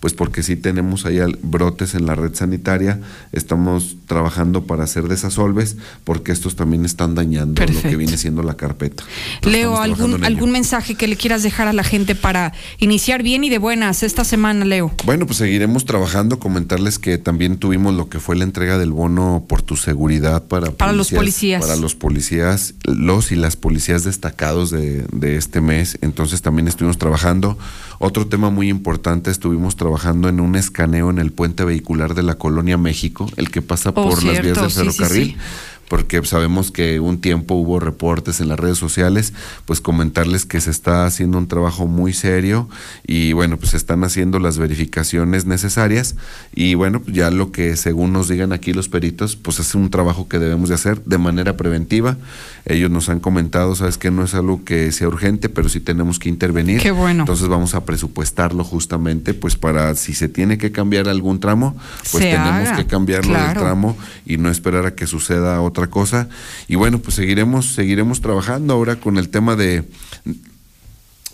[0.00, 3.00] pues porque sí tenemos ahí brotes en la red sanitaria.
[3.32, 8.54] Estamos trabajando para hacer desasolves porque estos también están dañando lo que viene siendo la
[8.54, 9.04] carpeta.
[9.36, 10.47] Entonces, Leo, ¿algún.
[10.48, 14.02] Algún mensaje que le quieras dejar a la gente para iniciar bien y de buenas
[14.02, 14.92] esta semana, Leo?
[15.04, 19.44] Bueno, pues seguiremos trabajando, comentarles que también tuvimos lo que fue la entrega del bono
[19.46, 21.60] por tu seguridad para, Para los policías.
[21.60, 25.98] Para los policías, los y las policías destacados de, de este mes.
[26.00, 27.58] Entonces también estuvimos trabajando.
[27.98, 32.36] Otro tema muy importante, estuvimos trabajando en un escaneo en el puente vehicular de la
[32.36, 35.36] Colonia México, el que pasa Oh, por las vías del sí, sí, ferrocarril sí.
[35.88, 39.32] Porque sabemos que un tiempo hubo reportes en las redes sociales,
[39.64, 42.68] pues comentarles que se está haciendo un trabajo muy serio
[43.06, 46.16] y bueno, pues se están haciendo las verificaciones necesarias
[46.54, 49.90] y bueno, pues ya lo que según nos digan aquí los peritos, pues es un
[49.90, 52.16] trabajo que debemos de hacer de manera preventiva.
[52.66, 56.18] Ellos nos han comentado, sabes que no es algo que sea urgente, pero sí tenemos
[56.18, 56.80] que intervenir.
[56.80, 57.22] Qué bueno.
[57.22, 61.76] Entonces vamos a presupuestarlo justamente pues para si se tiene que cambiar algún tramo,
[62.12, 63.60] pues Se tenemos haga, que cambiarlo del claro.
[63.60, 63.96] tramo
[64.26, 66.28] y no esperar a que suceda otra cosa.
[66.66, 69.84] Y bueno, pues seguiremos, seguiremos trabajando ahora con el tema de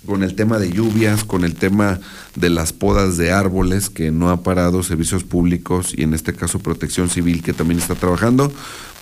[0.07, 1.99] con el tema de lluvias, con el tema
[2.35, 6.59] de las podas de árboles que no ha parado servicios públicos y en este caso
[6.59, 8.53] protección civil que también está trabajando,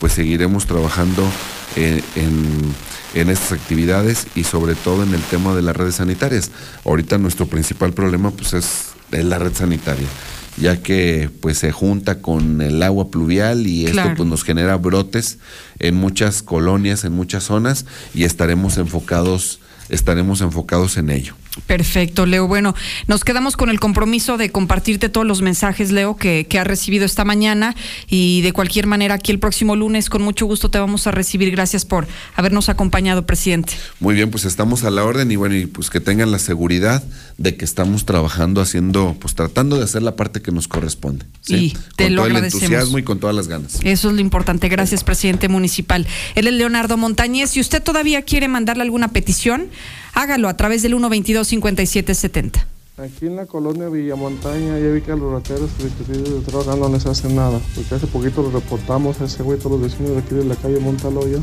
[0.00, 1.28] pues seguiremos trabajando
[1.76, 2.72] eh, en,
[3.14, 6.50] en estas actividades y sobre todo en el tema de las redes sanitarias.
[6.84, 10.08] Ahorita nuestro principal problema pues es, es la red sanitaria
[10.56, 14.14] ya que pues se junta con el agua pluvial y esto Claro.
[14.16, 15.38] pues nos genera brotes
[15.78, 21.34] en muchas colonias, en muchas zonas y estaremos enfocados estaremos enfocados en ello.
[21.66, 22.48] Perfecto, Leo.
[22.48, 22.74] Bueno,
[23.08, 27.04] nos quedamos con el compromiso de compartirte todos los mensajes, Leo, que, que has recibido
[27.04, 27.76] esta mañana
[28.08, 31.50] y de cualquier manera aquí el próximo lunes con mucho gusto te vamos a recibir.
[31.50, 32.06] Gracias por
[32.36, 33.74] habernos acompañado, presidente.
[34.00, 37.02] Muy bien, pues estamos a la orden y bueno, y pues que tengan la seguridad
[37.36, 41.26] de que estamos trabajando, haciendo, pues tratando de hacer la parte que nos corresponde.
[41.48, 42.62] Y te con lo todo el agradecemos.
[42.62, 43.78] entusiasmo y con todas las ganas.
[43.82, 44.70] Eso es lo importante.
[44.70, 46.06] Gracias, presidente municipal.
[46.34, 47.50] Él es Leonardo Montañez.
[47.50, 49.68] Si usted todavía quiere mandarle alguna petición,
[50.14, 50.94] hágalo a través del
[51.42, 52.64] 122-5770.
[52.98, 57.34] Aquí en la colonia Villamontaña ya vi que los rateros de droga no les hacen
[57.34, 60.44] nada, porque hace poquito lo reportamos a ese güey, todos los vecinos de aquí de
[60.44, 61.38] la calle Montaloya,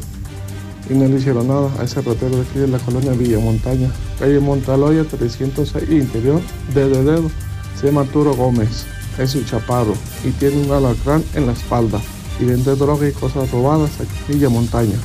[0.90, 3.92] y no le hicieron nada a ese ratero de aquí de la colonia Villamontaña.
[4.20, 6.40] Calle Montaloya 306, interior
[6.74, 7.32] de Dedo,
[7.80, 8.86] se llama Arturo Gómez,
[9.18, 12.00] es un chaparro y tiene un alacrán en la espalda
[12.40, 14.98] y vende droga y cosas robadas aquí en Villamontaña.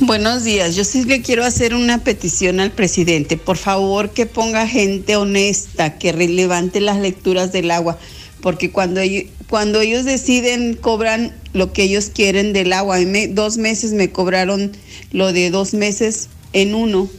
[0.00, 3.36] Buenos días, yo sí le quiero hacer una petición al presidente.
[3.36, 7.98] Por favor, que ponga gente honesta, que re- levante las lecturas del agua,
[8.40, 9.02] porque cuando
[9.50, 12.96] cuando ellos deciden, cobran lo que ellos quieren del agua.
[13.30, 14.72] Dos meses me cobraron
[15.12, 17.10] lo de dos meses en uno.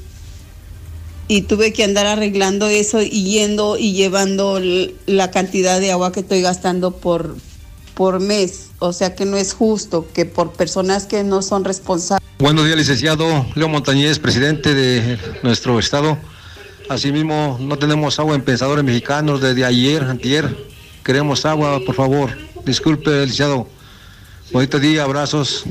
[1.27, 4.59] Y tuve que andar arreglando eso y yendo y llevando
[5.05, 7.37] la cantidad de agua que estoy gastando por,
[7.93, 8.70] por mes.
[8.83, 12.27] O sea que no es justo que por personas que no son responsables.
[12.39, 16.17] Buenos días, licenciado Leo Montañez, presidente de nuestro estado.
[16.89, 20.57] Asimismo, no tenemos agua en Pensadores Mexicanos desde ayer, antier.
[21.03, 22.35] Queremos agua, por favor.
[22.65, 23.67] Disculpe, licenciado.
[24.51, 25.63] Bonito día, abrazos.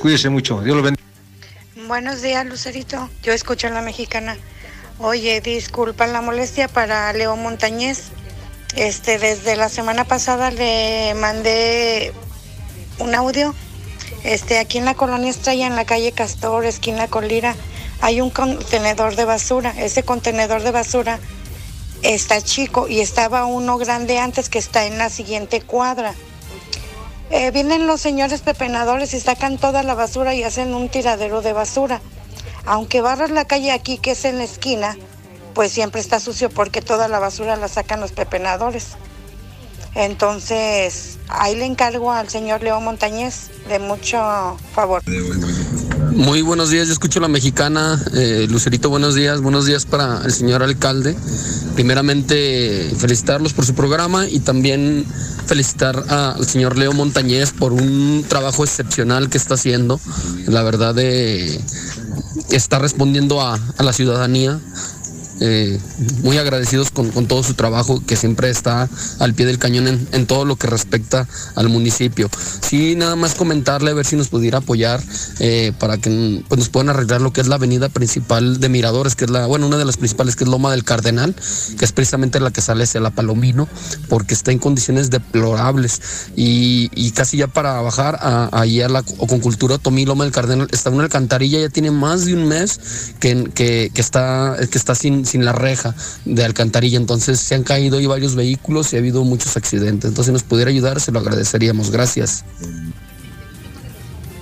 [0.00, 0.62] Cuídese mucho.
[0.62, 1.06] Dios lo bendiga.
[1.86, 3.10] Buenos días, Lucerito.
[3.22, 4.38] Yo escucho a la mexicana.
[4.98, 8.04] Oye, disculpa la molestia para Leo Montañez.
[8.74, 12.14] Este, desde la semana pasada le mandé
[12.98, 13.54] un audio.
[14.24, 17.54] Este, aquí en la colonia Estrella, en la calle Castor, esquina Colira,
[18.00, 19.74] hay un contenedor de basura.
[19.78, 21.18] Ese contenedor de basura
[22.02, 26.14] está chico y estaba uno grande antes que está en la siguiente cuadra.
[27.30, 31.52] Eh, vienen los señores pepenadores y sacan toda la basura y hacen un tiradero de
[31.52, 32.00] basura.
[32.64, 34.96] Aunque barras la calle aquí, que es en la esquina,
[35.54, 38.96] pues siempre está sucio porque toda la basura la sacan los pepenadores.
[39.98, 44.16] Entonces, ahí le encargo al señor Leo Montañez de mucho
[44.72, 45.02] favor.
[46.12, 48.00] Muy buenos días, yo escucho la mexicana.
[48.14, 49.40] Eh, Lucerito, buenos días.
[49.40, 51.16] Buenos días para el señor alcalde.
[51.74, 55.04] Primeramente, felicitarlos por su programa y también
[55.46, 59.98] felicitar a- al señor Leo Montañez por un trabajo excepcional que está haciendo.
[60.46, 61.60] La verdad, de
[62.50, 64.60] está respondiendo a, a la ciudadanía.
[65.40, 65.78] Eh,
[66.22, 68.88] muy agradecidos con, con todo su trabajo que siempre está
[69.20, 72.28] al pie del cañón en, en todo lo que respecta al municipio.
[72.60, 75.00] Sí, nada más comentarle a ver si nos pudiera apoyar
[75.38, 79.14] eh, para que pues, nos puedan arreglar lo que es la avenida principal de Miradores,
[79.14, 81.34] que es la, bueno, una de las principales que es Loma del Cardenal,
[81.78, 83.68] que es precisamente la que sale hacia la Palomino,
[84.08, 86.00] porque está en condiciones deplorables.
[86.36, 90.68] Y, y casi ya para bajar a, ahí a la Concultura Tomí Loma del Cardenal,
[90.72, 92.80] está una alcantarilla, ya tiene más de un mes
[93.20, 95.94] que, que, que está, que está sin, sin la reja
[96.24, 96.96] de alcantarilla.
[96.98, 100.08] Entonces se han caído ahí varios vehículos y ha habido muchos accidentes.
[100.08, 101.90] Entonces, si nos pudiera ayudar, se lo agradeceríamos.
[101.90, 102.44] Gracias.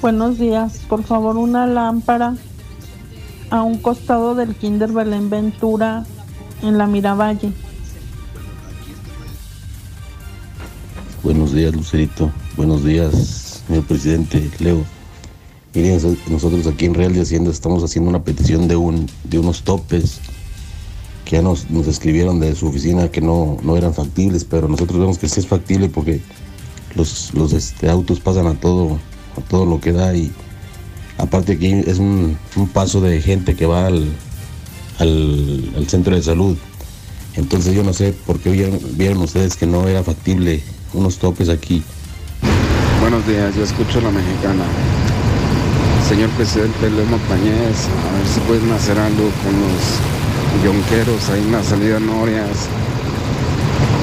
[0.02, 2.36] Buenos días, por favor una lámpara
[3.50, 6.04] a un costado del Kinder Belén Ventura
[6.62, 7.52] en la Miravalle.
[11.22, 12.30] Buenos días, Lucerito.
[12.56, 14.84] Buenos días, señor presidente Leo.
[15.74, 19.38] Miren, so- nosotros aquí en Real de Hacienda estamos haciendo una petición de, un, de
[19.38, 20.20] unos topes
[21.26, 24.98] que ya nos, nos escribieron de su oficina que no, no eran factibles, pero nosotros
[24.98, 26.20] vemos que sí es factible porque
[26.94, 28.98] los, los este, autos pasan a todo,
[29.36, 30.32] a todo lo que da y
[31.18, 34.06] aparte aquí es un, un paso de gente que va al,
[35.00, 36.56] al, centro de salud.
[37.34, 40.62] Entonces yo no sé por qué vieron, vieron ustedes que no era factible
[40.94, 41.82] unos topes aquí.
[43.00, 44.64] Buenos días, yo escucho la mexicana.
[46.08, 50.25] Señor presidente Leo Montañez, a ver si pueden hacer algo con los
[50.64, 52.68] yonqueros ahí en la salida Norias,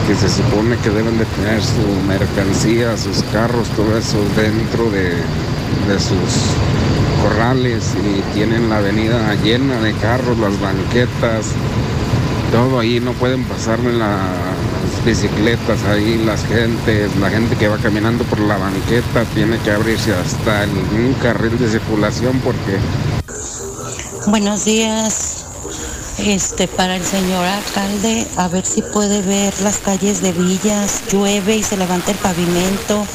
[0.08, 5.10] que se supone que deben de tener su mercancía, sus carros, todo eso dentro de,
[5.88, 6.54] de sus
[7.22, 11.48] corrales y tienen la avenida llena de carros, las banquetas,
[12.52, 14.20] todo ahí, no pueden pasarme las
[15.06, 20.14] bicicletas ahí, las gentes, la gente que va caminando por la banqueta tiene que abrirse
[20.14, 22.78] hasta el- un carril de circulación porque
[24.28, 25.43] Buenos días.
[26.20, 31.04] Este, para el señor alcalde, a ver si puede ver las calles de Villas.
[31.12, 33.06] Llueve y se levanta el pavimento,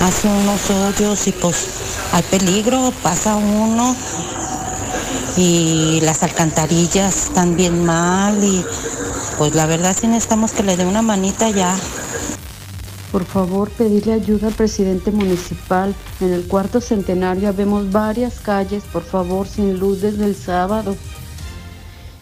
[0.00, 1.66] hace unos hoyos y pues
[2.12, 3.94] hay peligro, pasa uno.
[5.36, 8.64] y las alcantarillas están bien mal y
[9.38, 11.76] pues la verdad sí necesitamos que le dé una manita ya.
[13.12, 15.94] Por favor, pedirle ayuda al presidente municipal.
[16.20, 20.96] En el cuarto centenario vemos varias calles, por favor, sin luz desde el sábado.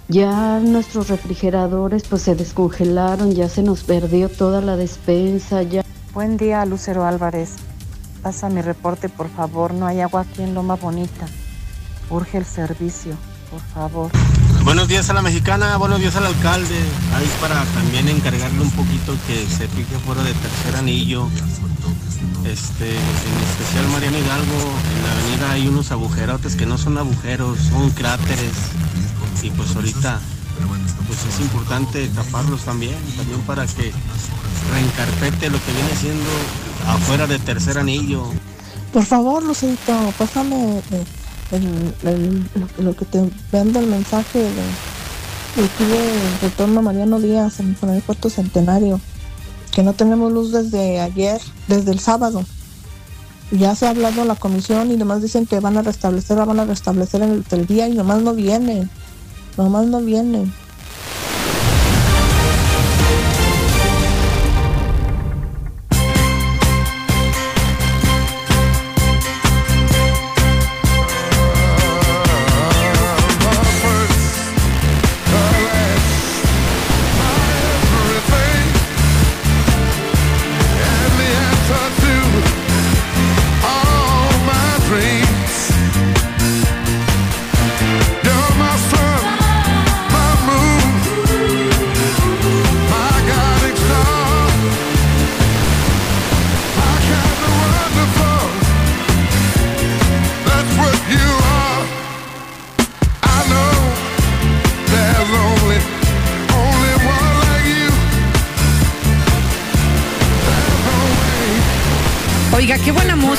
[0.09, 5.82] Ya nuestros refrigeradores pues se descongelaron, ya se nos perdió toda la despensa, ya.
[6.12, 7.55] Buen día, Lucero Álvarez.
[8.22, 9.72] Pasa mi reporte, por favor.
[9.72, 11.26] No hay agua aquí en Loma Bonita.
[12.10, 13.16] Urge el servicio,
[13.51, 14.10] por favor.
[14.62, 16.78] Buenos días a la mexicana, buenos días al alcalde.
[17.14, 21.28] Ahí para también encargarle un poquito que se fije fuera de tercer anillo.
[22.44, 24.59] Este, en especial Mariano Hidalgo,
[24.97, 28.52] en la avenida hay unos agujerotes que no son agujeros, son cráteres.
[29.43, 30.20] Y pues ahorita
[31.06, 33.93] pues es importante taparlos también, también para que
[34.73, 36.31] reencarpete lo que viene siendo
[36.86, 38.24] afuera de tercer anillo.
[38.93, 41.05] Por favor, Lucerito, pásame eh,
[41.52, 42.47] el- el-
[42.78, 48.31] lo, que te venda el mensaje de, de retorno a Mariano Díaz en el cuarto
[48.31, 49.01] centenario.
[49.73, 52.44] Que no tenemos luz desde ayer, desde el sábado.
[53.51, 56.44] Ya se ha hablado a la comisión y nomás dicen que van a restablecer, la
[56.44, 58.89] van a restablecer en el, el día y nomás no vienen.
[59.56, 60.52] Nomás no vienen.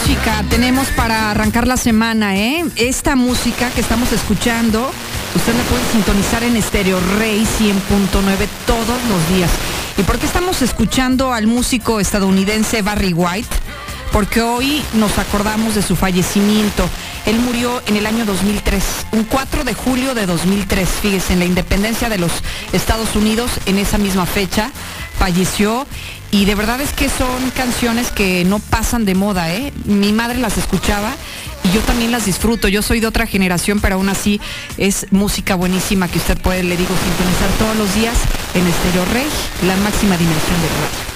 [0.02, 2.66] Música tenemos para arrancar la semana, ¿eh?
[2.76, 4.92] Esta música que estamos escuchando,
[5.34, 9.50] usted la puede sintonizar en Estéreo Rey 100.9 todos los días.
[9.98, 13.48] ¿Y por qué estamos escuchando al músico estadounidense Barry White?
[14.12, 16.90] Porque hoy nos acordamos de su fallecimiento.
[17.26, 18.84] Él murió en el año 2003,
[19.14, 22.31] un 4 de julio de 2003, fíjese, en la independencia de los
[22.72, 24.72] Estados Unidos, en esa misma fecha,
[25.18, 25.88] falleció.
[26.31, 29.72] Y de verdad es que son canciones que no pasan de moda, ¿eh?
[29.85, 31.14] Mi madre las escuchaba
[31.64, 32.68] y yo también las disfruto.
[32.68, 34.41] Yo soy de otra generación, pero aún así
[34.77, 38.18] es música buenísima que usted puede, le digo, sintonizar todos los días
[38.53, 39.27] en Estéreo Rey,
[39.65, 41.15] la máxima dimensión del radio.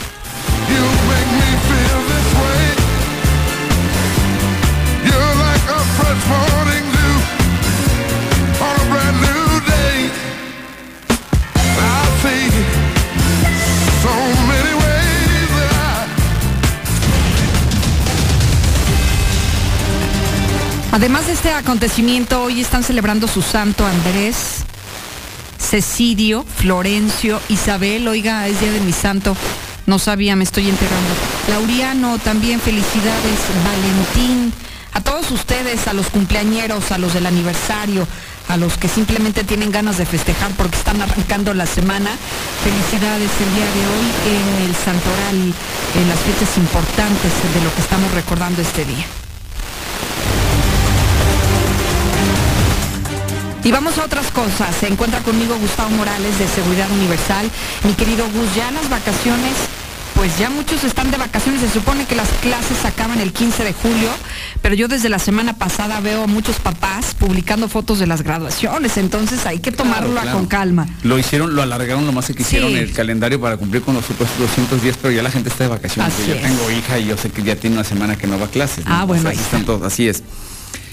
[20.91, 24.65] Además de este acontecimiento, hoy están celebrando su santo Andrés,
[25.57, 29.37] Cecidio, Florencio, Isabel, oiga, es día de mi santo,
[29.85, 31.09] no sabía, me estoy enterando.
[31.47, 34.51] Lauriano, también felicidades, Valentín,
[34.99, 38.05] a todos ustedes, a los cumpleañeros, a los del aniversario,
[38.49, 42.11] a los que simplemente tienen ganas de festejar porque están arrancando la semana,
[42.63, 45.53] felicidades el día de hoy en el Santoral,
[45.95, 49.05] en las fiestas importantes de lo que estamos recordando este día.
[53.63, 54.75] Y vamos a otras cosas.
[54.79, 57.49] Se encuentra conmigo Gustavo Morales de Seguridad Universal.
[57.83, 59.53] Mi querido Gus, ya las vacaciones,
[60.19, 61.61] pues ya muchos están de vacaciones.
[61.61, 64.09] Se supone que las clases acaban el 15 de julio,
[64.61, 68.97] pero yo desde la semana pasada veo a muchos papás publicando fotos de las graduaciones.
[68.97, 70.37] Entonces hay que tomarlo Claro, claro.
[70.39, 70.87] con calma.
[71.03, 72.79] Lo hicieron, lo alargaron lo más que quisieron Sí.
[72.79, 75.69] el calendario para cumplir con los supuestos 200 días, pero ya la gente está de
[75.69, 76.13] vacaciones.
[76.13, 76.41] Así yo es.
[76.41, 78.85] tengo hija y yo sé que ya tiene una semana que no va a clases.
[78.85, 78.93] ¿no?
[78.93, 80.21] Ah, bueno, O sea, ahí así están todos, así es.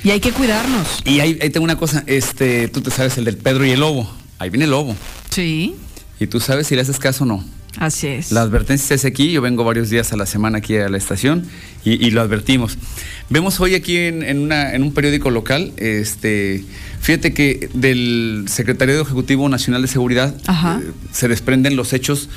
[0.04, 0.86] Y hay que cuidarnos.
[1.04, 3.80] Y ahí, ahí tengo una cosa, este, tú te sabes el del Pedro y el
[3.80, 4.08] Lobo.
[4.38, 4.94] Ahí viene el Lobo.
[5.30, 5.74] Sí.
[6.20, 7.44] Y tú sabes si le haces caso o no.
[7.78, 8.32] Así es.
[8.32, 11.44] La advertencia es aquí, yo vengo varios días a la semana aquí a la estación
[11.84, 12.78] y, y lo advertimos.
[13.28, 16.64] Vemos hoy aquí en, en una- en un periódico local, este,
[17.00, 20.34] fíjate que del Secretariado Ejecutivo Nacional de Seguridad
[20.82, 22.28] eh, se desprenden los hechos,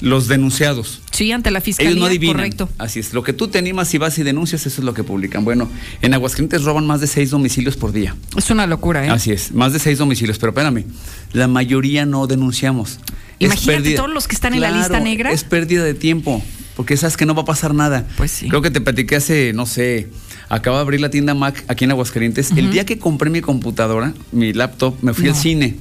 [0.00, 1.00] los denunciados.
[1.10, 1.90] Sí, ante la fiscalía.
[1.90, 2.36] Ellos no adivinan.
[2.36, 2.68] Correcto.
[2.78, 3.12] Así es.
[3.12, 5.44] Lo que tú te animas y vas y denuncias, eso es lo que publican.
[5.44, 5.68] Bueno,
[6.02, 8.14] en Aguascalientes roban más de seis domicilios por día.
[8.36, 9.10] Es una locura, ¿eh?
[9.10, 10.38] Así es, más de seis domicilios.
[10.38, 10.84] Pero espérame,
[11.32, 12.98] la mayoría no denunciamos.
[13.38, 15.32] Imagínate todos los que están en la lista negra.
[15.32, 16.42] Es pérdida de tiempo,
[16.76, 18.06] porque sabes que no va a pasar nada.
[18.16, 18.48] Pues sí.
[18.48, 20.08] Creo que te platiqué hace, no sé,
[20.50, 22.50] Acabo de abrir la tienda Mac aquí en Aguascalientes.
[22.56, 25.30] El día que compré mi computadora, mi laptop, me fui No.
[25.30, 25.76] al cine.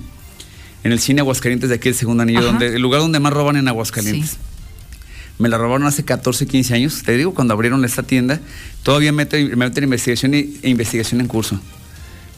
[0.83, 2.47] En el cine Aguascalientes de aquí, el segundo anillo, Ajá.
[2.47, 4.37] donde, el lugar donde más roban en Aguascalientes.
[5.37, 7.01] Me la robaron hace 14, 15 años.
[7.03, 8.39] Te digo, cuando abrieron esta tienda,
[8.83, 11.59] todavía meten, meten investigación y- e investigación en curso.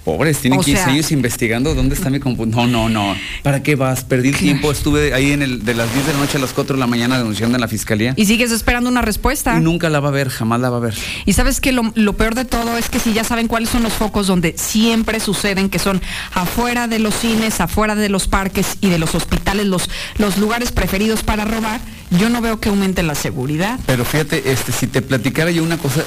[0.03, 2.67] Pobres, tienen O 15 sea- años investigando dónde está mi computadora.
[2.67, 3.15] No, no, no.
[3.43, 4.03] ¿Para qué vas?
[4.03, 4.71] Perdí tiempo.
[4.71, 6.87] Estuve ahí en el, de las 10 de la noche a las 4 de la
[6.87, 8.13] mañana denunciando en la fiscalía.
[8.17, 9.55] Y sigues esperando una respuesta.
[9.57, 10.95] Y nunca la va a ver, jamás la va a ver.
[11.25, 13.83] Y sabes que lo, lo peor de todo es que si ya saben cuáles son
[13.83, 16.01] los focos donde siempre suceden, que son
[16.33, 20.71] afuera de los cines, afuera de los parques y de los hospitales, los, los lugares
[20.71, 21.79] preferidos para robar,
[22.19, 23.79] yo no veo que aumente la seguridad.
[23.85, 26.01] Pero fíjate, este, si te platicara yo una cosa,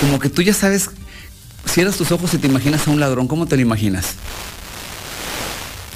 [0.00, 0.90] como que tú ya sabes,
[1.66, 4.14] cierras tus ojos y te imaginas a un ladrón, ¿cómo te lo imaginas?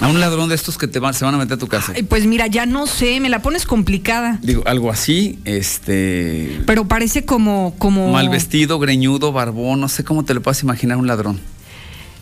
[0.01, 1.93] A un ladrón de estos que te van, se van a meter a tu casa.
[1.97, 4.39] Ay, pues mira, ya no sé, me la pones complicada.
[4.43, 6.61] Digo, algo así, este.
[6.67, 8.13] Pero parece como, como.
[8.13, 11.41] Mal vestido, greñudo, barbón, no sé cómo te lo puedes imaginar un ladrón.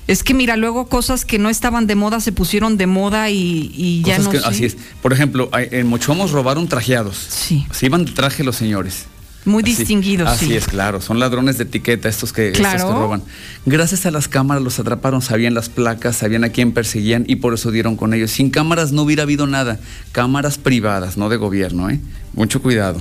[0.07, 3.71] Es que mira, luego cosas que no estaban de moda se pusieron de moda y,
[3.77, 4.47] y ya Cosas no que- sé.
[4.47, 4.77] Así es.
[5.03, 7.17] Por ejemplo, en Mochomos robaron trajeados.
[7.29, 7.67] Sí.
[7.73, 9.05] Se iban de traje los señores.
[9.47, 10.57] Muy Así- distinguidos, Así sí.
[10.57, 11.01] es, claro.
[11.01, 13.23] Son ladrones de etiqueta estos que, estos que roban.
[13.65, 17.55] Gracias a las cámaras los atraparon, sabían las placas, sabían a quién perseguían y por
[17.55, 18.31] eso dieron con ellos.
[18.33, 19.79] Sin cámaras no hubiera habido nada.
[20.13, 22.01] Cámaras privadas, no de gobierno, ¿eh?
[22.35, 23.01] Mucho cuidado.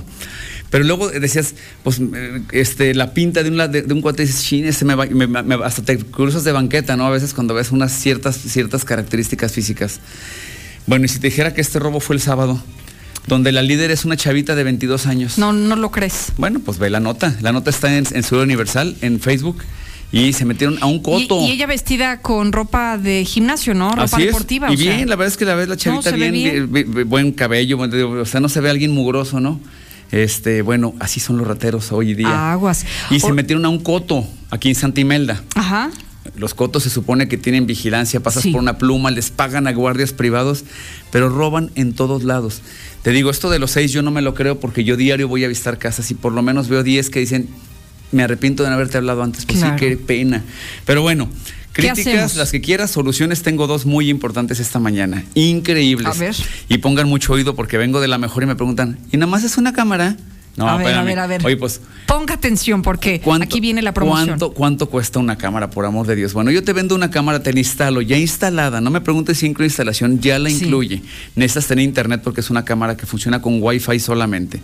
[0.70, 1.54] Pero luego decías,
[1.84, 5.06] pues, eh, este, la pinta de un, de, de un cuate dices, "Chin, me va-",
[5.06, 7.06] me- me- hasta te cruzas de banqueta, ¿no?
[7.06, 10.00] A veces cuando ves unas ciertas, ciertas características físicas.
[10.86, 12.60] Bueno, y si te dijera que este robo fue el sábado,
[13.26, 15.38] donde la líder es una chavita de 22 años.
[15.38, 16.32] No, no lo crees.
[16.36, 17.34] Bueno, pues ve la nota.
[17.40, 19.62] La nota está en, en Ciudad Universal, en Facebook,
[20.12, 21.40] y se metieron a un coto.
[21.40, 23.90] y ella vestida con ropa de gimnasio, ¿no?
[23.90, 24.26] Ropa Así es.
[24.28, 24.70] deportiva.
[24.70, 24.96] Y o sea.
[24.96, 26.72] bien, la verdad es que la ves la chavita ve bien, bien.
[26.72, 29.60] bi- bi- buen cabello, buen- o sea, no se ve alguien mugroso, ¿no?
[30.12, 32.52] Este, bueno, así son los rateros hoy día.
[32.52, 32.86] Aguas.
[33.10, 35.42] Y se metieron a un coto aquí en Santa Imelda.
[35.56, 35.90] Ajá.
[36.36, 38.50] Los cotos se supone que tienen vigilancia, pasas Sí.
[38.52, 40.64] por una pluma, les pagan a guardias privados,
[41.12, 42.60] pero roban en todos lados.
[43.02, 45.44] Te digo, esto de los seis yo no me lo creo porque yo diario voy
[45.44, 47.48] a visitar casas y por lo menos veo 10 que dicen,
[48.12, 49.44] me arrepiento de no haberte hablado antes.
[49.46, 49.78] Pues Claro.
[49.78, 50.42] sí, qué pena.
[50.84, 51.28] Pero bueno,
[51.72, 55.24] ¿Qué críticas, las que quieras, soluciones, tengo dos muy importantes esta mañana.
[55.34, 56.06] Increíbles.
[56.06, 56.34] A ver.
[56.70, 59.44] Y pongan mucho oído porque vengo de la mejor y me preguntan, ¿y nada más
[59.44, 60.16] es una cámara?
[60.56, 61.44] No, A ver, a ver, a ver.
[61.44, 64.28] Oye, pues Ponga atención porque aquí viene la promoción.
[64.28, 66.32] ¿Cuánto, ¿Cuánto cuesta una cámara, por amor de Dios?
[66.32, 68.80] Bueno, yo te vendo una cámara, te la instalo, ya instalada.
[68.80, 70.64] No me preguntes si incluye instalación, ya la Sí.
[70.64, 71.02] incluye.
[71.34, 74.62] Necesitas tener internet porque es una cámara que funciona con Wi-Fi solamente.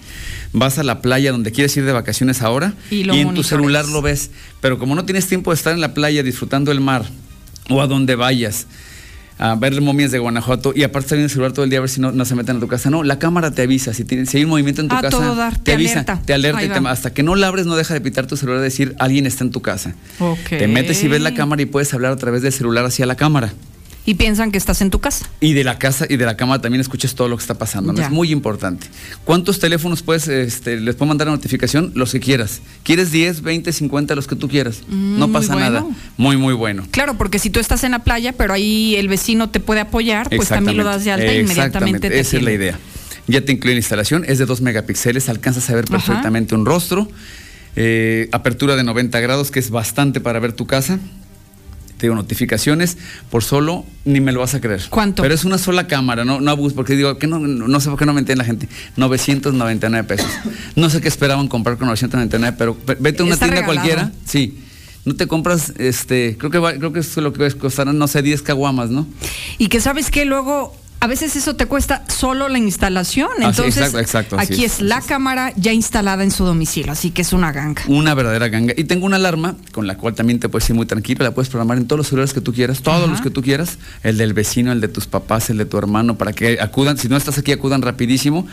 [0.53, 3.87] Vas a la playa donde quieres ir de vacaciones ahora Y lo en tu celular
[3.87, 4.31] lo ves.
[4.61, 7.05] Pero como no tienes tiempo de estar en la playa disfrutando el mar
[7.69, 8.67] o a donde vayas,
[9.39, 11.83] a ver momias de Guanajuato y aparte estar en el celular todo el día a
[11.83, 12.91] ver si no, no se meten a tu casa.
[12.91, 13.93] No, la cámara te avisa.
[13.95, 15.93] Si, tiene- si hay un movimiento en tu A casa, todo dar, te, te avisa,
[15.95, 16.21] alerta.
[16.25, 18.61] te alerta y te- hasta que no la abres no deja de pitar tu celular
[18.61, 19.95] y decir alguien está en tu casa.
[20.49, 23.15] Te metes y ves la cámara y puedes hablar a través del celular hacia la
[23.17, 23.53] cámara.
[24.05, 25.27] Y piensan que estás en tu casa.
[25.41, 27.93] Y de la casa y de la cámara también escuchas todo lo que está pasando.
[27.93, 28.03] ¿no?
[28.03, 28.89] Es muy importante.
[29.25, 31.93] ¿Cuántos teléfonos puedes, este, les puedo mandar la notificación?
[31.95, 32.63] Los que quieras.
[32.83, 34.81] ¿Quieres 10, 20, 50, los que tú quieras?
[34.89, 35.71] Mm, no pasa bueno.
[35.71, 35.87] nada.
[36.17, 36.85] Muy, muy bueno.
[36.91, 40.29] Claro, porque si tú estás en la playa, pero ahí el vecino te puede apoyar,
[40.31, 42.79] pues también lo das de alta e inmediatamente te Esa es la idea.
[43.29, 45.93] Ya te incluye la instalación, es de 2 megapíxeles, alcanzas a ver Ajá.
[45.99, 47.09] perfectamente un rostro.
[47.77, 50.99] eh, apertura de 90 grados, que es bastante para ver tu casa.
[52.03, 52.99] Te digo, notificaciones
[53.31, 54.83] por solo, ni me lo vas a creer.
[54.91, 55.23] ¿Cuánto?
[55.23, 57.97] Pero es una sola cámara, no, no abus, porque digo, que no, no, sé por
[58.01, 58.67] qué no me entiende la gente.
[58.97, 60.27] 999 pesos.
[60.75, 63.73] No sé qué esperaban comprar con 999, pero ve- vete a una tienda regalado.
[63.73, 64.59] cualquiera, sí.
[65.05, 68.21] No te compras, este, creo que va- creo que es lo que costarán, no sé,
[68.21, 69.07] 10 caguamas, ¿no?
[69.59, 73.29] Y que sabes que luego a veces eso te cuesta solo la instalación.
[73.39, 77.11] Entonces, exacto, exacto, así aquí es, es, la cámara ya instalada en su domicilio, así
[77.11, 77.83] que es una ganga.
[77.89, 78.73] Una verdadera ganga.
[78.77, 81.25] Y tengo una alarma con la cual también te puedes ir muy tranquilo.
[81.25, 83.09] La puedes programar en todos los celulares que tú quieras, todos Ajá.
[83.09, 83.79] los que tú quieras.
[84.05, 86.97] El del vecino, el de tus papás, el de tu hermano, para que acudan.
[86.97, 88.47] Si no estás aquí, acudan rapidísimo.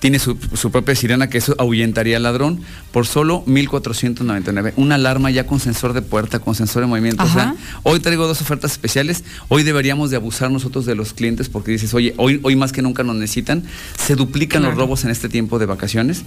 [0.00, 2.60] Tiene su, su propia sirena que eso ahuyentaría al ladrón
[2.90, 4.72] por solo 1,499.
[4.76, 7.22] Una alarma ya con sensor de puerta, con sensor de movimiento.
[7.22, 9.24] O sea, hoy traigo dos ofertas especiales.
[9.48, 12.82] Hoy deberíamos de abusar nosotros de los clientes porque dices, oye, hoy, hoy más que
[12.82, 13.62] nunca nos necesitan.
[13.98, 16.22] Se duplican los robos en este tiempo de vacaciones.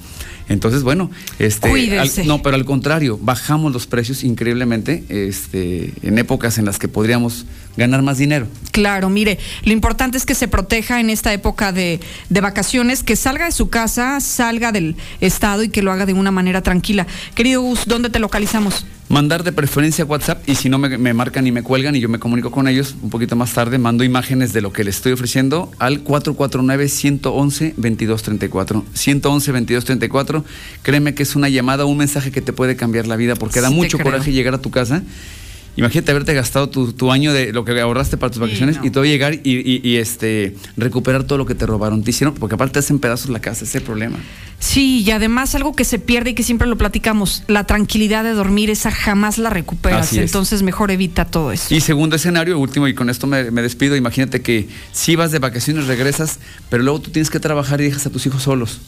[0.50, 1.10] Entonces, bueno,
[1.40, 1.68] este,
[1.98, 6.88] al- no, pero al contrario, bajamos los precios increíblemente este, en épocas en las que
[6.88, 7.46] podríamos
[7.78, 8.48] ganar más dinero.
[8.72, 13.16] Claro, mire, lo importante es que se proteja en esta época de, de vacaciones, que
[13.16, 17.08] salga de su casa, salga del estado y que lo haga de una manera tranquila.
[17.36, 18.86] Querido Gus, ¿dónde te localizamos?
[19.10, 22.10] mandar de preferencia WhatsApp y si no me, me, marcan y me cuelgan y yo
[22.10, 25.12] me comunico con ellos un poquito más tarde, mando imágenes de lo que les estoy
[25.12, 28.84] ofreciendo al 449-111-2234.
[28.96, 30.44] 111-2234,
[30.82, 33.70] créeme que es una llamada, un mensaje que te puede cambiar la vida porque da
[33.70, 35.04] Sí mucho coraje llegar a tu casa.
[35.76, 38.86] Imagínate haberte gastado tu, tu año de lo que ahorraste para tus vacaciones no.
[38.86, 42.04] y todo llegar y, y- y, este recuperar todo lo que te robaron.
[42.04, 44.18] Te hicieron, porque aparte te hacen pedazos la casa, ese es el problema.
[44.60, 48.32] Sí, y además algo que se pierde y que siempre lo platicamos, la tranquilidad de
[48.34, 50.14] dormir, esa jamás la recuperas.
[50.14, 51.74] Entonces mejor evita todo eso.
[51.74, 55.40] Y segundo escenario, último, y con esto me, me despido, imagínate que si vas de
[55.40, 56.40] vacaciones, regresas,
[56.70, 58.80] pero luego tú tienes que trabajar y dejas a tus hijos solos.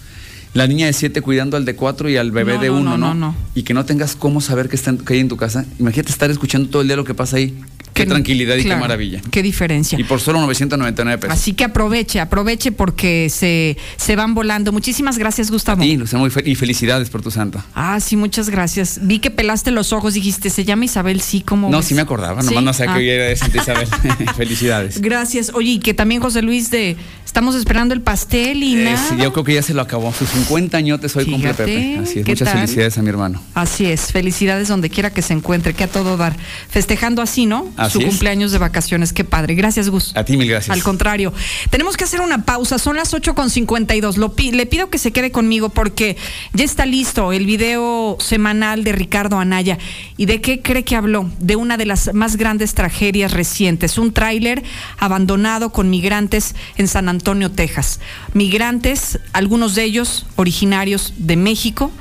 [0.56, 2.84] La niña de 7 cuidando al de 4 y al bebé No, de no, 1,
[2.92, 3.08] no, ¿no?
[3.14, 3.36] no, no.
[3.56, 5.66] Y que no tengas cómo saber que, está en- que hay en tu casa.
[5.80, 7.60] Imagínate estar escuchando todo el día lo que pasa ahí.
[7.96, 9.22] Qué, Qué- tranquilidad y claro, qué maravilla.
[9.32, 9.98] Qué diferencia.
[9.98, 11.34] Y por solo 999 pesos.
[11.34, 14.74] Así que aproveche, aproveche porque se, se van volando.
[14.74, 15.82] Muchísimas gracias, Gustavo.
[15.82, 17.64] Sí, muy fe- y felicidades por tu santo.
[17.74, 19.00] Ah, sí, muchas gracias.
[19.02, 21.86] Vi que pelaste los ojos, dijiste, se llama Isabel, sí, ¿cómo No, ves?
[21.88, 22.50] sí me acordaba, ¿Sí?
[22.50, 22.96] nomás no sé Ah.
[22.98, 23.88] que era de Santa Isabel.
[24.36, 25.00] felicidades.
[25.02, 25.52] Gracias.
[25.54, 29.16] Oye, y que también José Luis de estamos esperando el pastel y Eh, nada.
[29.24, 30.12] yo creo que ya se lo acabó.
[30.14, 32.00] Sus 50 añotes hoy cumple Pepe.
[32.04, 32.26] Así es.
[32.26, 32.58] ¿qué Muchas tal?
[32.60, 33.42] felicidades a mi hermano.
[33.54, 36.36] Así es, felicidades donde quiera que se encuentre, que a todo dar.
[36.70, 37.70] Festejando así, ¿no?
[37.86, 38.08] Así Su es.
[38.08, 39.56] cumpleaños de vacaciones, qué padre.
[39.56, 40.16] Gracias, Gus.
[40.16, 40.76] A ti mil gracias.
[40.76, 41.34] Al contrario,
[41.70, 44.18] tenemos que hacer una pausa, son las 8.52.
[44.18, 46.18] Lo pi- le pido que se quede conmigo porque
[46.54, 49.78] ya está listo el video semanal de Ricardo Anaya.
[50.18, 51.30] ¿Y de qué cree que habló?
[51.40, 54.64] De una de las más grandes tragedias recientes, un tráiler
[54.98, 58.00] abandonado con migrantes en San Antonio, Texas.
[58.34, 61.92] Migrantes, algunos de ellos originarios de México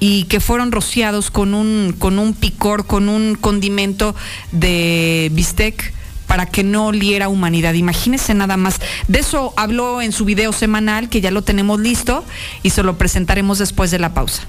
[0.00, 4.14] y que fueron rociados con un, con un picor, con un condimento
[4.52, 5.94] de bistec
[6.26, 7.74] para que no oliera humanidad.
[7.74, 8.80] Imagínense nada más.
[9.08, 12.24] De eso habló en su video semanal, que ya lo tenemos listo,
[12.62, 14.42] y se lo presentaremos después de la pausa.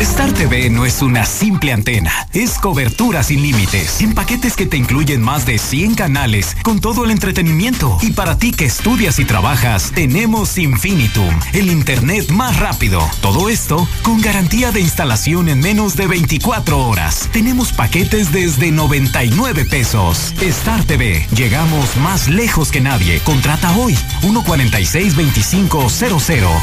[0.00, 4.76] Star TV no es una simple antena, es cobertura sin límites, en paquetes que te
[4.76, 7.98] incluyen más de 100 canales con todo el entretenimiento.
[8.00, 13.00] Y para ti que estudias y trabajas, tenemos Infinitum, el internet más rápido.
[13.20, 17.28] Todo esto con garantía de instalación en menos de 24 horas.
[17.32, 20.32] Tenemos paquetes desde 99 pesos.
[20.40, 23.18] Star TV, llegamos más lejos que nadie.
[23.24, 26.62] Contrata hoy 146 2500.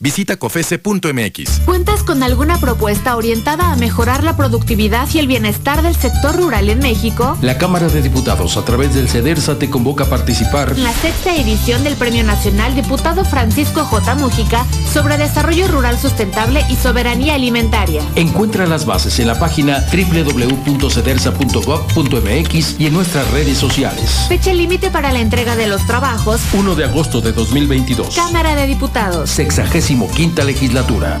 [0.00, 1.60] Visita cofese.mx.
[1.64, 6.68] ¿Cuentas con alguna propuesta orientada a mejorar la productividad y el bienestar del sector rural
[6.68, 7.38] en México?
[7.40, 11.36] La Cámara de Diputados, a través del CEDERSA, te convoca a participar En la sexta
[11.36, 14.14] edición del Premio Nacional Diputado Francisco J.
[14.16, 18.02] Mújica sobre Desarrollo Rural Sustentable y Soberanía Alimentaria.
[18.16, 24.10] Encuentra las bases en la página www.cedersa.gov.mx y en nuestras redes sociales.
[24.28, 26.40] Fecha límite para la entrega de los trabajos.
[26.52, 28.12] 1 de agosto de 2022.
[28.14, 29.30] Cámara de Diputados.
[29.30, 31.20] Sexagésimo quinta legislatura.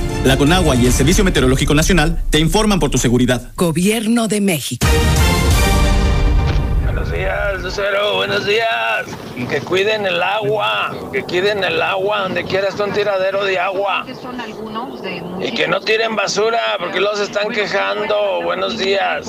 [0.23, 3.51] La Conagua y el Servicio Meteorológico Nacional te informan por tu seguridad.
[3.55, 4.85] Gobierno de México.
[6.83, 8.67] Buenos días, Lucero, buenos días.
[9.49, 14.05] Que cuiden el agua, que cuiden el agua, donde quiera está un tiradero de agua.
[15.41, 18.43] Y que no tiren basura, porque los están quejando.
[18.43, 19.25] Buenos días.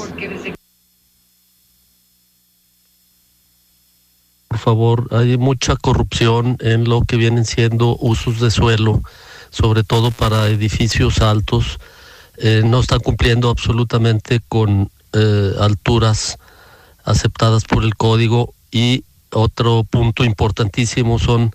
[4.48, 9.00] Por favor, hay mucha corrupción en lo que vienen siendo usos de suelo,
[9.52, 11.78] sobre todo para edificios altos.
[12.38, 16.38] Eh, no están cumpliendo absolutamente con eh, alturas
[17.04, 21.54] aceptadas por el código y otro punto importantísimo son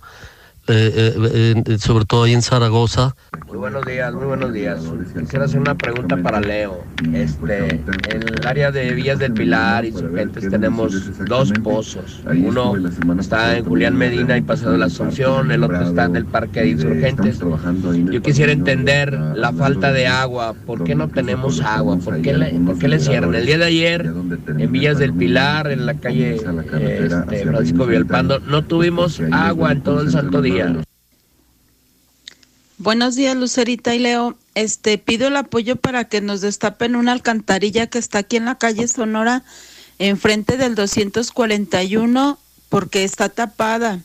[0.68, 3.14] eh, eh, sobre todo ahí en Zaragoza.
[3.46, 4.80] Muy buenos días, muy buenos días.
[5.18, 6.84] Quisiera hacer una pregunta para Leo.
[7.14, 7.80] Este,
[8.10, 12.22] en el área de Villas del Pilar y Surgentes tenemos dos pozos.
[12.26, 12.74] Uno
[13.18, 16.60] está en Julián Medina y Paseo de la Asunción, el otro está en el Parque
[16.60, 17.40] de Insurgentes.
[18.10, 20.54] Yo quisiera entender la falta de agua.
[20.66, 21.96] ¿Por qué no tenemos agua?
[21.98, 23.34] ¿Por qué le, por qué le cierran?
[23.34, 24.12] El día de ayer,
[24.58, 30.02] en Villas del Pilar, en la calle este, Francisco Villalpando, no tuvimos agua en todo
[30.02, 30.57] el santo día.
[32.78, 34.36] Buenos días, Lucerita y Leo.
[34.54, 38.56] Este, pido el apoyo para que nos destapen una alcantarilla que está aquí en la
[38.56, 39.42] calle Sonora,
[39.98, 44.00] enfrente del 241, porque está tapada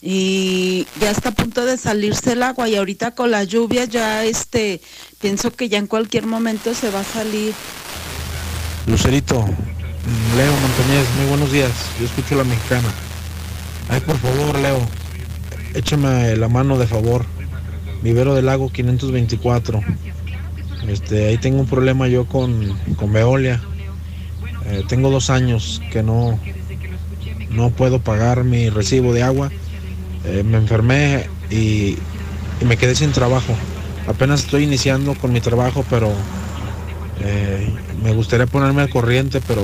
[0.00, 4.24] y ya está a punto de salirse el agua y ahorita con las lluvias ya
[4.24, 4.80] este
[5.20, 7.52] pienso que ya en cualquier momento se va a salir.
[8.86, 9.44] Lucerito,
[10.36, 11.72] Leo Montañez, muy buenos días.
[11.98, 12.88] Yo escucho la mexicana.
[13.88, 14.80] Ay, por favor, Leo,
[15.78, 17.24] échame la mano de favor.
[18.02, 19.80] Vivero del Lago 524.
[20.88, 23.60] Este, ahí tengo un problema yo con, con Veolia.
[24.66, 26.38] Eh, tengo dos años que no,
[27.50, 29.50] no puedo pagar mi recibo de agua.
[30.24, 31.96] Eh, me enfermé y,
[32.64, 33.54] me quedé sin trabajo.
[34.08, 36.12] Apenas estoy iniciando con mi trabajo, pero
[37.20, 37.72] eh,
[38.02, 39.62] me gustaría ponerme al corriente, pero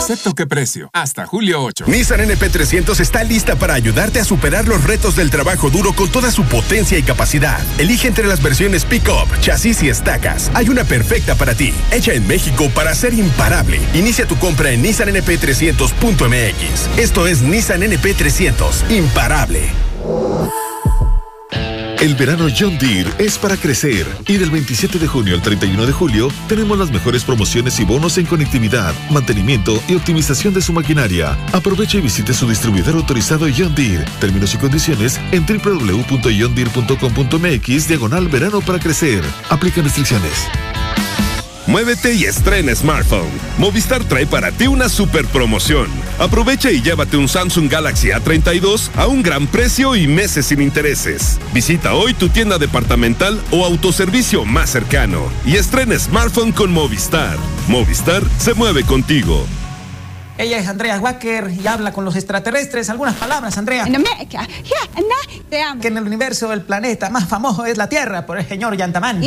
[0.00, 0.88] Excepto qué precio.
[0.94, 1.84] Hasta julio 8.
[1.86, 6.30] Nissan NP300 está lista para ayudarte a superar los retos del trabajo duro con toda
[6.30, 7.60] su potencia y capacidad.
[7.76, 10.50] Elige entre las versiones Pickup, chasis y estacas.
[10.54, 13.78] Hay una perfecta para ti, hecha en México para ser imparable.
[13.92, 16.98] Inicia tu compra en nissannp300.mx.
[16.98, 19.68] Esto es Nissan NP300, imparable.
[22.00, 25.92] El verano John Deere es para crecer y del 27 de junio al 31 de
[25.92, 31.36] julio tenemos las mejores promociones y bonos en conectividad, mantenimiento y optimización de su maquinaria.
[31.52, 34.06] Aproveche y visite su distribuidor autorizado John Deere.
[34.18, 39.22] Términos y condiciones en www.johndeere.com.mx diagonal verano para crecer.
[39.50, 40.48] Aplican restricciones.
[41.70, 43.30] Muévete y estrena smartphone.
[43.56, 45.86] Movistar trae para ti una super promoción.
[46.18, 51.38] Aprovecha y llévate un Samsung Galaxy A32 a un gran precio y meses sin intereses.
[51.54, 57.38] Visita hoy tu tienda departamental o autoservicio más cercano y estrena smartphone con Movistar.
[57.68, 59.46] Movistar se mueve contigo.
[60.40, 62.88] Ella es Andrea Wacker y habla con los extraterrestres.
[62.88, 63.84] Algunas palabras, Andrea.
[65.82, 69.20] Que en el universo el planeta más famoso es la Tierra por el señor Yantamán.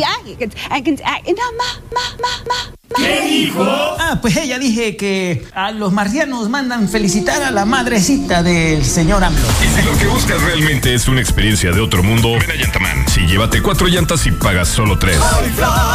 [2.96, 3.64] ¿Qué dijo?
[3.64, 9.24] Ah, pues ella dije que a los marcianos mandan felicitar a la madrecita del señor
[9.24, 9.48] AMLO.
[9.64, 13.08] Y si lo que buscas realmente es una experiencia de otro mundo, ven a Yantaman.
[13.08, 15.20] Sí, llévate cuatro llantas y pagas solo tres.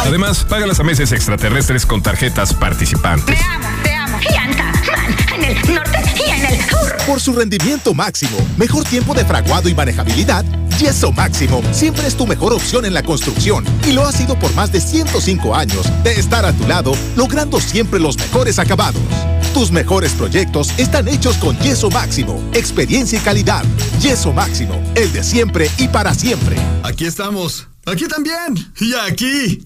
[0.05, 3.37] Además, págalas a meses extraterrestres con tarjetas participantes.
[3.37, 3.98] Te amo, te amo.
[4.21, 6.97] Yantaman, en el norte y en el sur.
[7.05, 10.45] Por su rendimiento máximo, mejor tiempo de fraguado y manejabilidad,
[10.79, 14.53] Yeso Máximo siempre es tu mejor opción en la construcción y lo ha sido por
[14.53, 19.01] más de 105 años de estar a tu lado, logrando siempre los mejores acabados.
[19.53, 23.63] Tus mejores proyectos están hechos con Yeso Máximo, experiencia y calidad.
[23.99, 26.55] Yeso Máximo, el de siempre y para siempre.
[26.83, 27.67] Aquí estamos.
[27.85, 28.55] Aquí también.
[28.79, 29.65] Y aquí.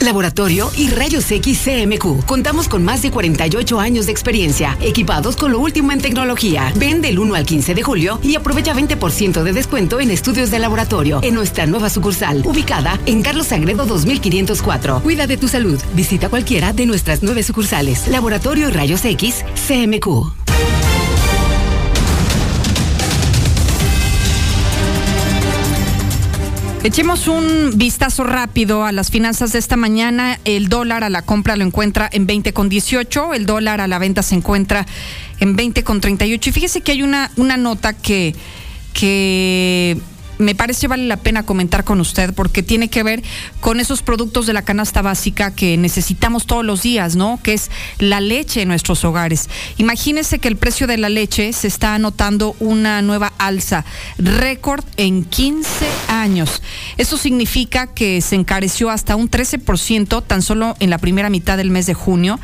[0.00, 2.24] Laboratorio y Rayos X CMQ.
[2.26, 6.72] Contamos con más de 48 años de experiencia, equipados con lo último en tecnología.
[6.76, 10.58] Ven del 1 al 15 de julio y aprovecha 20% de descuento en estudios de
[10.58, 15.00] laboratorio en nuestra nueva sucursal, ubicada en Carlos Sagredo 2504.
[15.02, 15.80] Cuida de tu salud.
[15.94, 18.08] Visita cualquiera de nuestras nueve sucursales.
[18.08, 20.47] Laboratorio Rayos X CMQ.
[26.84, 30.38] Echemos un vistazo rápido a las finanzas de esta mañana.
[30.44, 34.36] El dólar a la compra lo encuentra en 20,18, el dólar a la venta se
[34.36, 34.86] encuentra
[35.40, 36.46] en 20,38.
[36.46, 38.34] Y fíjese que hay una, una nota que,
[38.94, 39.98] que
[40.38, 43.22] me parece vale la pena comentar con usted porque tiene que ver
[43.60, 47.38] con esos productos de la canasta básica que necesitamos todos los días, ¿no?
[47.42, 49.48] Que es la leche en nuestros hogares.
[49.76, 53.84] Imagínese que el precio de la leche se está anotando una nueva alza,
[54.18, 56.62] récord en 15 años.
[56.96, 61.70] Eso significa que se encareció hasta un 13% tan solo en la primera mitad del
[61.70, 62.38] mes de junio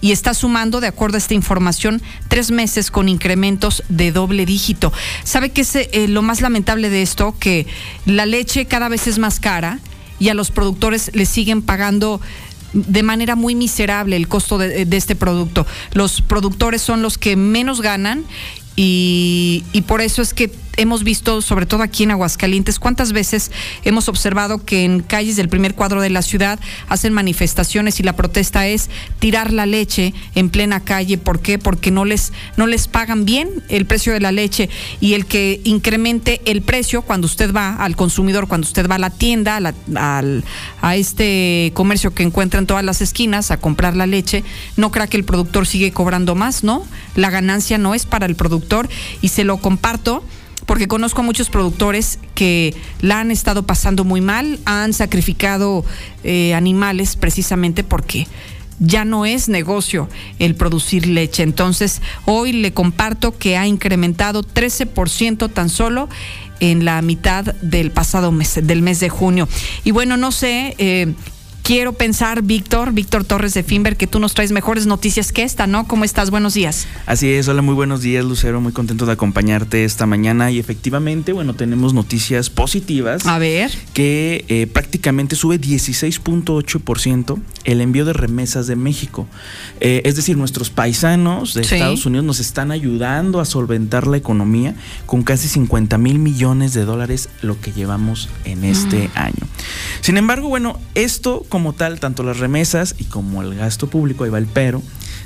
[0.00, 4.92] y está sumando, de acuerdo a esta información, tres meses con incrementos de doble dígito.
[5.24, 7.35] ¿Sabe qué es eh, lo más lamentable de esto?
[7.36, 7.66] Que
[8.04, 9.78] la leche cada vez es más cara
[10.18, 12.20] y a los productores les siguen pagando
[12.72, 15.66] de manera muy miserable el costo de, de, este producto.
[15.92, 18.24] Los productores son los que menos ganan
[18.76, 23.50] y, y por eso es que hemos visto, sobre todo aquí en Aguascalientes, cuántas veces
[23.84, 26.58] hemos observado que en calles del primer cuadro de la ciudad
[26.88, 31.18] hacen manifestaciones y la protesta es tirar la leche en plena calle.
[31.18, 31.58] ¿Por qué?
[31.58, 34.68] Porque no les, no les pagan bien el precio de la leche
[35.00, 38.98] y el que incremente el precio cuando usted va al consumidor, cuando usted va a
[38.98, 39.58] la tienda,
[39.96, 40.22] a,
[40.82, 44.44] a este comercio que encuentra en todas las esquinas a comprar la leche,
[44.76, 46.84] no crea que el productor sigue cobrando más, ¿no?
[47.14, 48.88] La ganancia no es para el productor
[49.20, 50.22] y se lo comparto
[50.66, 55.84] porque conozco a muchos productores que la han estado pasando muy mal, han sacrificado
[56.24, 58.26] eh, animales precisamente porque
[58.78, 61.42] ya no es negocio el producir leche.
[61.42, 66.08] Entonces, hoy le comparto que ha incrementado 13% tan solo
[66.60, 69.48] en la mitad del pasado mes, del mes de junio.
[69.84, 71.14] Y bueno, no sé, eh,
[71.66, 75.66] quiero pensar, Víctor, Víctor Torres de Finber, que tú nos traes mejores noticias que esta,
[75.66, 75.88] ¿no?
[75.88, 76.30] ¿Cómo estás?
[76.30, 76.86] Buenos días.
[77.06, 81.32] Así es, hola, muy buenos días, Lucero, muy contento de acompañarte esta mañana y efectivamente,
[81.32, 83.26] bueno, tenemos noticias positivas.
[83.26, 83.72] A ver.
[83.94, 89.26] Que eh, prácticamente sube 16.8% el envío de remesas de México.
[89.80, 91.74] Eh, es decir, nuestros paisanos de sí.
[91.74, 96.84] Estados Unidos nos están ayudando a solventar la economía con casi 50 mil millones de
[96.84, 99.18] dólares lo que llevamos en este mm.
[99.18, 99.48] año.
[100.00, 104.28] Sin embargo, bueno, esto como tal, tanto las remesas y como el gasto público, ahí
[104.28, 104.82] va el pero,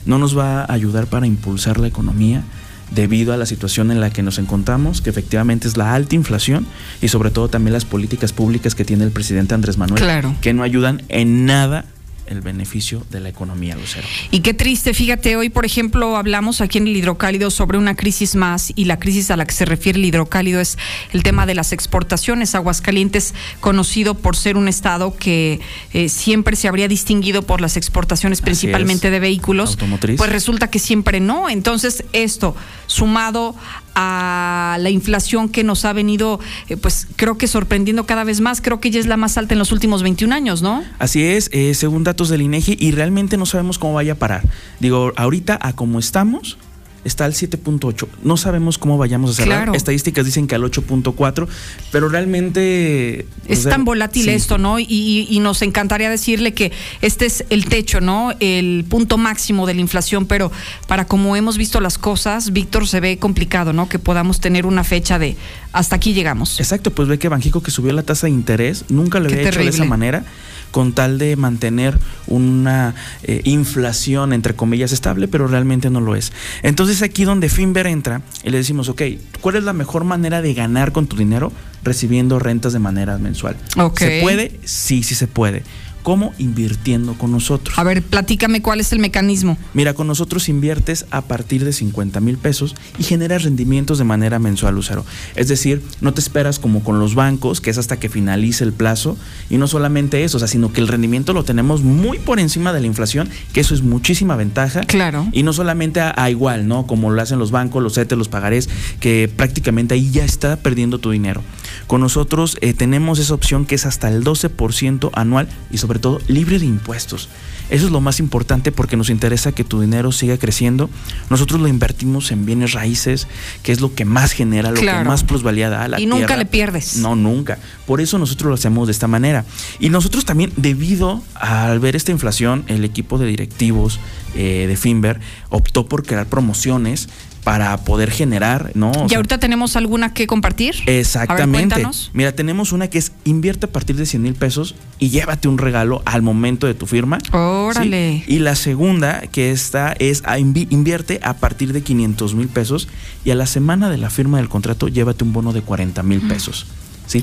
[0.06, 2.44] no nos va a ayudar para impulsar la economía
[2.92, 6.68] debido a la situación en la que nos encontramos, que efectivamente es la alta inflación
[7.02, 10.36] y sobre todo también las políticas públicas que tiene el presidente Andrés Manuel, claro.
[10.40, 11.84] que no ayudan en nada
[12.30, 14.06] el beneficio de la economía, Lucero.
[14.30, 18.36] Y qué triste, fíjate, hoy por ejemplo hablamos aquí en el hidrocálido sobre una crisis
[18.36, 20.78] más y la crisis a la que se refiere el hidrocálido es
[21.12, 22.54] el tema de las exportaciones.
[22.54, 25.60] Aguascalientes, conocido por ser un estado que
[25.92, 30.16] eh, siempre se habría distinguido por las exportaciones principalmente de vehículos, Automotriz.
[30.16, 31.48] pues resulta que siempre no.
[31.48, 32.54] Entonces esto,
[32.86, 33.56] sumado
[33.94, 38.60] a la inflación que nos ha venido, eh, pues creo que sorprendiendo cada vez más,
[38.60, 40.84] creo que ya es la más alta en los últimos 21 años, ¿no?
[40.98, 44.42] Así es, eh, según datos del INEGI, y realmente no sabemos cómo vaya a parar.
[44.78, 46.58] Digo, ahorita a como estamos,
[47.04, 48.06] está al 7.8.
[48.22, 49.58] No sabemos cómo vayamos a cerrar.
[49.58, 49.74] Claro.
[49.74, 51.48] Estadísticas dicen que al 8.4,
[51.90, 53.26] pero realmente...
[53.48, 54.30] Es tan volátil sí.
[54.30, 54.78] esto, ¿no?
[54.78, 58.32] Y, y, nos encantaría decirle que este es el techo, ¿no?
[58.40, 60.52] El punto máximo de la inflación, pero
[60.86, 63.88] para como hemos visto las cosas, Víctor, se ve complicado, ¿no?
[63.88, 65.36] Que podamos tener una fecha de
[65.72, 66.60] hasta aquí llegamos.
[66.60, 69.60] Exacto, pues ve que Banjico que subió la tasa de interés, nunca lo había hecho
[69.60, 70.24] de esa manera
[70.70, 76.32] con tal de mantener una eh, inflación, entre comillas, estable, pero realmente no lo es.
[76.62, 79.02] Entonces aquí donde Finver entra y le decimos, ok,
[79.40, 81.52] ¿cuál es la mejor manera de ganar con tu dinero?
[81.82, 83.56] Recibiendo rentas de manera mensual.
[83.76, 84.08] Okay.
[84.08, 84.60] ¿Se puede?
[84.64, 85.62] Sí, sí se puede.
[86.02, 86.32] ¿Cómo?
[86.38, 87.78] Invirtiendo con nosotros.
[87.78, 89.58] A ver, platícame cuál es el mecanismo.
[89.74, 94.38] Mira, con nosotros inviertes a partir de 50 mil pesos y generas rendimientos de manera
[94.38, 95.04] mensual, Lucero.
[95.34, 98.72] Es decir, no te esperas como con los bancos, que es hasta que finalice el
[98.72, 99.16] plazo,
[99.48, 102.72] y no solamente eso, o sea, sino que el rendimiento lo tenemos muy por encima
[102.72, 104.82] de la inflación, que eso es muchísima ventaja.
[104.82, 105.26] Claro.
[105.32, 106.86] Y no solamente a, a igual, ¿no?
[106.86, 108.68] Como lo hacen los bancos, los CETES, los pagarés,
[109.00, 111.42] que prácticamente ahí ya está perdiendo tu dinero.
[111.86, 115.98] Con nosotros eh, tenemos esa opción que es hasta el 12% anual y sobre sobre
[115.98, 117.28] todo libre de impuestos.
[117.68, 120.88] Eso es lo más importante porque nos interesa que tu dinero siga creciendo.
[121.30, 123.26] Nosotros lo invertimos en bienes raíces,
[123.64, 126.36] que es lo que más genera, lo que más plusvalía da a la Y nunca
[126.36, 126.98] le pierdes.
[126.98, 127.58] No, nunca.
[127.88, 129.44] Por eso nosotros lo hacemos de esta manera.
[129.80, 133.98] Y nosotros también, debido al ver esta inflación, el equipo de directivos
[134.36, 135.18] eh, de Finver
[135.48, 137.08] optó por crear promociones
[137.44, 138.92] para poder generar, ¿no?
[139.08, 140.74] ¿Y ahorita tenemos alguna que compartir?
[140.86, 141.82] Exactamente.
[142.12, 145.58] Mira, tenemos una que es invierte a partir de 100 mil pesos y llévate un
[145.58, 147.18] regalo al momento de tu firma.
[147.32, 148.24] Órale.
[148.26, 152.88] Y la segunda que está es invierte a partir de 500 mil pesos
[153.24, 156.20] y a la semana de la firma del contrato llévate un bono de 40 mil
[156.20, 156.66] pesos.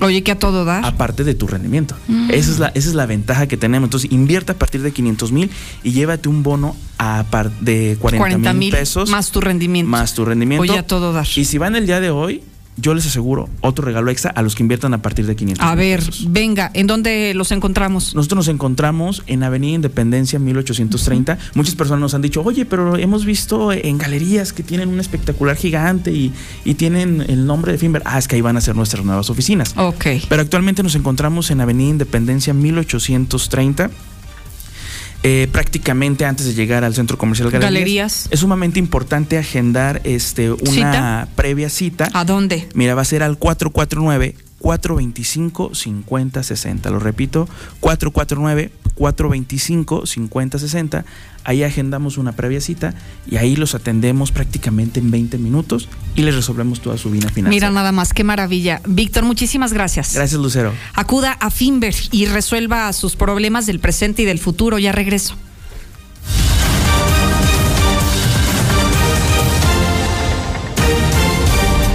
[0.01, 0.79] Oye, que a todo da.
[0.79, 1.95] Aparte de tu rendimiento.
[2.07, 2.31] Mm.
[2.31, 3.87] Esa, es la, esa es la ventaja que tenemos.
[3.87, 5.49] Entonces, invierte a partir de 500 mil
[5.83, 7.25] y llévate un bono a
[7.61, 9.09] de 40 mil pesos.
[9.09, 9.89] Más tu rendimiento.
[9.89, 10.61] Más tu rendimiento.
[10.61, 11.27] Oye, a todo dar.
[11.35, 12.43] Y si van el día de hoy,
[12.77, 15.75] yo les aseguro otro regalo extra a los que inviertan a partir de 500 A
[15.75, 18.15] ver, venga, ¿en dónde los encontramos?
[18.15, 21.37] Nosotros nos encontramos en Avenida Independencia 1830.
[21.55, 25.55] Muchas personas nos han dicho, oye, pero hemos visto en galerías que tienen un espectacular
[25.55, 26.31] gigante y,
[26.65, 28.03] y tienen el nombre de Finver.
[28.05, 29.73] Ah, es que ahí van a ser nuestras nuevas oficinas.
[29.77, 30.05] Ok.
[30.29, 33.89] Pero actualmente nos encontramos en Avenida Independencia 1830
[35.23, 38.27] eh, prácticamente antes de llegar al centro comercial Galerías.
[38.31, 42.09] Es sumamente importante agendar este, una previa cita.
[42.13, 42.67] ¿A dónde?
[42.73, 46.89] Mira, va a ser al 449 425 5060.
[46.89, 47.47] Lo repito,
[47.79, 51.05] 449 425 5060.
[51.43, 52.93] Ahí agendamos una previa cita
[53.29, 57.49] y ahí los atendemos prácticamente en 20 minutos y les resolvemos toda su vida financiera.
[57.49, 58.81] Mira nada más, qué maravilla.
[58.85, 60.13] Víctor, muchísimas gracias.
[60.13, 60.73] Gracias, Lucero.
[60.93, 64.79] Acuda a Finver y resuelva sus problemas del presente y del futuro.
[64.79, 65.35] Ya regreso.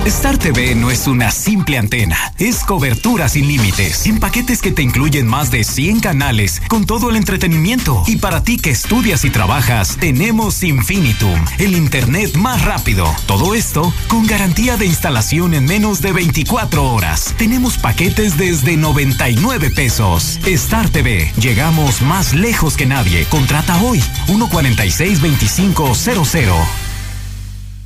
[0.06, 4.82] Star TV no es una simple antena, es cobertura sin límites, en paquetes que te
[4.82, 8.02] incluyen más de 100 canales con todo el entretenimiento.
[8.08, 13.06] Y para ti que estudias y trabajas, tenemos Infinitum, el internet más rápido.
[13.26, 17.32] Todo esto con garantía de instalación en menos de 24 horas.
[17.38, 20.40] Tenemos paquetes desde 99 pesos.
[20.44, 23.24] Star TV, llegamos más lejos que nadie.
[23.26, 26.81] Contrata hoy 146 2500.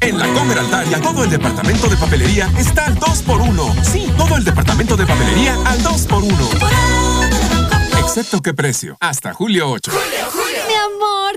[0.00, 3.84] En la Comer Altaria, todo el departamento de papelería está al 2x1.
[3.84, 6.36] Sí, todo el departamento de papelería al 2x1.
[7.98, 8.96] Excepto qué precio.
[9.00, 9.92] Hasta julio 8.
[9.92, 10.35] Mi amor,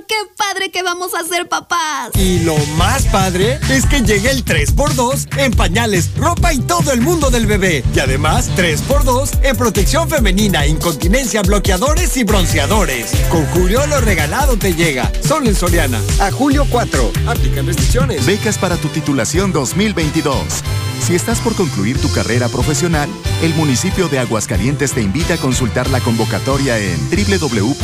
[0.10, 2.10] qué padre que vamos a ser papás.
[2.16, 7.02] Y lo más padre es que llegue el 3x2 en pañales, ropa y todo el
[7.02, 7.84] mundo del bebé.
[7.94, 13.12] Y además, 3x2 en protección femenina, incontinencia, bloqueadores y bronceadores.
[13.30, 15.12] Con Julio lo regalado te llega.
[15.22, 16.02] Solo en Soriana.
[16.20, 17.12] A julio 4.
[17.28, 18.26] Aplican restricciones.
[18.26, 20.64] Becas para tu titulación 2022.
[21.00, 23.10] Si estás por concluir tu carrera profesional,
[23.42, 27.80] el municipio de Aguascalientes te invita a consultar la convocatoria en www.ags.gov.mx.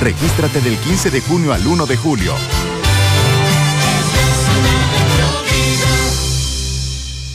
[0.00, 2.34] Regístrate del 15 de junio al 1 de julio.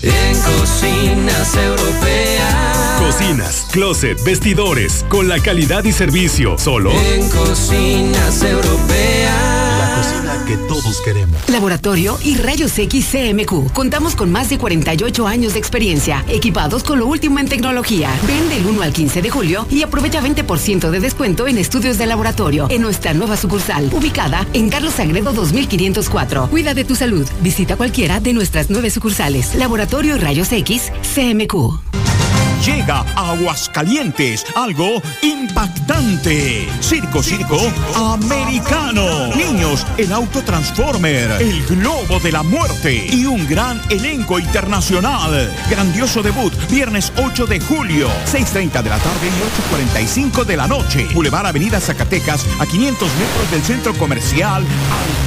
[0.02, 3.00] En cocinas europeas.
[3.00, 6.58] Cocinas, closet, vestidores, con la calidad y servicio.
[6.58, 6.92] Solo.
[6.92, 11.50] En cocinas europeas cocina que todos queremos.
[11.50, 13.72] Laboratorio y Rayos X CMQ.
[13.74, 18.10] Contamos con más de 48 años de experiencia, equipados con lo último en tecnología.
[18.28, 22.08] Ven del 1 al 15 de julio y aprovecha 20% de descuento en estudios de
[22.08, 26.50] laboratorio en nuestra nueva sucursal, ubicada en Carlos Sagredo 2504.
[26.50, 27.28] Cuida de tu salud.
[27.42, 29.56] Visita cualquiera de nuestras nueve sucursales.
[29.56, 32.23] Laboratorio Rayos X CMQ.
[32.66, 36.66] Llega Aguascalientes algo impactante.
[36.80, 37.60] Circo, circo,
[37.94, 39.36] americano.
[39.36, 45.54] Niños, el auto Transformer, el globo de la muerte y un gran elenco internacional.
[45.70, 51.08] Grandioso debut, viernes 8 de julio, 6.30 de la tarde y 8.45 de la noche.
[51.14, 54.64] Boulevard Avenida Zacatecas, a 500 metros del centro comercial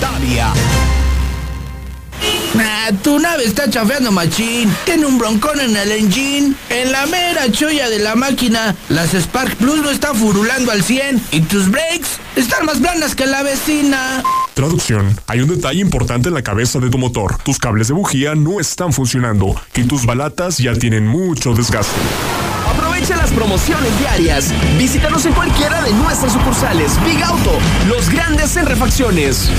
[0.03, 0.55] Altaria.
[2.57, 4.75] Nah, tu nave está chafeando machín.
[4.87, 6.55] Tiene un broncón en el engine.
[6.71, 11.23] En la mera cholla de la máquina, las Spark Plus no están furulando al 100.
[11.33, 14.23] Y tus brakes están más blandas que la vecina.
[14.55, 15.15] Traducción.
[15.27, 17.37] Hay un detalle importante en la cabeza de tu motor.
[17.43, 19.55] Tus cables de bujía no están funcionando.
[19.75, 21.93] Y tus balatas ya tienen mucho desgaste.
[22.71, 24.53] Aprovecha las promociones diarias.
[24.79, 26.93] Visítanos en cualquiera de nuestras sucursales.
[27.05, 27.53] Big Auto,
[27.87, 29.51] los grandes en refacciones.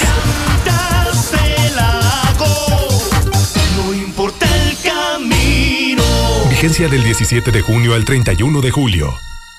[3.76, 6.05] No importa el camino.
[6.51, 9.18] Vigencia del 17 de junio al 31 de julio.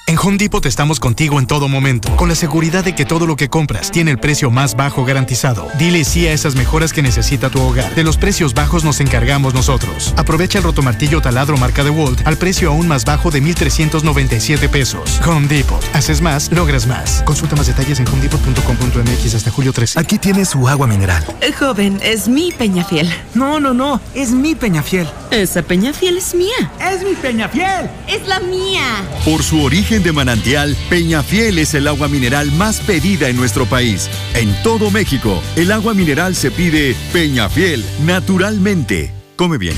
[0.10, 3.36] En Home Depot estamos contigo en todo momento, con la seguridad de que todo lo
[3.36, 5.68] que compras tiene el precio más bajo garantizado.
[5.78, 7.94] Dile sí a esas mejoras que necesita tu hogar.
[7.94, 10.14] De los precios bajos nos encargamos nosotros.
[10.16, 15.20] Aprovecha el rotomartillo taladro marca de Walt al precio aún más bajo de 1,397 pesos.
[15.28, 15.84] Home Depot.
[15.92, 17.22] Haces más, logras más.
[17.24, 20.00] Consulta más detalles en homedepot.com.mx hasta julio 13.
[20.00, 21.26] Aquí tienes su agua mineral.
[21.60, 23.14] Joven, es mi Peñafiel.
[23.36, 25.10] No, no, no, es mi Peñafiel.
[25.32, 26.72] Esa Peñafiel es mía.
[26.80, 27.90] Es mi Peñafiel.
[28.08, 29.04] Es la mía.
[29.26, 34.10] Por su origen de manantial, Peñafiel es el agua mineral más pedida en nuestro país.
[34.34, 39.12] En todo México, el agua mineral se pide Peñafiel, naturalmente.
[39.36, 39.76] Come bien.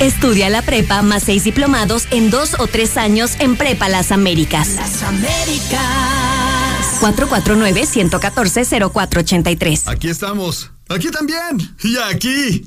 [0.00, 4.74] Estudia la prepa más seis diplomados en dos o tres años en Prepa Las Américas.
[4.74, 5.80] Las Américas.
[7.00, 9.82] 449-114-0483.
[9.86, 10.72] Aquí estamos.
[10.88, 11.76] Aquí también.
[11.82, 12.66] Y aquí.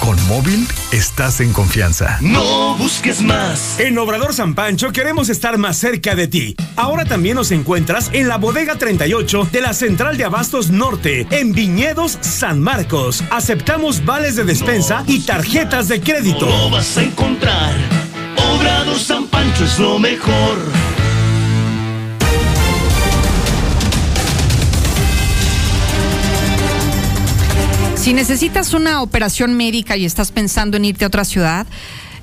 [0.00, 2.18] con móvil estás en confianza.
[2.20, 3.78] No busques más.
[3.78, 6.56] En Obrador San Pancho queremos estar más cerca de ti.
[6.76, 11.52] Ahora también nos encuentras en la bodega 38 de la Central de Abastos Norte, en
[11.52, 13.22] Viñedos San Marcos.
[13.30, 16.46] Aceptamos vales de despensa y tarjetas de crédito.
[16.46, 17.74] Lo vas a encontrar.
[18.54, 20.93] Obrador San Pancho es lo mejor.
[28.04, 31.66] Si necesitas una operación médica y estás pensando en irte a otra ciudad,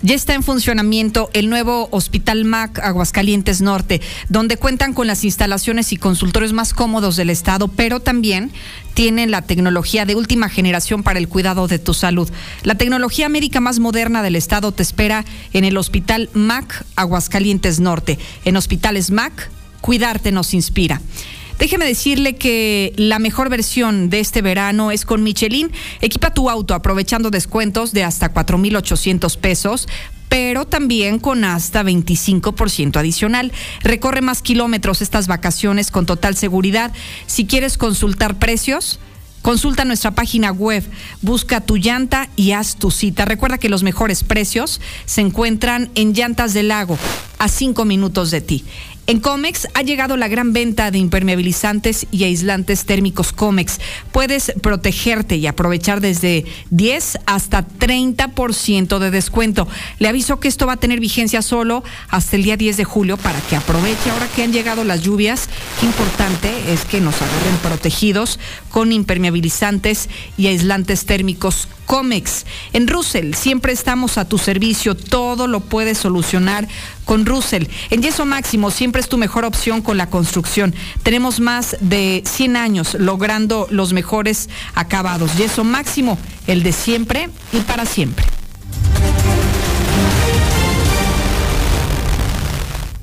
[0.04, 4.00] ya está en funcionamiento el nuevo Hospital MAC Aguascalientes Norte,
[4.30, 8.52] donde cuentan con las instalaciones y consultorios más cómodos del estado, pero también
[8.94, 12.30] tienen la tecnología de última generación para el cuidado de tu salud.
[12.62, 18.20] La tecnología médica más moderna del estado te espera en el Hospital MAC Aguascalientes Norte.
[18.46, 19.50] En Hospitales MAC,
[19.82, 21.02] cuidarte nos inspira.
[21.62, 25.72] Déjeme decirle que la mejor versión de este verano es con Michelin.
[26.02, 29.88] Equipa tu auto aprovechando descuentos de hasta 4,800 pesos
[30.28, 33.52] pero también con hasta 25% adicional.
[33.84, 36.94] Recorre más kilómetros estas vacaciones con total seguridad.
[37.28, 39.00] Si quieres consultar precios,
[39.42, 40.84] Consulta nuestra página web,
[41.24, 43.26] busca tu llanta y haz tu cita.
[43.26, 46.96] Recuerda que los mejores precios se encuentran en Llantas del Lago,
[47.40, 48.64] a cinco minutos de ti.
[49.12, 53.82] En Comex ha llegado la gran venta de impermeabilizantes y aislantes térmicos Comex.
[54.14, 59.68] Puedes protegerte y aprovechar desde 10 hasta 30% de descuento.
[60.00, 63.18] Le aviso que esto va a tener vigencia solo hasta el día 10 de julio
[63.18, 65.50] para que aproveche ahora que han llegado las lluvias.
[65.82, 68.40] Qué importante es que nos agarren protegidos
[68.70, 70.08] con impermeabilizantes
[70.38, 72.46] y aislantes térmicos Comex.
[72.72, 76.70] En Russell siempre estamos a tu servicio, todo lo puedes solucionar
[77.12, 77.66] con Russell.
[77.90, 80.74] En Yeso Máximo siempre es tu mejor opción con la construcción.
[81.04, 85.36] Tenemos más de 100 años logrando los mejores acabados.
[85.36, 86.18] Yeso Máximo,
[86.48, 88.24] el de siempre y para siempre.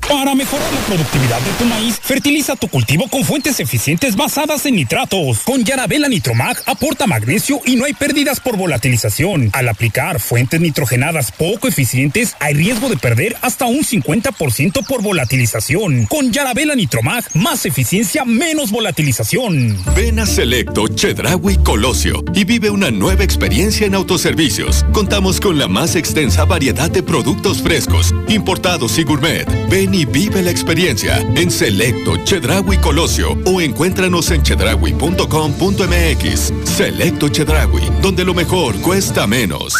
[0.09, 4.75] Para mejorar la productividad de tu maíz, fertiliza tu cultivo con fuentes eficientes basadas en
[4.75, 5.41] nitratos.
[5.45, 9.51] Con Yarabela Nitromag aporta magnesio y no hay pérdidas por volatilización.
[9.53, 16.07] Al aplicar fuentes nitrogenadas poco eficientes, hay riesgo de perder hasta un 50% por volatilización.
[16.07, 19.77] Con Yarabela Nitromag, más eficiencia, menos volatilización.
[19.95, 24.87] Ven a Selecto, Chedraui Colosio y vive una nueva experiencia en autoservicios.
[24.91, 29.47] Contamos con la más extensa variedad de productos frescos, importados y gourmet.
[29.69, 36.53] Ven y vive la experiencia en Selecto, Chedraui Colosio o encuéntranos en chedraui.com.mx.
[36.63, 39.75] Selecto Chedraui, donde lo mejor cuesta menos.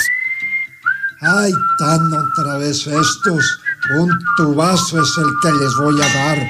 [1.21, 3.61] Ay, tan otra vez estos.
[3.97, 6.47] Un tubazo es el que les voy a dar.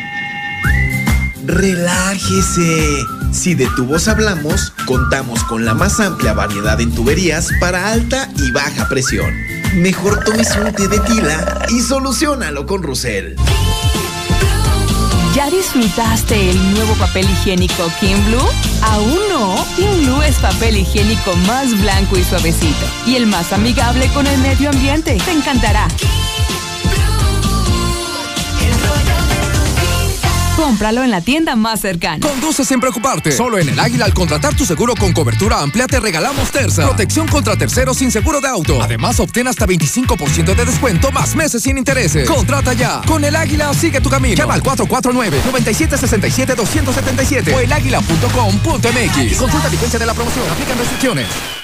[1.46, 3.06] Relájese.
[3.32, 8.52] Si de tubos hablamos, contamos con la más amplia variedad en tuberías para alta y
[8.52, 9.34] baja presión.
[9.76, 13.36] Mejor tómese un té de tila y solucionalo con Rusel.
[15.34, 18.49] ¿Ya disfrutaste el nuevo papel higiénico Kim Blue?
[18.81, 19.56] ¿Aún no?
[19.76, 24.39] Kim Blue es papel higiénico más blanco y suavecito y el más amigable con el
[24.39, 25.18] medio ambiente.
[25.23, 25.88] Te encantará.
[30.60, 32.19] Cómpralo en la tienda más cercana.
[32.19, 33.31] Conduce sin preocuparte.
[33.31, 36.86] Solo en el Águila al contratar tu seguro con cobertura amplia te regalamos Terza.
[36.86, 38.84] Protección contra terceros sin seguro de auto.
[38.84, 42.30] Además, obtén hasta 25% de descuento más meses sin intereses.
[42.30, 42.99] Contrata ya.
[43.07, 44.36] Con el Águila sigue tu camino.
[44.36, 49.38] Llama al 449-9767-277 o elaguila.com.mx.
[49.38, 50.44] Consulta vigencia de la promoción.
[50.52, 51.59] Aplican restricciones.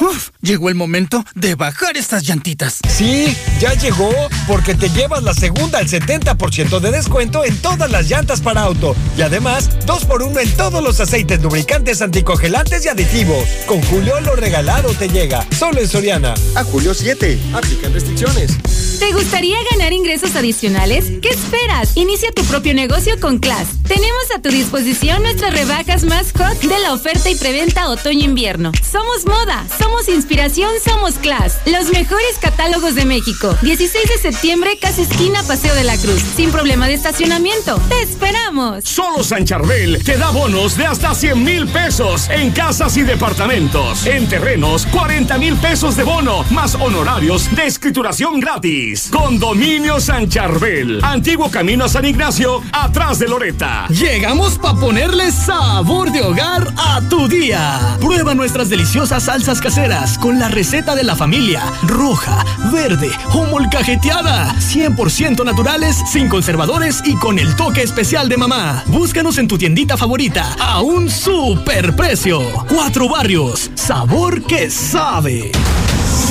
[0.00, 2.78] Uf, llegó el momento de bajar estas llantitas.
[2.88, 4.10] Sí, ya llegó,
[4.48, 8.96] porque te llevas la segunda al 70% de descuento en todas las llantas para auto.
[9.18, 13.44] Y además, 2 por 1 en todos los aceites lubricantes, anticongelantes y aditivos.
[13.66, 16.32] Con Julio lo regalado te llega, solo en Soriana.
[16.54, 18.56] A julio 7, aplican restricciones.
[18.98, 21.06] ¿Te gustaría ganar ingresos adicionales?
[21.20, 21.96] ¿Qué esperas?
[21.96, 23.68] Inicia tu propio negocio con Class.
[23.86, 28.72] Tenemos a tu disposición nuestras rebajas más hot de la oferta y preventa otoño-invierno.
[28.82, 31.58] Somos moda, somos inspiración, somos Class.
[31.66, 33.56] Los mejores catálogos de México.
[33.62, 36.22] 16 de septiembre, casi esquina Paseo de la Cruz.
[36.34, 37.80] Sin problema de estacionamiento.
[37.88, 38.84] ¡Te esperamos!
[38.84, 44.06] Solo San Charbel te da bonos de hasta 100 mil pesos en casas y departamentos.
[44.06, 49.08] En terrenos, 40 mil pesos de bono, más honorarios de escrituración gratis.
[49.10, 51.04] Condominio San Charbel.
[51.04, 53.86] Antiguo camino a San Ignacio, atrás de Loreta.
[53.88, 57.89] Llegamos para ponerle sabor de hogar a tu día.
[57.98, 61.62] Prueba nuestras deliciosas salsas caseras con la receta de la familia.
[61.82, 64.54] Roja, verde o molcajeteada.
[64.58, 68.84] 100% naturales, sin conservadores y con el toque especial de mamá.
[68.86, 72.40] Búscanos en tu tiendita favorita a un super precio.
[72.68, 73.70] Cuatro barrios.
[73.74, 75.52] Sabor que sabe.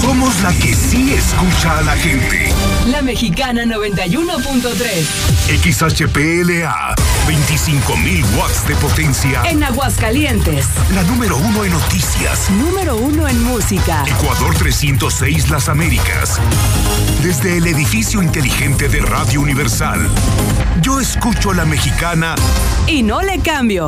[0.01, 2.53] Somos la que sí escucha a la gente.
[2.87, 5.05] La Mexicana 91.3.
[5.61, 6.95] XHPLA,
[7.27, 9.43] 25.000 watts de potencia.
[9.45, 10.65] En Aguascalientes.
[10.93, 12.49] La número uno en noticias.
[12.51, 14.03] Número uno en música.
[14.07, 16.39] Ecuador 306 Las Américas.
[17.23, 20.09] Desde el edificio inteligente de Radio Universal.
[20.81, 22.35] Yo escucho a la mexicana.
[22.87, 23.85] Y no le cambio.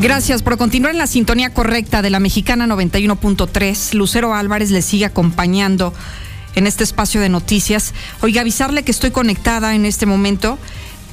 [0.00, 3.92] Gracias por continuar en la sintonía correcta de la Mexicana 91.3.
[3.92, 5.92] Lucero Álvarez le sigue acompañando
[6.54, 7.92] en este espacio de noticias.
[8.22, 10.58] Oiga, avisarle que estoy conectada en este momento.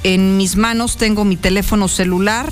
[0.04, 2.50] En mis manos tengo mi teléfono celular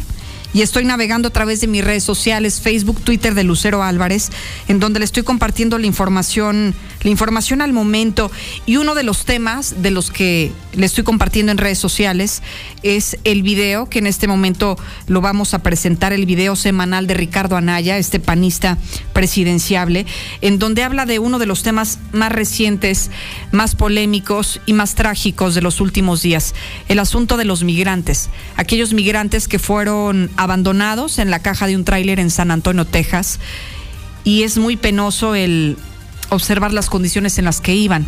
[0.56, 4.32] y estoy navegando a través de mis redes sociales, Facebook, Twitter de Lucero Álvarez,
[4.70, 6.74] en donde le estoy compartiendo la información,
[7.04, 8.32] la información al momento.
[8.66, 12.42] Y uno de los temas de los que le estoy compartiendo en redes sociales
[12.84, 14.78] es el video que en este momento
[15.08, 18.78] lo vamos a presentar, el video semanal de Ricardo Anaya, este panista
[19.12, 20.06] presidenciable,
[20.40, 23.12] en donde habla de uno de los temas más recientes,
[23.52, 26.56] más polémicos y más trágicos de los últimos días,
[26.88, 31.84] el asunto de los migrantes, aquellos migrantes que fueron abandonados en la caja de un
[31.84, 33.40] tráiler en San Antonio, Texas,
[34.24, 35.78] y es muy penoso el
[36.30, 38.06] observar las condiciones en las que iban.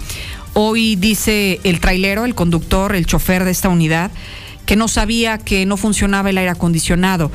[0.54, 4.12] Hoy dice el trailero, el conductor, el chofer de esta unidad,
[4.66, 7.32] que no sabía que no funcionaba el aire acondicionado,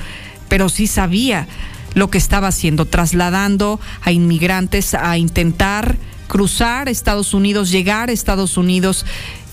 [0.48, 1.46] pero sí sabía
[1.94, 5.96] lo que estaba haciendo, trasladando a inmigrantes a intentar
[6.26, 9.04] cruzar Estados Unidos, llegar a Estados Unidos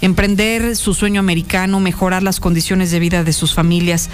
[0.01, 4.09] emprender su sueño americano, mejorar las condiciones de vida de sus familias.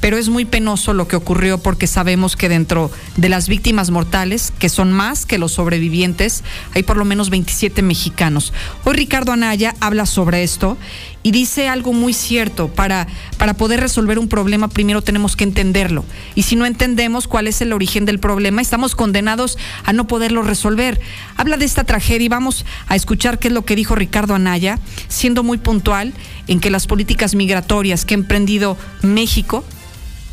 [0.00, 4.52] Pero es muy penoso lo que ocurrió porque sabemos que dentro de las víctimas mortales,
[4.58, 6.44] que son más que los sobrevivientes,
[6.74, 8.52] hay por lo menos 27 mexicanos.
[8.84, 10.76] Hoy Ricardo Anaya habla sobre esto
[11.22, 12.68] y dice algo muy cierto.
[12.68, 16.04] Para, para poder resolver un problema, primero tenemos que entenderlo.
[16.34, 20.42] Y si no entendemos cuál es el origen del problema, estamos condenados a no poderlo
[20.42, 21.00] resolver.
[21.36, 24.78] Habla de esta tragedia y vamos a escuchar qué es lo que dijo Ricardo Anaya,
[25.08, 26.14] siendo muy puntual
[26.46, 29.64] en que las políticas migratorias que ha emprendido México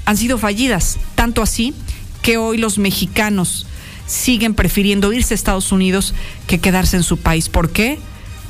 [0.06, 1.74] han sido fallidas, tanto así
[2.22, 3.66] que hoy los mexicanos
[4.06, 6.14] siguen prefiriendo irse a Estados Unidos
[6.46, 7.50] que quedarse en su país.
[7.50, 7.98] ¿Por qué?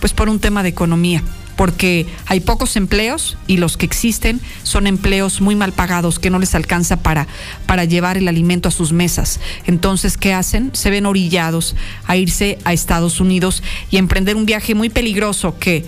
[0.01, 1.23] Pues por un tema de economía
[1.55, 6.39] porque hay pocos empleos y los que existen son empleos muy mal pagados que no
[6.39, 7.27] les alcanza para,
[7.65, 9.39] para llevar el alimento a sus mesas.
[9.65, 10.71] Entonces, ¿qué hacen?
[10.73, 11.75] Se ven orillados
[12.05, 15.85] a irse a Estados Unidos y emprender un viaje muy peligroso que,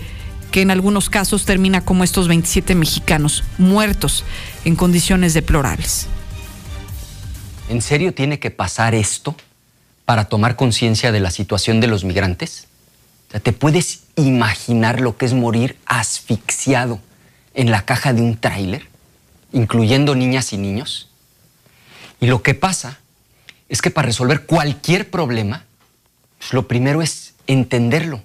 [0.50, 4.24] que en algunos casos termina como estos 27 mexicanos muertos
[4.64, 6.06] en condiciones deplorables.
[7.68, 9.36] ¿En serio tiene que pasar esto
[10.06, 12.67] para tomar conciencia de la situación de los migrantes?
[13.28, 17.00] ¿Te puedes imaginar lo que es morir asfixiado
[17.54, 18.86] en la caja de un tráiler,
[19.52, 21.08] incluyendo niñas y niños?
[22.20, 22.98] Y lo que pasa
[23.68, 25.64] es que para resolver cualquier problema,
[26.38, 28.22] pues lo primero es entenderlo.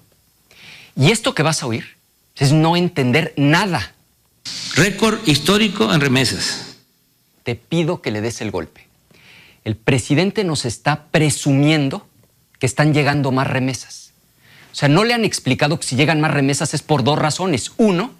[0.96, 1.96] Y esto que vas a oír
[2.36, 3.94] es no entender nada.
[4.74, 6.76] Récord histórico en remesas.
[7.42, 8.86] Te pido que le des el golpe.
[9.64, 12.06] El presidente nos está presumiendo
[12.58, 14.03] que están llegando más remesas.
[14.74, 17.70] O sea, no le han explicado que si llegan más remesas es por dos razones.
[17.76, 18.10] Uno,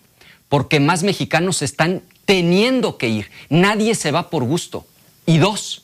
[0.48, 3.28] porque más mexicanos están teniendo que ir.
[3.48, 4.86] Nadie se va por gusto.
[5.26, 5.82] Y dos,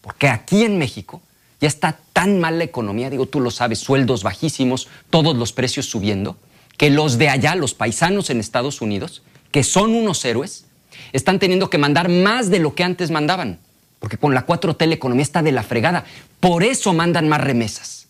[0.00, 1.22] porque aquí en México
[1.60, 5.86] ya está tan mal la economía, digo, tú lo sabes, sueldos bajísimos, todos los precios
[5.86, 6.36] subiendo,
[6.76, 9.22] que los de allá, los paisanos en Estados Unidos,
[9.52, 10.64] que son unos héroes,
[11.12, 13.60] están teniendo que mandar más de lo que antes mandaban.
[14.00, 16.04] Porque con la 4T la economía está de la fregada.
[16.40, 18.01] Por eso mandan más remesas.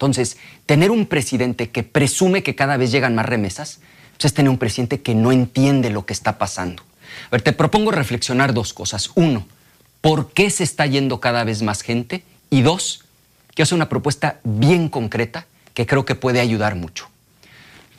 [0.00, 3.80] Entonces, tener un presidente que presume que cada vez llegan más remesas,
[4.16, 6.82] pues es tener un presidente que no entiende lo que está pasando.
[7.26, 9.10] A ver, te propongo reflexionar dos cosas.
[9.14, 9.46] Uno,
[10.00, 12.24] ¿por qué se está yendo cada vez más gente?
[12.48, 13.04] Y dos,
[13.54, 17.10] que hace una propuesta bien concreta que creo que puede ayudar mucho.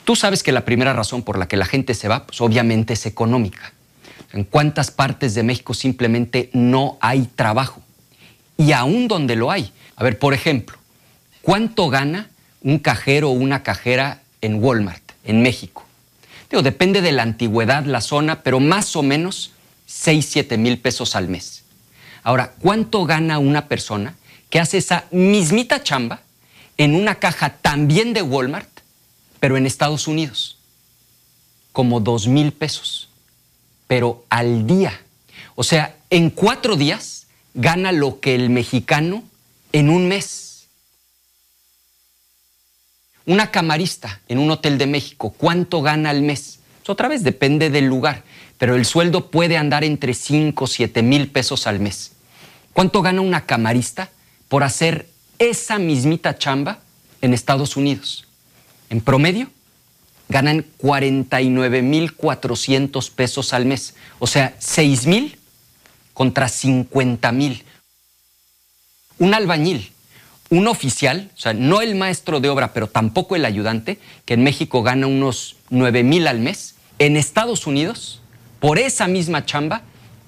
[0.02, 2.94] Tú sabes que la primera razón por la que la gente se va, pues obviamente
[2.94, 3.74] es económica.
[4.32, 7.80] En cuántas partes de México simplemente no hay trabajo.
[8.58, 9.72] Y aún donde lo hay.
[9.94, 10.81] A ver, por ejemplo,
[11.42, 12.30] ¿Cuánto gana
[12.62, 15.84] un cajero o una cajera en Walmart, en México?
[16.48, 19.52] Digo, depende de la antigüedad, la zona, pero más o menos
[19.86, 21.64] 6, 7 mil pesos al mes.
[22.22, 24.14] Ahora, ¿cuánto gana una persona
[24.50, 26.20] que hace esa mismita chamba
[26.76, 28.68] en una caja también de Walmart,
[29.40, 30.58] pero en Estados Unidos?
[31.72, 33.08] Como 2 mil pesos,
[33.88, 35.00] pero al día.
[35.54, 39.24] O sea, en cuatro días gana lo que el mexicano
[39.72, 40.51] en un mes.
[43.24, 46.58] Una camarista en un hotel de México, ¿cuánto gana al mes?
[46.78, 48.24] Pues otra vez depende del lugar,
[48.58, 52.12] pero el sueldo puede andar entre 5 o 7 mil pesos al mes.
[52.72, 54.10] ¿Cuánto gana una camarista
[54.48, 55.08] por hacer
[55.38, 56.80] esa mismita chamba
[57.20, 58.26] en Estados Unidos?
[58.90, 59.50] En promedio,
[60.28, 65.38] ganan 49 mil 400 pesos al mes, o sea, 6 mil
[66.12, 67.64] contra 50 mil.
[69.18, 69.91] Un albañil
[70.52, 74.44] un oficial, o sea, no el maestro de obra, pero tampoco el ayudante, que en
[74.44, 78.20] México gana unos 9 mil al mes, en Estados Unidos,
[78.60, 79.80] por esa misma chamba,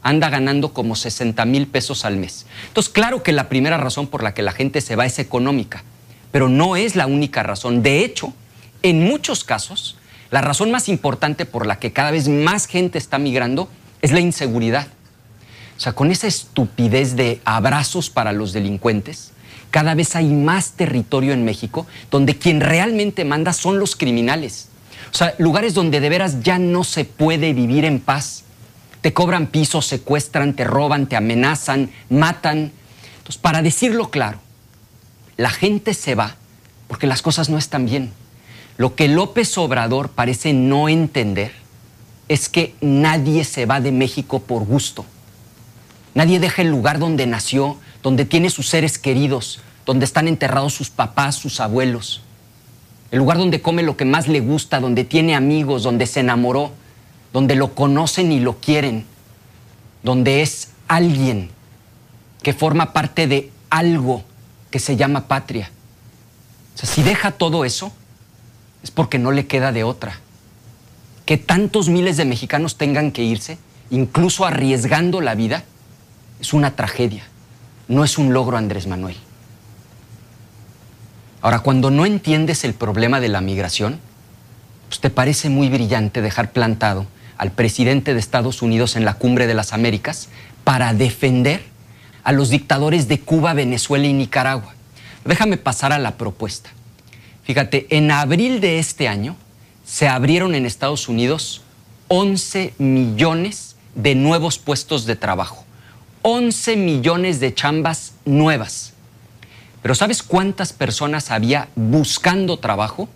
[0.02, 2.46] anda ganando como 60 mil pesos al mes.
[2.68, 5.84] Entonces, claro que la primera razón por la que la gente se va es económica,
[6.32, 7.82] pero no es la única razón.
[7.82, 8.32] De hecho,
[8.82, 9.98] en muchos casos,
[10.30, 13.68] la razón más importante por la que cada vez más gente está migrando
[14.00, 14.86] es la inseguridad.
[15.76, 19.33] O sea, con esa estupidez de abrazos para los delincuentes,
[19.74, 24.68] cada vez hay más territorio en México donde quien realmente manda son los criminales.
[25.12, 28.44] O sea, lugares donde de veras ya no se puede vivir en paz.
[29.00, 32.70] Te cobran pisos, secuestran, te roban, te amenazan, matan.
[33.16, 34.38] Entonces, para decirlo claro,
[35.36, 36.36] la gente se va
[36.86, 38.12] porque las cosas no están bien.
[38.76, 41.50] Lo que López Obrador parece no entender
[42.28, 45.04] es que nadie se va de México por gusto.
[46.14, 50.90] Nadie deja el lugar donde nació, donde tiene sus seres queridos, donde están enterrados sus
[50.90, 52.20] papás, sus abuelos.
[53.10, 56.70] El lugar donde come lo que más le gusta, donde tiene amigos, donde se enamoró,
[57.32, 59.06] donde lo conocen y lo quieren,
[60.02, 61.50] donde es alguien
[62.42, 64.22] que forma parte de algo
[64.70, 65.70] que se llama patria.
[66.74, 67.90] O sea, si deja todo eso,
[68.82, 70.20] es porque no le queda de otra.
[71.24, 73.56] que tantos miles de mexicanos tengan que irse,
[73.90, 75.64] incluso arriesgando la vida,
[76.38, 77.24] es una tragedia,
[77.88, 79.16] no es un logro, Andrés Manuel.
[81.42, 84.00] Ahora, cuando no entiendes el problema de la migración,
[84.88, 87.06] pues te parece muy brillante dejar plantado
[87.36, 90.28] al presidente de Estados Unidos en la cumbre de las Américas
[90.62, 91.62] para defender
[92.22, 94.74] a los dictadores de Cuba, Venezuela y Nicaragua.
[95.24, 96.70] Déjame pasar a la propuesta.
[97.42, 99.36] Fíjate, en abril de este año
[99.84, 101.62] se abrieron en Estados Unidos
[102.08, 105.63] 11 millones de nuevos puestos de trabajo.
[106.26, 108.94] 11 millones de chambas nuevas.
[109.82, 113.10] Pero ¿sabes cuántas personas había buscando trabajo?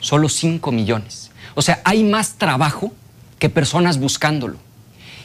[0.00, 1.30] Solo 5 millones.
[1.54, 2.94] O sea, hay más trabajo
[3.38, 4.56] que personas buscándolo.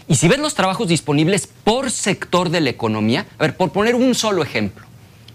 [0.10, 3.96] Y si ves los trabajos disponibles por sector de la economía, a ver, por poner
[3.96, 4.86] un solo ejemplo,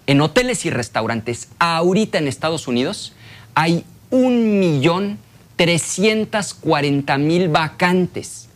[0.06, 3.14] en hoteles y restaurantes, ahorita en Estados Unidos,
[3.54, 5.18] hay un millón
[7.18, 8.47] mil vacantes,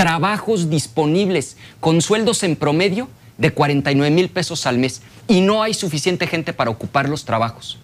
[0.00, 5.74] trabajos disponibles con sueldos en promedio de 49 mil pesos al mes y no hay
[5.74, 7.78] suficiente gente para ocupar los trabajos.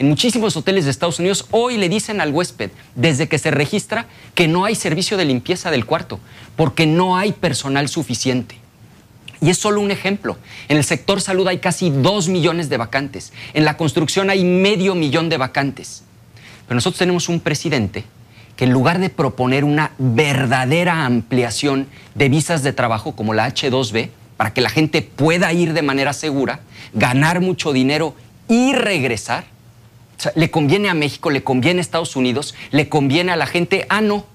[0.00, 4.06] En muchísimos hoteles de Estados Unidos hoy le dicen al huésped, desde que se registra,
[4.34, 6.18] que no hay servicio de limpieza del cuarto,
[6.56, 8.56] porque no hay personal suficiente.
[9.40, 10.38] Y es solo un ejemplo.
[10.68, 13.32] En el sector salud hay casi dos millones de vacantes.
[13.54, 16.02] En la construcción hay medio millón de vacantes.
[16.66, 18.04] Pero nosotros tenemos un presidente
[18.62, 24.54] en lugar de proponer una verdadera ampliación de visas de trabajo como la H2B, para
[24.54, 26.60] que la gente pueda ir de manera segura,
[26.92, 28.14] ganar mucho dinero
[28.46, 29.46] y regresar,
[30.36, 33.84] le conviene a México, le conviene a Estados Unidos, le conviene a la gente.
[33.88, 34.26] Ah, no.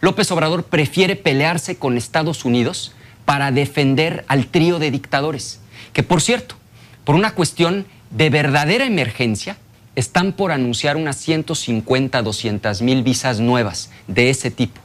[0.00, 5.60] López Obrador prefiere pelearse con Estados Unidos para defender al trío de dictadores,
[5.92, 6.56] que por cierto,
[7.04, 9.56] por una cuestión de verdadera emergencia,
[9.96, 14.80] están por anunciar unas 150, 200 mil visas nuevas de ese tipo.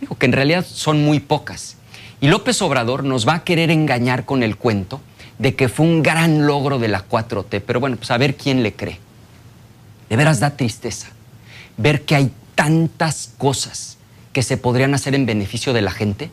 [0.00, 1.76] Digo que en realidad son muy pocas.
[2.20, 5.00] Y López Obrador nos va a querer engañar con el cuento
[5.38, 8.62] de que fue un gran logro de la 4T, pero bueno, pues a ver quién
[8.62, 8.98] le cree.
[10.08, 11.08] De veras da tristeza
[11.76, 13.98] ver que hay tantas cosas
[14.32, 16.30] que se podrían hacer en beneficio de la gente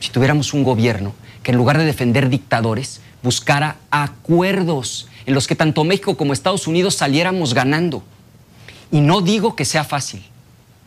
[0.00, 5.54] si tuviéramos un gobierno que en lugar de defender dictadores buscara acuerdos en los que
[5.54, 8.02] tanto México como Estados Unidos saliéramos ganando.
[8.90, 10.24] Y no digo que sea fácil,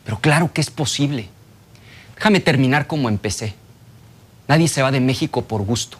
[0.04, 1.28] pero claro que es posible.
[2.16, 3.54] Déjame terminar como empecé.
[4.46, 5.98] Nadie se va de México por gusto.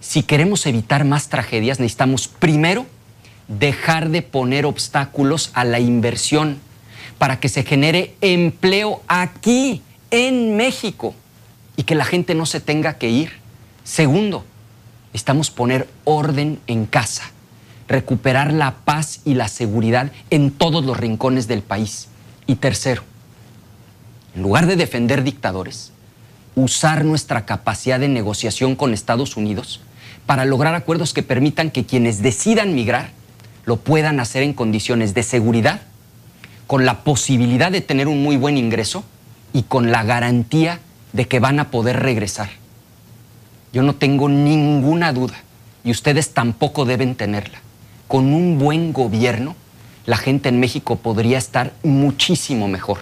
[0.00, 2.86] Si queremos evitar más tragedias, necesitamos primero
[3.48, 6.58] dejar de poner obstáculos a la inversión
[7.18, 11.14] para que se genere empleo aquí, en México,
[11.76, 13.32] y que la gente no se tenga que ir.
[13.84, 14.44] Segundo,
[15.12, 17.30] necesitamos poner orden en casa,
[17.92, 22.08] recuperar la paz y la seguridad en todos los rincones del país.
[22.46, 23.02] Y tercero,
[24.34, 25.92] en lugar de defender dictadores,
[26.56, 29.80] usar nuestra capacidad de negociación con Estados Unidos
[30.26, 33.10] para lograr acuerdos que permitan que quienes decidan migrar
[33.64, 35.82] lo puedan hacer en condiciones de seguridad,
[36.66, 39.04] con la posibilidad de tener un muy buen ingreso
[39.52, 40.80] y con la garantía
[41.12, 42.50] de que van a poder regresar.
[43.72, 45.42] Yo no tengo ninguna duda,
[45.84, 47.58] y ustedes tampoco deben tenerla.
[48.12, 49.56] Con un buen gobierno,
[50.04, 52.98] la gente en México podría estar muchísimo mejor.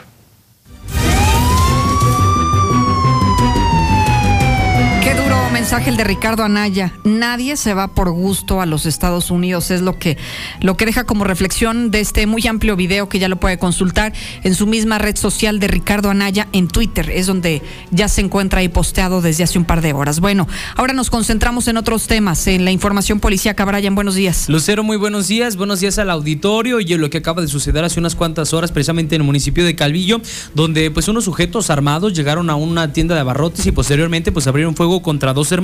[5.71, 6.93] Mensaje de Ricardo Anaya.
[7.05, 9.71] Nadie se va por gusto a los Estados Unidos.
[9.71, 10.19] Es lo que,
[10.61, 14.13] lo que deja como reflexión de este muy amplio video que ya lo puede consultar
[14.43, 17.09] en su misma red social de Ricardo Anaya en Twitter.
[17.11, 20.19] Es donde ya se encuentra ahí posteado desde hace un par de horas.
[20.19, 23.65] Bueno, ahora nos concentramos en otros temas, en la información policíaca.
[23.65, 24.49] Brian, buenos días.
[24.49, 25.55] Lucero, muy buenos días.
[25.55, 28.73] Buenos días al auditorio y en lo que acaba de suceder hace unas cuantas horas,
[28.73, 30.21] precisamente en el municipio de Calvillo,
[30.53, 34.75] donde pues unos sujetos armados llegaron a una tienda de abarrotes y posteriormente pues abrieron
[34.75, 35.60] fuego contra dos hermanos.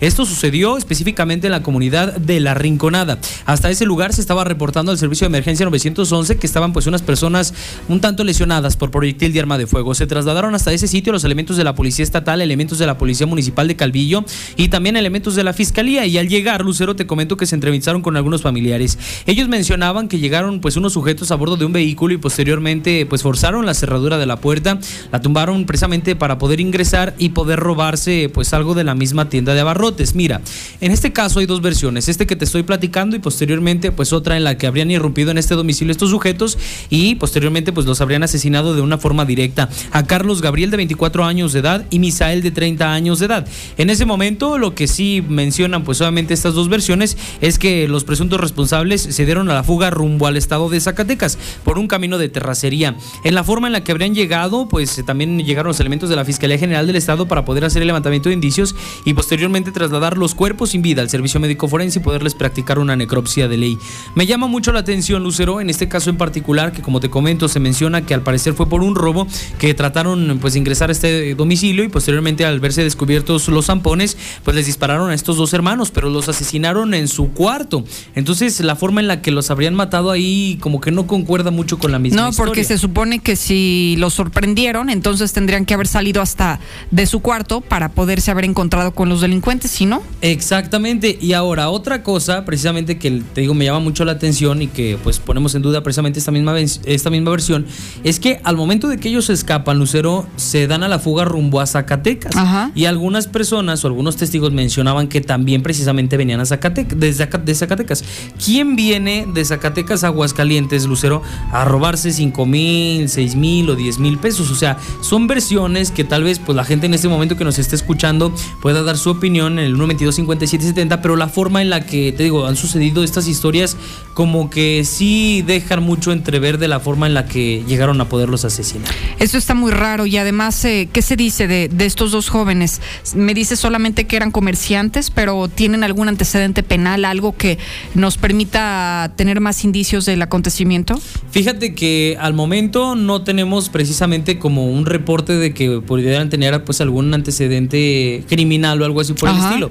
[0.00, 3.18] Esto sucedió específicamente en la comunidad de La Rinconada.
[3.46, 7.02] Hasta ese lugar se estaba reportando al servicio de emergencia 911 que estaban pues unas
[7.02, 7.52] personas
[7.88, 9.94] un tanto lesionadas por proyectil de arma de fuego.
[9.94, 13.26] Se trasladaron hasta ese sitio los elementos de la Policía Estatal, elementos de la Policía
[13.26, 14.24] Municipal de Calvillo
[14.56, 16.06] y también elementos de la Fiscalía.
[16.06, 18.98] Y al llegar, Lucero, te comento que se entrevistaron con algunos familiares.
[19.26, 23.22] Ellos mencionaban que llegaron pues unos sujetos a bordo de un vehículo y posteriormente pues
[23.22, 24.78] forzaron la cerradura de la puerta,
[25.12, 29.54] la tumbaron precisamente para poder ingresar y poder robarse pues algo de la misma tienda
[29.54, 30.14] de abarrotes.
[30.14, 30.40] Mira,
[30.80, 34.36] en este caso hay dos versiones, este que te estoy platicando y posteriormente pues otra
[34.36, 36.58] en la que habrían irrumpido en este domicilio estos sujetos
[36.90, 41.24] y posteriormente pues los habrían asesinado de una forma directa a Carlos Gabriel de 24
[41.24, 43.46] años de edad y Misael de 30 años de edad.
[43.78, 48.04] En ese momento lo que sí mencionan pues obviamente estas dos versiones es que los
[48.04, 52.18] presuntos responsables se dieron a la fuga rumbo al estado de Zacatecas por un camino
[52.18, 52.96] de terracería.
[53.22, 56.24] En la forma en la que habrían llegado pues también llegaron los elementos de la
[56.24, 60.34] Fiscalía General del Estado para poder hacer el levantamiento de indicios y posteriormente trasladar los
[60.34, 63.78] cuerpos sin vida al servicio médico forense y poderles practicar una necropsia de ley.
[64.14, 67.48] Me llama mucho la atención, Lucero, en este caso en particular, que como te comento,
[67.48, 69.26] se menciona que al parecer fue por un robo
[69.58, 74.16] que trataron pues de ingresar a este domicilio y posteriormente al verse descubiertos los zampones,
[74.42, 77.84] pues les dispararon a estos dos hermanos, pero los asesinaron en su cuarto.
[78.14, 81.78] Entonces la forma en la que los habrían matado ahí como que no concuerda mucho
[81.78, 85.88] con la misma No, porque se supone que si los sorprendieron, entonces tendrían que haber
[85.88, 86.60] salido hasta
[86.90, 90.02] de su cuarto para poderse haber encontrado con los delincuentes, ¿sí no?
[90.20, 91.18] Exactamente.
[91.20, 94.98] Y ahora otra cosa, precisamente que te digo me llama mucho la atención y que
[95.02, 97.66] pues ponemos en duda precisamente esta misma esta misma versión,
[98.04, 101.60] es que al momento de que ellos escapan, Lucero, se dan a la fuga rumbo
[101.60, 102.34] a Zacatecas.
[102.74, 108.04] Y algunas personas o algunos testigos mencionaban que también precisamente venían a Zacatecas, de Zacatecas.
[108.42, 113.98] ¿Quién viene de Zacatecas a Aguascalientes, Lucero, a robarse 5 mil, 6 mil o 10
[113.98, 114.50] mil pesos?
[114.50, 117.58] O sea, son versiones que tal vez pues la gente en este momento que nos
[117.58, 118.32] esté escuchando
[118.62, 122.22] pueda dar su opinión en el 122 5770, pero la forma en la que, te
[122.22, 123.76] digo, han sucedido estas historias
[124.14, 128.44] como que sí dejan mucho entrever de la forma en la que llegaron a poderlos
[128.44, 128.88] asesinar.
[129.18, 132.80] Eso está muy raro y además, eh, ¿qué se dice de, de, estos dos jóvenes?
[133.14, 137.58] Me dice solamente que eran comerciantes, pero tienen algún antecedente penal, algo que
[137.94, 141.00] nos permita tener más indicios del acontecimiento.
[141.30, 146.80] Fíjate que al momento no tenemos precisamente como un reporte de que pudieran tener pues
[146.80, 149.70] algún antecedente criminal o algo así por el estilo.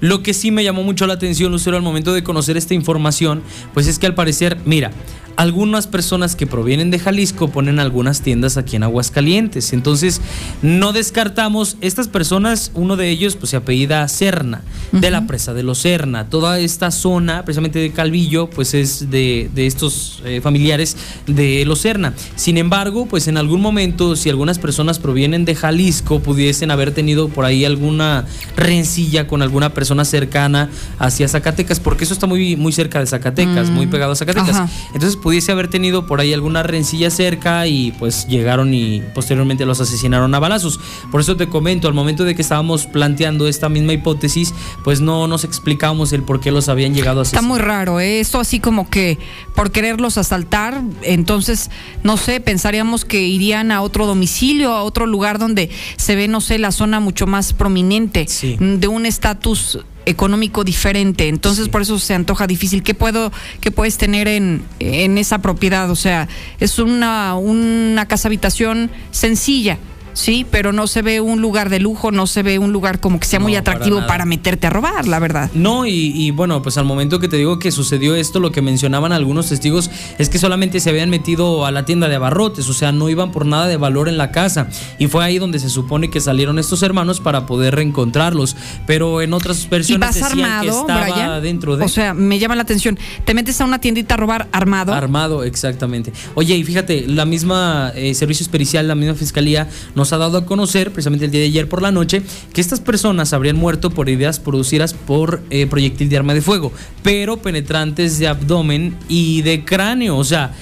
[0.00, 3.42] Lo que sí me llamó mucho la atención, Lucero, al momento de conocer esta información,
[3.72, 4.90] pues es que al parecer, mira,
[5.36, 9.72] algunas personas que provienen de Jalisco ponen algunas tiendas aquí en Aguascalientes.
[9.72, 10.20] Entonces,
[10.62, 15.62] no descartamos, estas personas, uno de ellos pues se apellida Serna, de la presa de
[15.62, 16.28] los Serna.
[16.28, 22.14] Toda esta zona, precisamente de Calvillo, pues es de, estos eh, familiares de los Serna.
[22.34, 27.28] Sin embargo, pues en algún momento, si algunas personas provienen de Jalisco, pudiesen haber tenido
[27.28, 28.24] por ahí alguna
[28.56, 33.70] rencilla con alguna persona cercana hacia Zacatecas, porque eso está muy, muy cerca de Zacatecas,
[33.70, 33.90] muy mm.
[33.90, 34.70] pegado a Zacatecas.
[34.94, 39.80] Entonces, pudiese haber tenido por ahí alguna rencilla cerca y pues llegaron y posteriormente los
[39.80, 40.78] asesinaron a balazos.
[41.10, 45.26] Por eso te comento, al momento de que estábamos planteando esta misma hipótesis, pues no
[45.26, 47.42] nos explicamos el por qué los habían llegado a asesinar.
[47.42, 48.20] Está muy raro, ¿eh?
[48.20, 49.18] esto así como que
[49.56, 51.72] por quererlos asaltar, entonces,
[52.04, 56.40] no sé, pensaríamos que irían a otro domicilio, a otro lugar donde se ve, no
[56.40, 58.26] sé, la zona mucho más prominente,
[58.60, 61.28] de un estatus económico diferente.
[61.28, 62.82] Entonces, por eso se antoja difícil.
[62.82, 65.90] ¿Qué puedo, qué puedes tener en, en esa propiedad?
[65.90, 66.28] O sea,
[66.58, 69.78] es una, una casa habitación sencilla
[70.16, 73.20] sí, pero no se ve un lugar de lujo, no se ve un lugar como
[73.20, 75.50] que sea muy atractivo para, meterte a robar, la verdad.
[75.54, 79.12] No, y, bueno, pues al momento que te digo que sucedió esto, lo que mencionaban
[79.12, 82.92] algunos testigos es que solamente se habían metido a la tienda de abarrotes, o sea,
[82.92, 84.68] no iban por nada de valor en la casa.
[84.98, 88.56] Y fue ahí donde se supone que salieron estos hermanos para poder reencontrarlos.
[88.86, 91.84] Pero en otras versiones decían que estaba dentro de.
[91.84, 92.98] O sea, me llama la atención.
[93.24, 94.94] Te metes a una tiendita a robar armado.
[94.94, 96.12] Armado, exactamente.
[96.34, 100.46] Oye, y fíjate, la misma eh, servicio pericial, la misma fiscalía, nos ha dado a
[100.46, 104.08] conocer, precisamente el día de ayer por la noche, que estas personas habrían muerto por
[104.08, 109.64] ideas producidas por eh, proyectil de arma de fuego, pero penetrantes de abdomen y de
[109.64, 110.16] cráneo.
[110.16, 110.54] O sea,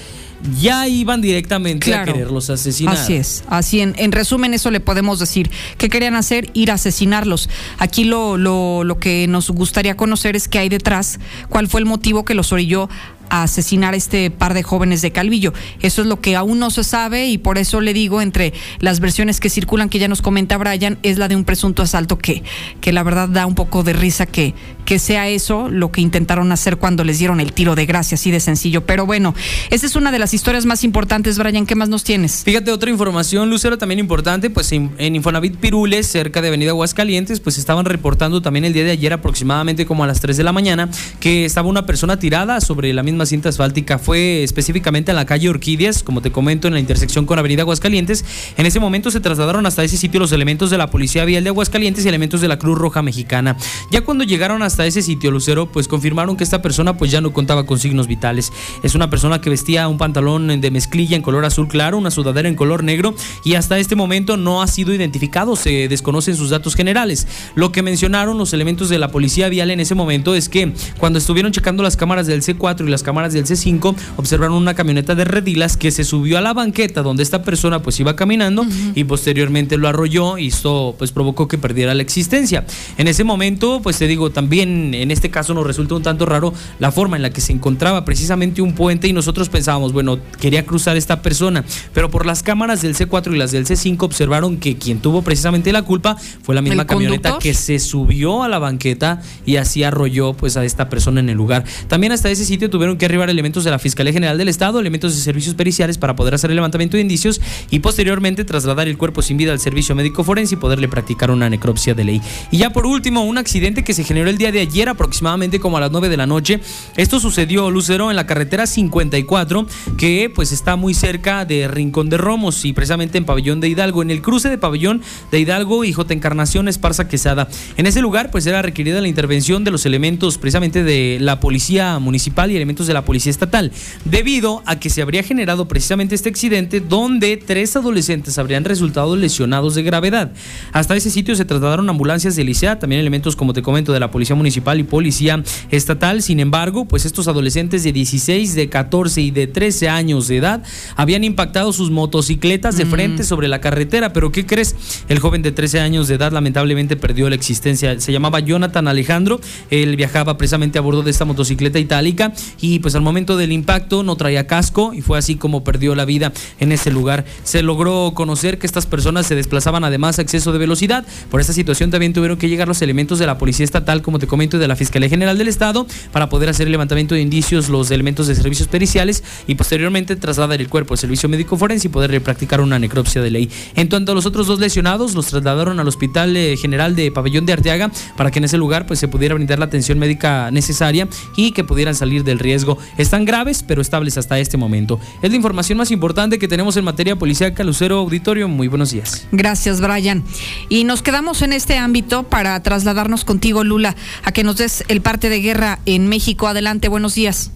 [0.60, 2.94] ya iban directamente a quererlos asesinar.
[2.94, 5.50] Así es, así en, en, resumen eso le podemos decir.
[5.78, 6.50] ¿Qué querían hacer?
[6.54, 7.48] Ir a asesinarlos.
[7.78, 11.86] Aquí lo, lo, lo que nos gustaría conocer es qué hay detrás, cuál fue el
[11.86, 12.88] motivo que los orilló
[13.28, 15.52] a asesinar a este par de jóvenes de Calvillo.
[15.80, 19.00] Eso es lo que aún no se sabe y por eso le digo, entre las
[19.00, 22.42] versiones que circulan, que ya nos comenta Brian, es la de un presunto asalto que,
[22.80, 24.54] que la verdad da un poco de risa que,
[24.84, 28.30] que sea eso lo que intentaron hacer cuando les dieron el tiro de gracia, así
[28.30, 28.86] de sencillo.
[28.86, 29.34] Pero bueno,
[29.70, 31.66] esa es una de las historias más importantes, Brian.
[31.66, 32.42] ¿Qué más nos tienes?
[32.44, 37.58] Fíjate, otra información, Lucero, también importante, pues en, Infonavit Pirules, cerca de Avenida Aguascalientes, pues
[37.58, 40.88] estaban reportando también el día de ayer, aproximadamente como a las 3 de la mañana,
[41.20, 43.98] que estaba una persona tirada sobre la misma la cinta asfáltica.
[43.98, 48.24] Fue específicamente en la calle Orquídeas, como te comento, en la intersección con Avenida Aguascalientes.
[48.56, 51.50] En ese momento se trasladaron hasta ese sitio los elementos de la Policía Vial de
[51.50, 53.56] Aguascalientes y elementos de la Cruz Roja Mexicana.
[53.90, 57.32] Ya cuando llegaron hasta ese sitio, Lucero, pues confirmaron que esta persona pues ya no
[57.32, 58.52] contaba con signos vitales.
[58.82, 62.48] Es una persona que vestía un pantalón de mezclilla en color azul claro, una sudadera
[62.48, 66.74] en color negro y hasta este momento no ha sido identificado, se desconocen sus datos
[66.74, 67.26] generales.
[67.54, 71.18] Lo que mencionaron los elementos de la Policía Vial en ese momento es que cuando
[71.18, 75.24] estuvieron checando las cámaras del C4 y las cámaras del C5, observaron una camioneta de
[75.24, 78.66] redilas que se subió a la banqueta donde esta persona pues iba caminando
[78.96, 82.66] y posteriormente lo arrolló y esto pues provocó que perdiera la existencia.
[82.98, 86.52] En ese momento, pues te digo, también en este caso nos resulta un tanto raro
[86.80, 90.66] la forma en la que se encontraba precisamente un puente y nosotros pensábamos, bueno, quería
[90.66, 94.76] cruzar esta persona, pero por las cámaras del C4 y las del C5 observaron que
[94.76, 99.20] quien tuvo precisamente la culpa fue la misma camioneta que se subió a la banqueta
[99.44, 101.64] y así arrolló pues a esta persona en el lugar.
[101.88, 105.14] También hasta ese sitio tuvieron que arribar elementos de la Fiscalía General del Estado, elementos
[105.14, 107.40] de servicios periciales para poder hacer el levantamiento de indicios
[107.70, 111.48] y posteriormente trasladar el cuerpo sin vida al servicio médico forense y poderle practicar una
[111.50, 112.22] necropsia de ley.
[112.50, 115.76] Y ya por último, un accidente que se generó el día de ayer aproximadamente como
[115.76, 116.60] a las 9 de la noche.
[116.96, 119.66] Esto sucedió, Lucero, en la carretera 54,
[119.96, 124.02] que pues está muy cerca de Rincón de Romos y precisamente en Pabellón de Hidalgo,
[124.02, 126.12] en el cruce de Pabellón de Hidalgo y J.
[126.14, 127.48] Encarnación Esparza Quesada.
[127.76, 131.98] En ese lugar pues era requerida la intervención de los elementos precisamente de la policía
[131.98, 133.72] municipal y elementos de la policía estatal,
[134.04, 139.74] debido a que se habría generado precisamente este accidente donde tres adolescentes habrían resultado lesionados
[139.74, 140.32] de gravedad.
[140.72, 144.10] Hasta ese sitio se trasladaron ambulancias de Licea, también elementos como te comento de la
[144.10, 146.22] policía municipal y policía estatal.
[146.22, 150.62] Sin embargo, pues estos adolescentes de 16, de 14 y de 13 años de edad
[150.96, 154.74] habían impactado sus motocicletas de frente sobre la carretera, pero ¿qué crees?
[155.08, 157.98] El joven de 13 años de edad lamentablemente perdió la existencia.
[158.00, 159.40] Se llamaba Jonathan Alejandro,
[159.70, 164.02] él viajaba precisamente a bordo de esta motocicleta itálica y pues al momento del impacto
[164.02, 167.24] no traía casco y fue así como perdió la vida en ese lugar.
[167.42, 171.04] Se logró conocer que estas personas se desplazaban además a exceso de velocidad.
[171.30, 174.26] Por esta situación también tuvieron que llegar los elementos de la Policía Estatal, como te
[174.26, 177.68] comento, y de la Fiscalía General del Estado para poder hacer el levantamiento de indicios,
[177.68, 181.90] los elementos de servicios periciales y posteriormente trasladar el cuerpo al servicio médico forense y
[181.90, 183.50] poderle practicar una necropsia de ley.
[183.74, 187.46] En cuanto a los otros dos lesionados, los trasladaron al Hospital eh, General de Pabellón
[187.46, 191.08] de Arteaga para que en ese lugar pues se pudiera brindar la atención médica necesaria
[191.36, 192.63] y que pudieran salir del riesgo.
[192.98, 194.98] Están graves, pero estables hasta este momento.
[195.22, 197.54] Es la información más importante que tenemos en materia policial.
[197.64, 198.48] Lucero Auditorio.
[198.48, 199.26] Muy buenos días.
[199.32, 200.22] Gracias, Brian.
[200.68, 205.00] Y nos quedamos en este ámbito para trasladarnos contigo, Lula, a que nos des el
[205.00, 206.46] parte de guerra en México.
[206.46, 207.50] Adelante, buenos días.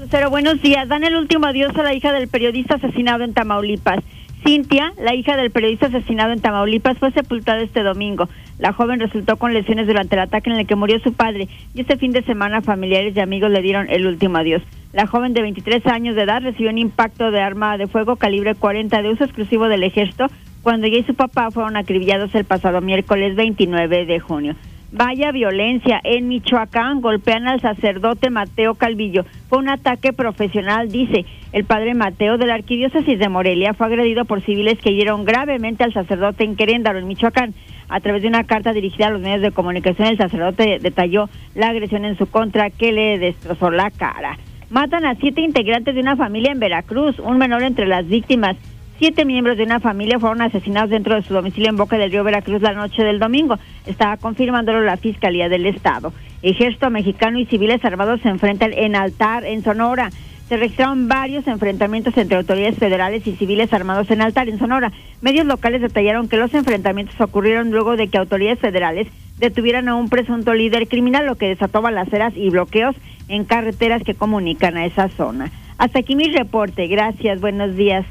[0.00, 0.88] Lucero, buenos días.
[0.88, 4.00] Dan el último adiós a la hija del periodista asesinado en Tamaulipas.
[4.44, 8.28] Cintia, la hija del periodista asesinado en Tamaulipas, fue sepultada este domingo.
[8.58, 11.80] La joven resultó con lesiones durante el ataque en el que murió su padre y
[11.80, 14.62] este fin de semana familiares y amigos le dieron el último adiós.
[14.92, 18.54] La joven de 23 años de edad recibió un impacto de arma de fuego calibre
[18.54, 20.26] 40 de uso exclusivo del ejército
[20.62, 24.56] cuando ella y su papá fueron acribillados el pasado miércoles 29 de junio.
[24.92, 26.00] Vaya violencia.
[26.02, 29.24] En Michoacán golpean al sacerdote Mateo Calvillo.
[29.48, 31.24] Fue un ataque profesional, dice.
[31.52, 35.84] El padre Mateo de la arquidiócesis de Morelia fue agredido por civiles que hirieron gravemente
[35.84, 37.54] al sacerdote en Queréndaro, en Michoacán.
[37.88, 41.68] A través de una carta dirigida a los medios de comunicación, el sacerdote detalló la
[41.68, 44.38] agresión en su contra que le destrozó la cara.
[44.70, 48.56] Matan a siete integrantes de una familia en Veracruz, un menor entre las víctimas.
[49.00, 52.22] Siete miembros de una familia fueron asesinados dentro de su domicilio en Boca del Río
[52.22, 53.58] Veracruz la noche del domingo.
[53.86, 56.12] Estaba confirmándolo la Fiscalía del Estado.
[56.42, 60.10] Ejército mexicano y civiles armados se enfrentan en Altar, en Sonora.
[60.50, 64.92] Se registraron varios enfrentamientos entre autoridades federales y civiles armados en Altar, en Sonora.
[65.22, 69.06] Medios locales detallaron que los enfrentamientos ocurrieron luego de que autoridades federales
[69.38, 72.94] detuvieran a un presunto líder criminal, lo que desató balaceras y bloqueos
[73.28, 75.50] en carreteras que comunican a esa zona.
[75.78, 76.86] Hasta aquí mi reporte.
[76.86, 77.40] Gracias.
[77.40, 78.04] Buenos días.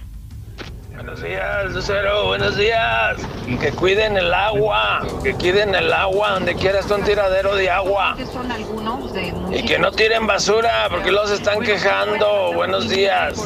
[1.00, 3.16] Buenos días, Lucero, buenos días.
[3.62, 8.18] Que cuiden el agua, que cuiden el agua, donde quiera está un tiradero de agua.
[9.50, 12.52] Y que no tiren basura, porque los están quejando.
[12.54, 13.46] Buenos días.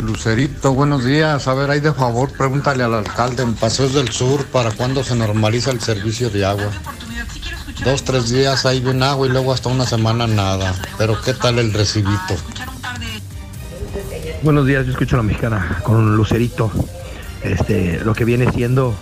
[0.00, 1.48] Lucerito, buenos días.
[1.48, 5.14] A ver, ahí de favor, pregúntale al alcalde en Paseos del Sur para cuándo se
[5.14, 6.70] normaliza el servicio de agua.
[7.82, 10.74] Dos, tres días hay bien agua y luego hasta una semana nada.
[10.98, 12.34] Pero ¿qué tal el recibito?
[14.42, 16.70] Buenos días, yo escucho a la mexicana con Lucerito.
[17.42, 18.94] Este, lo que viene siendo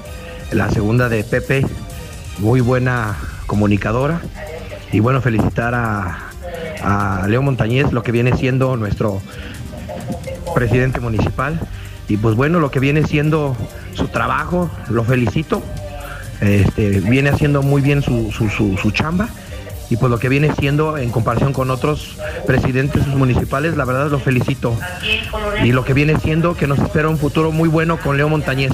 [0.52, 1.66] la segunda de Pepe,
[2.38, 4.20] muy buena comunicadora.
[4.92, 6.30] Y bueno, felicitar a,
[6.82, 9.20] a Leo Montañez, lo que viene siendo nuestro
[10.54, 11.58] presidente municipal.
[12.08, 13.56] Y pues bueno, lo que viene siendo
[13.94, 15.62] su trabajo, lo felicito.
[16.40, 19.28] Este, viene haciendo muy bien su, su, su, su chamba.
[19.94, 22.16] Y pues lo que viene siendo en comparación con otros
[22.48, 24.76] presidentes municipales, la verdad lo felicito.
[25.62, 28.72] Y lo que viene siendo que nos espera un futuro muy bueno con Leo Montañez.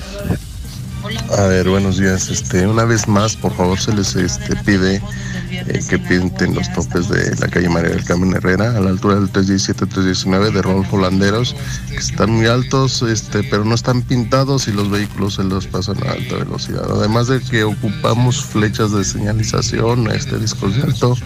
[1.38, 2.28] A ver, buenos días.
[2.28, 5.02] Este, una vez más, por favor, se les este, pide
[5.50, 9.14] eh, que pinten los topes de la calle María del Carmen Herrera a la altura
[9.14, 11.56] del 317-319 de Rolfo Landeros,
[11.88, 15.96] que están muy altos, este, pero no están pintados y los vehículos se los pasan
[16.06, 16.86] a alta velocidad.
[16.90, 21.16] Además de que ocupamos flechas de señalización, este desconcierto,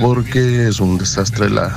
[0.00, 1.74] porque es un desastre la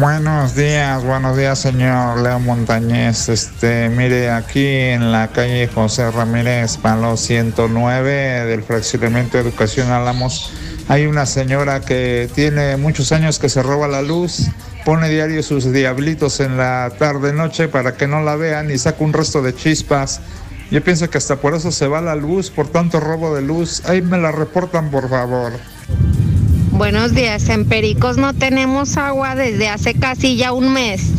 [0.00, 3.30] Buenos días, buenos días, señor Leo Montañez.
[3.30, 10.52] Este, mire, aquí en la calle José Ramírez, Palo 109 del fraccionamiento de Educación Álamos,
[10.88, 14.48] hay una señora que tiene muchos años que se roba la luz,
[14.84, 19.14] pone diario sus diablitos en la tarde-noche para que no la vean y saca un
[19.14, 20.20] resto de chispas.
[20.70, 23.82] Yo pienso que hasta por eso se va la luz, por tanto robo de luz.
[23.86, 25.52] Ahí me la reportan, por favor.
[26.76, 31.10] Buenos días, en Pericos no tenemos agua desde hace casi ya un mes.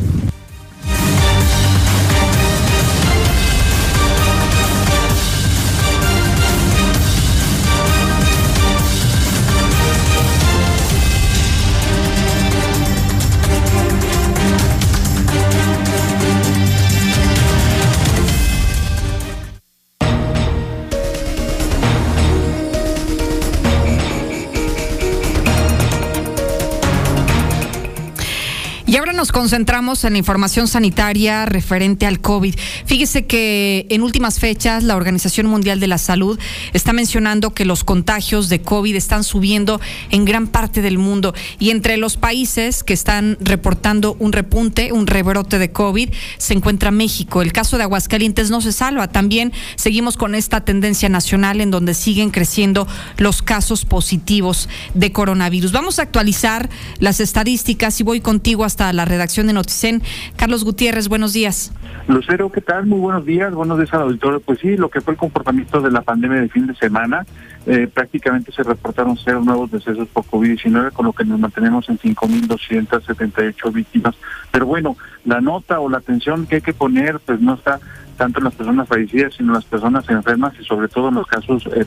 [29.17, 32.53] Nos concentramos en la información sanitaria referente al COVID.
[32.85, 36.39] Fíjese que en últimas fechas la Organización Mundial de la Salud
[36.71, 39.81] está mencionando que los contagios de COVID están subiendo
[40.11, 45.07] en gran parte del mundo y entre los países que están reportando un repunte, un
[45.07, 47.41] rebrote de COVID, se encuentra México.
[47.41, 49.07] El caso de Aguascalientes no se salva.
[49.07, 52.87] También seguimos con esta tendencia nacional en donde siguen creciendo
[53.17, 55.71] los casos positivos de coronavirus.
[55.71, 60.01] Vamos a actualizar las estadísticas y voy contigo hasta la redacción de Noticen.
[60.35, 61.71] Carlos Gutiérrez, buenos días.
[62.07, 62.85] Lucero, ¿qué tal?
[62.85, 64.39] Muy buenos días, buenos días al auditorio.
[64.39, 67.25] Pues sí, lo que fue el comportamiento de la pandemia de fin de semana,
[67.65, 71.99] eh, prácticamente se reportaron cero nuevos decesos por COVID-19, con lo que nos mantenemos en
[71.99, 74.15] 5.278 víctimas.
[74.51, 74.95] Pero bueno,
[75.25, 77.79] la nota o la atención que hay que poner, pues no está
[78.15, 81.27] tanto en las personas fallecidas, sino en las personas enfermas y sobre todo en los
[81.27, 81.85] casos eh,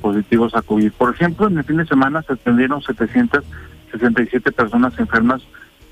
[0.00, 0.92] positivos a COVID.
[0.92, 5.42] Por ejemplo, en el fin de semana se atendieron 767 personas enfermas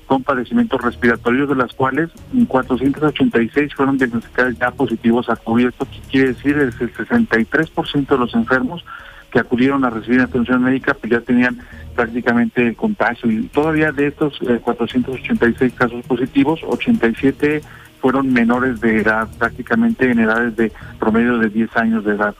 [0.09, 2.09] con padecimientos respiratorios, de las cuales
[2.47, 5.67] 486 fueron diagnosticadas ya positivos a COVID.
[5.67, 8.83] Esto quiere decir es el 63% de los enfermos
[9.31, 11.59] que acudieron a recibir atención médica pues ya tenían
[11.95, 17.61] prácticamente el contagio y todavía de estos 486 eh, casos positivos, 87
[18.01, 22.33] fueron menores de edad, prácticamente en edades de promedio de 10 años de edad.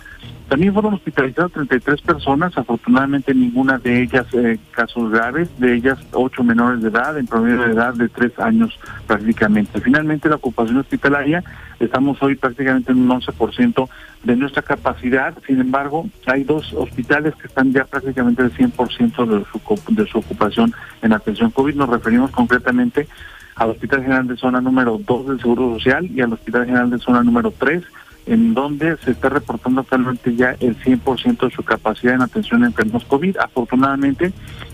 [0.49, 6.43] También fueron hospitalizadas 33 personas, afortunadamente ninguna de ellas eh, casos graves, de ellas 8
[6.43, 9.79] menores de edad, en promedio de edad de 3 años prácticamente.
[9.79, 11.43] Finalmente la ocupación hospitalaria,
[11.79, 13.89] estamos hoy prácticamente en un 11%
[14.23, 19.45] de nuestra capacidad, sin embargo hay dos hospitales que están ya prácticamente al 100% de
[19.51, 23.07] su, de su ocupación en atención COVID, nos referimos concretamente
[23.55, 26.97] al Hospital General de Zona número 2 del Seguro Social y al Hospital General de
[26.97, 27.83] Zona número 3
[28.29, 32.67] en donde se está reportando actualmente ya el 100% de su capacidad en atención a
[32.67, 33.37] enfermos COVID.
[33.37, 34.31] Afortunadamente,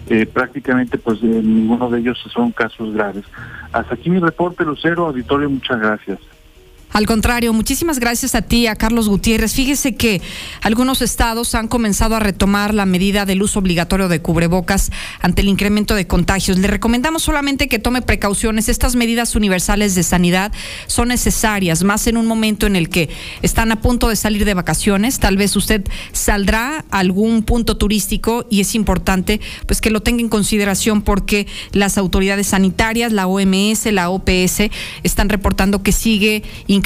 [0.09, 3.23] eh, prácticamente pues eh, ninguno de ellos son casos graves.
[3.71, 6.19] Hasta aquí mi reporte, Lucero, auditorio, muchas gracias.
[6.95, 9.53] Al contrario, muchísimas gracias a ti, a Carlos Gutiérrez.
[9.53, 10.21] Fíjese que
[10.61, 15.49] algunos estados han comenzado a retomar la medida del uso obligatorio de cubrebocas ante el
[15.49, 16.57] incremento de contagios.
[16.57, 18.69] Le recomendamos solamente que tome precauciones.
[18.69, 20.53] Estas medidas universales de sanidad
[20.87, 23.09] son necesarias, más en un momento en el que
[23.41, 25.19] están a punto de salir de vacaciones.
[25.19, 25.83] Tal vez usted
[26.13, 31.45] saldrá a algún punto turístico y es importante pues que lo tenga en consideración porque
[31.73, 34.69] las autoridades sanitarias, la OMS, la OPS
[35.03, 36.84] están reportando que sigue incrementando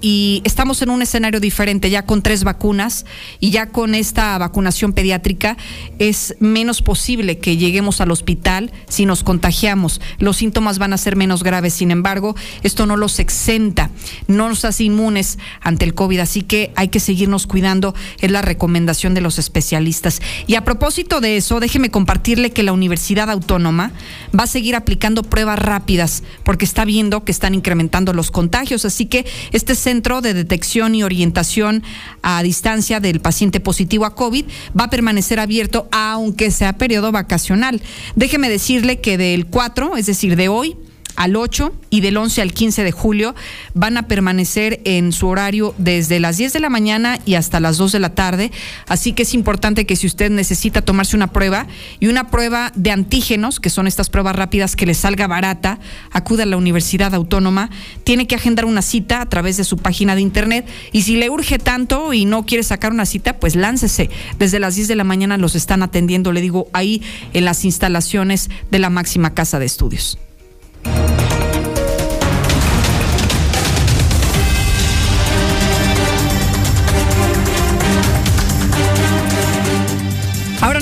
[0.00, 3.04] y estamos en un escenario diferente, ya con tres vacunas
[3.40, 5.56] y ya con esta vacunación pediátrica
[5.98, 10.00] es menos posible que lleguemos al hospital si nos contagiamos.
[10.20, 13.90] Los síntomas van a ser menos graves, sin embargo, esto no los exenta,
[14.28, 18.42] no nos hace inmunes ante el COVID, así que hay que seguirnos cuidando, es la
[18.42, 20.22] recomendación de los especialistas.
[20.46, 23.90] Y a propósito de eso, déjeme compartirle que la Universidad Autónoma
[24.38, 29.06] va a seguir aplicando pruebas rápidas porque está viendo que están incrementando los contagios, así
[29.06, 31.84] que este centro de detección y orientación
[32.22, 34.44] a distancia del paciente positivo a COVID
[34.78, 37.80] va a permanecer abierto aunque sea periodo vacacional.
[38.16, 40.76] Déjeme decirle que del 4, es decir, de hoy,
[41.18, 43.34] al 8 y del 11 al 15 de julio
[43.74, 47.76] van a permanecer en su horario desde las 10 de la mañana y hasta las
[47.76, 48.52] 2 de la tarde.
[48.86, 51.66] Así que es importante que si usted necesita tomarse una prueba
[51.98, 55.80] y una prueba de antígenos, que son estas pruebas rápidas que le salga barata,
[56.12, 57.68] acuda a la Universidad Autónoma,
[58.04, 61.30] tiene que agendar una cita a través de su página de internet y si le
[61.30, 64.08] urge tanto y no quiere sacar una cita, pues láncese.
[64.38, 68.50] Desde las 10 de la mañana los están atendiendo, le digo, ahí en las instalaciones
[68.70, 70.16] de la máxima casa de estudios.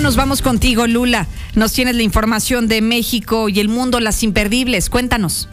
[0.07, 1.27] Nos vamos contigo, Lula.
[1.57, 4.89] Nos tienes la información de México y el mundo, las imperdibles.
[4.89, 5.49] Cuéntanos.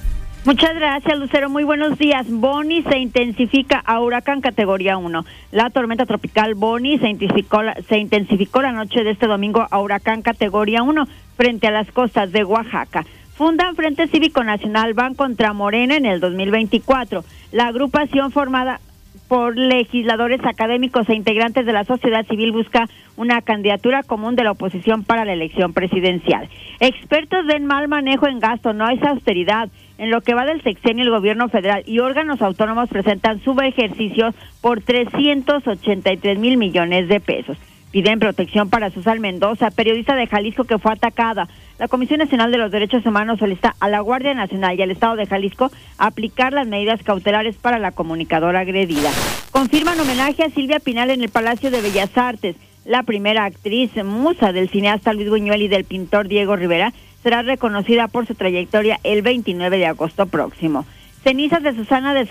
[0.46, 1.50] Muchas gracias, Lucero.
[1.50, 2.28] Muy buenos días.
[2.30, 5.26] Boni se intensifica a huracán categoría 1.
[5.54, 10.22] La tormenta tropical Boni se intensificó, se intensificó la noche de este domingo a huracán
[10.22, 13.08] categoría 1 frente a las costas de Oaxaca.
[13.36, 17.26] Fundan Frente Cívico Nacional van contra Morena en el 2024.
[17.52, 18.82] La agrupación formada
[19.28, 24.52] por legisladores académicos e integrantes de la sociedad civil busca una candidatura común de la
[24.52, 26.50] oposición para la elección presidencial.
[26.80, 29.70] Expertos ven mal manejo en gasto, no hay austeridad.
[29.98, 34.82] En lo que va del sexenio, el gobierno federal y órganos autónomos presentan subejercicios por
[34.82, 37.58] 383 mil millones de pesos.
[37.92, 41.48] Piden protección para Susan Mendoza, periodista de Jalisco que fue atacada.
[41.80, 45.16] La Comisión Nacional de los Derechos Humanos solicita a la Guardia Nacional y al Estado
[45.16, 49.10] de Jalisco aplicar las medidas cautelares para la comunicadora agredida.
[49.52, 52.56] Confirman homenaje a Silvia Pinal en el Palacio de Bellas Artes.
[52.86, 56.94] La primera actriz musa del cineasta Luis Buñuel y del pintor Diego Rivera
[57.24, 60.86] será reconocida por su trayectoria el 29 de agosto próximo.
[61.24, 62.28] Cenizas de Susana de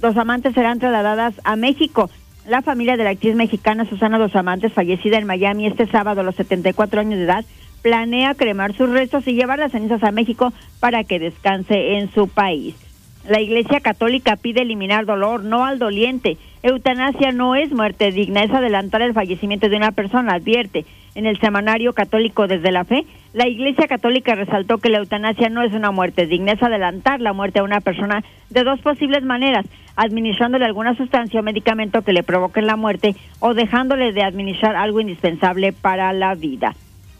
[0.00, 2.10] Dos Amantes serán trasladadas a México.
[2.46, 6.24] La familia de la actriz mexicana Susana Dos Amantes, fallecida en Miami este sábado a
[6.24, 7.44] los 74 años de edad,
[7.86, 12.26] planea cremar sus restos y llevar las cenizas a México para que descanse en su
[12.26, 12.74] país.
[13.28, 16.36] La Iglesia Católica pide eliminar dolor, no al doliente.
[16.64, 20.84] Eutanasia no es muerte digna, es adelantar el fallecimiento de una persona, advierte.
[21.14, 25.62] En el semanario católico Desde la Fe, la Iglesia Católica resaltó que la eutanasia no
[25.62, 29.64] es una muerte digna, es adelantar la muerte a una persona de dos posibles maneras,
[29.94, 35.00] administrándole alguna sustancia o medicamento que le provoquen la muerte o dejándole de administrar algo
[35.00, 36.74] indispensable para la vida.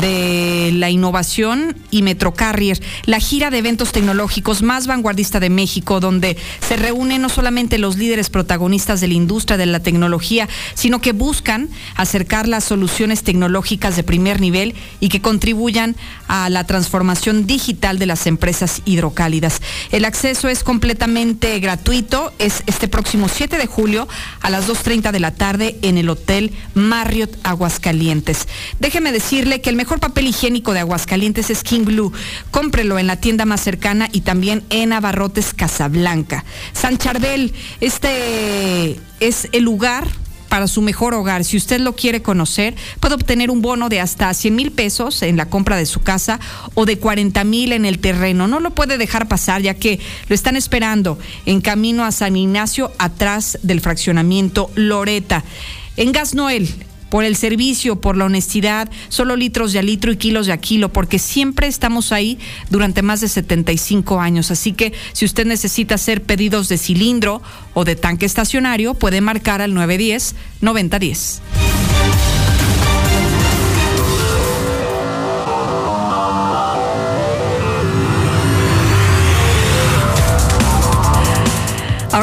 [0.00, 6.38] de la innovación y Metrocarrier, la gira de eventos tecnológicos más vanguardista de México, donde
[6.66, 11.12] se reúnen no solamente los líderes protagonistas de la industria de la tecnología, sino que
[11.12, 15.94] buscan acercar las soluciones tecnológicas de primer nivel y que contribuyan
[16.26, 19.60] a la transformación digital de las empresas hidrocálidas.
[19.90, 24.06] El acceso es completamente gratuito, es este próximo 7 de julio
[24.40, 28.46] a las 2.30 de la tarde en el Hotel Marriott Aguascalientes.
[28.78, 32.12] Déjeme decirle que el mejor papel higiénico de Aguascalientes es King Blue.
[32.50, 36.44] Cómprelo en la tienda más cercana y también en Abarrotes Casablanca.
[36.72, 40.06] San Charbel, este es el lugar
[40.48, 41.44] para su mejor hogar.
[41.44, 45.36] Si usted lo quiere conocer, puede obtener un bono de hasta 100 mil pesos en
[45.36, 46.40] la compra de su casa
[46.74, 48.48] o de 40 mil en el terreno.
[48.48, 52.92] No lo puede dejar pasar ya que lo están esperando en camino a San Ignacio
[52.98, 55.44] atrás del fraccionamiento Loreta.
[55.96, 56.68] En Gas Noel,
[57.08, 60.58] por el servicio, por la honestidad, solo litros de a litro y kilos de a
[60.58, 62.38] kilo, porque siempre estamos ahí
[62.70, 64.50] durante más de 75 años.
[64.50, 67.42] Así que si usted necesita hacer pedidos de cilindro
[67.74, 71.42] o de tanque estacionario, puede marcar al 910 9010.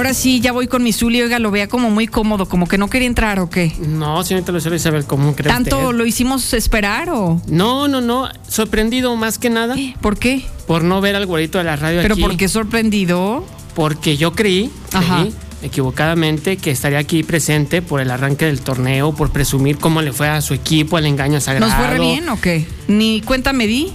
[0.05, 2.77] Ahora sí, ya voy con mi Zuli, oiga, lo vea como muy cómodo, como que
[2.77, 3.71] no quería entrar o qué.
[3.79, 7.41] No, señorita Lucero Isabel, ¿cómo cree ¿Tanto lo hicimos esperar o...?
[7.47, 9.75] No, no, no, sorprendido más que nada.
[10.01, 10.43] ¿Por qué?
[10.67, 13.43] Por no ver al güerito de la radio ¿Pero por qué sorprendido?
[13.73, 19.31] Porque yo creí, creí equivocadamente, que estaría aquí presente por el arranque del torneo, por
[19.31, 21.65] presumir cómo le fue a su equipo, al engaño sagrado.
[21.71, 22.67] ¿Nos fue re bien o qué?
[22.87, 23.91] Ni cuenta me di.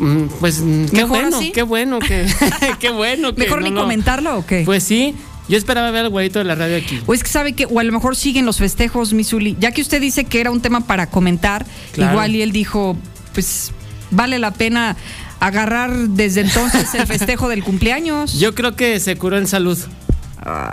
[0.00, 2.26] Mm, Pues qué ¿Mejor bueno, qué bueno que,
[2.80, 3.80] qué bueno que ¿Mejor no, ni no.
[3.82, 4.62] comentarlo o qué?
[4.64, 5.14] Pues sí,
[5.52, 7.00] yo esperaba ver al güeyito de la radio aquí.
[7.06, 9.54] O es que sabe que, o a lo mejor siguen los festejos, Misuli.
[9.60, 12.12] Ya que usted dice que era un tema para comentar, Claro.
[12.12, 12.96] igual y él dijo,
[13.34, 13.70] pues
[14.10, 14.96] vale la pena
[15.40, 18.38] agarrar desde entonces el festejo del cumpleaños.
[18.38, 19.78] Yo creo que se curó en salud.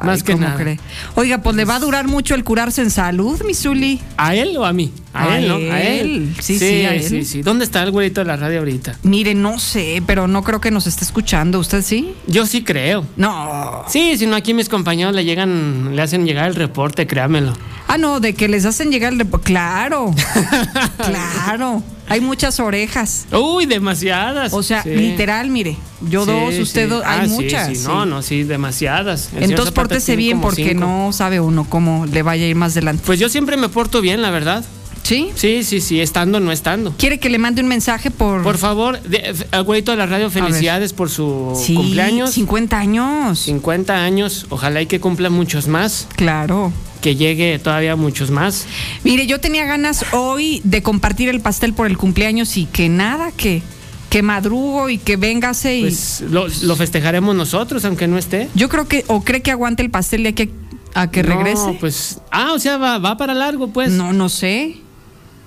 [0.04, 0.58] más que ¿cómo nada.
[0.58, 0.80] cree?
[1.16, 4.00] Oiga, pues le va a durar mucho el curarse en salud, Misuli.
[4.18, 4.92] ¿A él o a mí?
[5.14, 5.56] A, A él, ¿no?
[5.56, 6.36] A él.
[6.40, 7.04] Sí, sí, a él.
[7.04, 7.42] sí, sí.
[7.42, 8.98] ¿Dónde está el güeyito de la radio ahorita?
[9.04, 11.60] Mire, no sé, pero no creo que nos esté escuchando.
[11.60, 12.14] ¿Usted sí?
[12.28, 13.06] Yo sí creo.
[13.16, 13.84] No.
[13.88, 17.54] Sí, si no aquí mis compañeros le llegan, le hacen llegar el reporte, créamelo.
[17.88, 19.20] Ah, no, de que les hacen llegar el...
[19.20, 20.14] rep- Claro,
[20.98, 21.82] claro.
[22.08, 23.28] Hay muchas orejas.
[23.32, 24.54] Uy, demasiadas.
[24.54, 24.90] O sea, Sí.
[24.90, 26.62] literal, mire, yo Sí, dos, sí.
[26.62, 27.80] usted dos, hay Ah, muchas.
[27.84, 29.30] No, no, sí, demasiadas.
[29.36, 30.80] El Entonces pórtese bien porque cinco.
[30.82, 33.04] no sabe uno cómo le vaya a ir más adelante.
[33.06, 34.66] Pues yo siempre me porto bien, la verdad.
[35.10, 35.32] ¿Sí?
[35.34, 36.94] Sí, sí, sí, estando o no estando.
[36.96, 38.44] ¿Quiere que le mande un mensaje por...?
[38.44, 42.30] Por favor, de- al güeyito de la radio, felicidades por su Sí, cumpleaños.
[42.32, 43.40] 50 años.
[43.40, 46.08] 50 años, ojalá y que cumpla muchos más.
[46.16, 46.72] Claro.
[47.02, 48.68] Que llegue todavía muchos más.
[49.04, 53.32] Mire, yo tenía ganas hoy de compartir el pastel por el cumpleaños y que nada,
[53.32, 53.64] que,
[54.12, 55.82] que madrugo y que véngase y...
[55.82, 58.48] Pues lo, lo festejaremos nosotros, aunque no esté.
[58.54, 60.52] Yo creo que, o cree que aguante el pastel de aquí
[60.94, 61.78] a, a que No, regrese.
[61.80, 62.20] pues.
[62.30, 63.90] Ah, o sea, va, va para largo, pues.
[63.92, 64.76] No, no sé.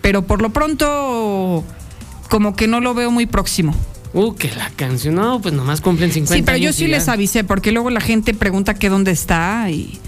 [0.02, 1.64] Pero por lo pronto,
[2.28, 3.74] como que no lo veo muy próximo.
[4.14, 5.14] Uh, que la canción.
[5.14, 8.34] No, pues nomás cumplen 50 Sí, pero yo sí les avisé, porque luego la gente
[8.34, 9.98] pregunta que dónde está y,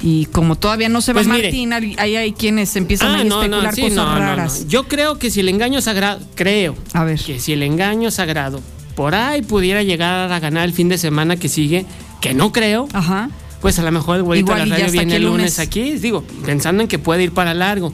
[0.00, 1.44] y como todavía no se va Pues mire.
[1.68, 4.66] Martín, ahí hay quienes empiezan Ah, a no, no, especular sí, cosas no, raras.
[4.66, 7.20] Yo creo que si el engaño sagrado, creo A ver.
[7.20, 8.60] que si el engaño sagrado
[8.96, 11.84] por ahí pudiera llegar a ganar el fin de semana que sigue,
[12.20, 13.28] que no creo, Ajá.
[13.60, 15.58] pues a lo mejor el güeyito de la radio viene el el lunes lunes.
[15.60, 17.92] aquí, digo, pensando en que puede ir para largo.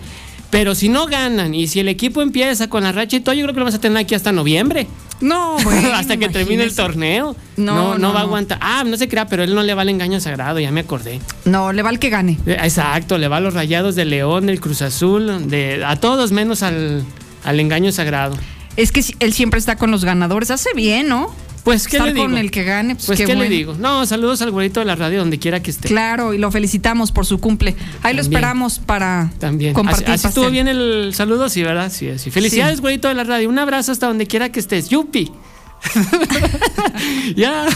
[0.50, 3.42] Pero si no ganan y si el equipo empieza con la racha y todo, yo
[3.44, 4.86] creo que lo vamos a tener aquí hasta noviembre.
[5.20, 7.36] No, bueno, hasta que termine el torneo.
[7.56, 8.58] No, No, no, no, va a aguantar.
[8.60, 11.20] Ah, no se crea, pero él no le va al engaño sagrado, ya me acordé.
[11.44, 12.38] No, le va el que gane.
[12.46, 16.32] Eh, Exacto, le va a los rayados de León, del Cruz Azul, de, a todos
[16.32, 17.04] menos al,
[17.44, 18.36] al engaño sagrado.
[18.76, 20.50] Es que él siempre está con los ganadores.
[20.50, 21.32] Hace bien, ¿no?
[21.64, 22.24] Pues, ¿qué Estar le digo?
[22.26, 23.74] con el que gane, pues, Pues, qué ¿qué, le digo?
[23.78, 25.88] No, saludos al güerito de la radio donde quiera que esté.
[25.88, 27.76] Claro, y lo felicitamos por su cumple.
[28.02, 29.74] Ahí lo esperamos para También.
[29.74, 31.92] compartir así así estuvo bien el saludo, sí, ¿verdad?
[31.92, 32.30] Sí, sí.
[32.30, 32.80] Felicidades, Sí.
[32.80, 33.48] güerito de la radio.
[33.48, 34.88] Un abrazo hasta donde quiera que estés.
[34.88, 35.30] Yupi.
[37.36, 37.66] ya.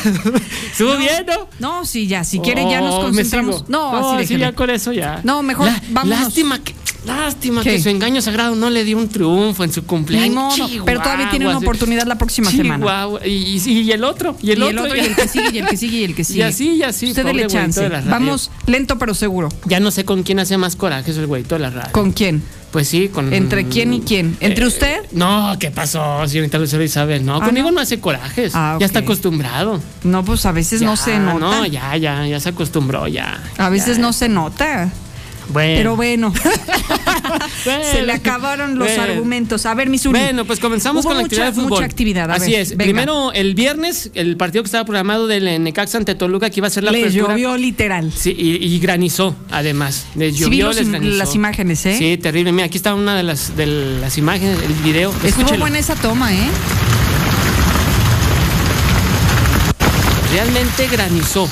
[0.70, 1.48] Estuvo bien, ¿no?
[1.58, 2.24] No, sí, ya.
[2.24, 3.56] Si quiere, ya nos Oh, concentramos.
[3.56, 3.66] sigo.
[3.68, 4.50] No, así sí, déjelo.
[4.50, 5.20] ya con eso ya.
[5.24, 6.20] No, mejor La- vámonos.
[6.20, 6.74] Lástima que.
[7.04, 7.72] Lástima ¿Qué?
[7.72, 10.58] que su engaño sagrado no le dio un triunfo en su cumpleaños.
[10.58, 12.86] Ni modo, pero todavía tiene una oportunidad la próxima semana.
[13.24, 13.28] Y,
[13.64, 14.36] y- y el otro.
[14.42, 14.94] Y el, otro.
[14.96, 16.38] y el que sigue, y el que sigue, y el que sigue.
[16.40, 17.06] Y así, y así.
[17.10, 17.88] Usted dele chance.
[18.06, 19.48] Vamos lento pero seguro.
[19.66, 21.92] Ya no sé con quién hace más coraje es el güeyito de la radio.
[21.92, 22.42] ¿Con quién?
[22.72, 23.32] Pues sí, con.
[23.32, 24.36] ¿Entre quién y quién?
[24.40, 24.96] ¿Entre Eh, usted?
[25.12, 27.24] No, ¿qué pasó, señorita Lucero Isabel?
[27.24, 27.76] No, Ah, conmigo ¿no?
[27.76, 28.52] no, hace corajes.
[28.56, 29.80] Ah, Ya está acostumbrado.
[30.02, 31.38] No, pues a veces no se nota.
[31.38, 33.40] No, ya, ya, ya se acostumbró, ya.
[33.58, 34.02] A veces Ya.
[34.02, 34.90] no se nota.
[35.52, 35.74] Bueno.
[35.76, 36.32] Pero bueno,
[37.64, 37.84] Bueno.
[37.90, 39.02] se le acabaron los Bueno.
[39.02, 39.66] argumentos.
[39.66, 40.18] A ver, Misuli.
[40.18, 41.70] Bueno, pues comenzamos Hubo con la mucha- actividad de fútbol.
[41.80, 42.30] Mucha actividad.
[42.30, 42.70] a Así ver, es.
[42.70, 42.84] venga.
[42.84, 46.70] Primero, el viernes, el partido que estaba programado del Necaxa ante Toluca, que iba a
[46.70, 47.28] ser la Les apertura.
[47.34, 48.12] llovió literal.
[48.12, 50.06] Sí, y, y granizó, además.
[50.16, 51.16] Les Sí, vi llovió, los les im- granizó.
[51.16, 51.96] las imágenes, ¿eh?
[51.98, 52.52] Sí, terrible.
[52.52, 53.66] Mira, aquí está una de las, de
[54.00, 55.10] las imágenes, el video.
[55.10, 55.60] Estuvo Escúchelo.
[55.60, 56.48] buena esa toma, ¿eh?
[60.32, 61.48] Realmente granizó.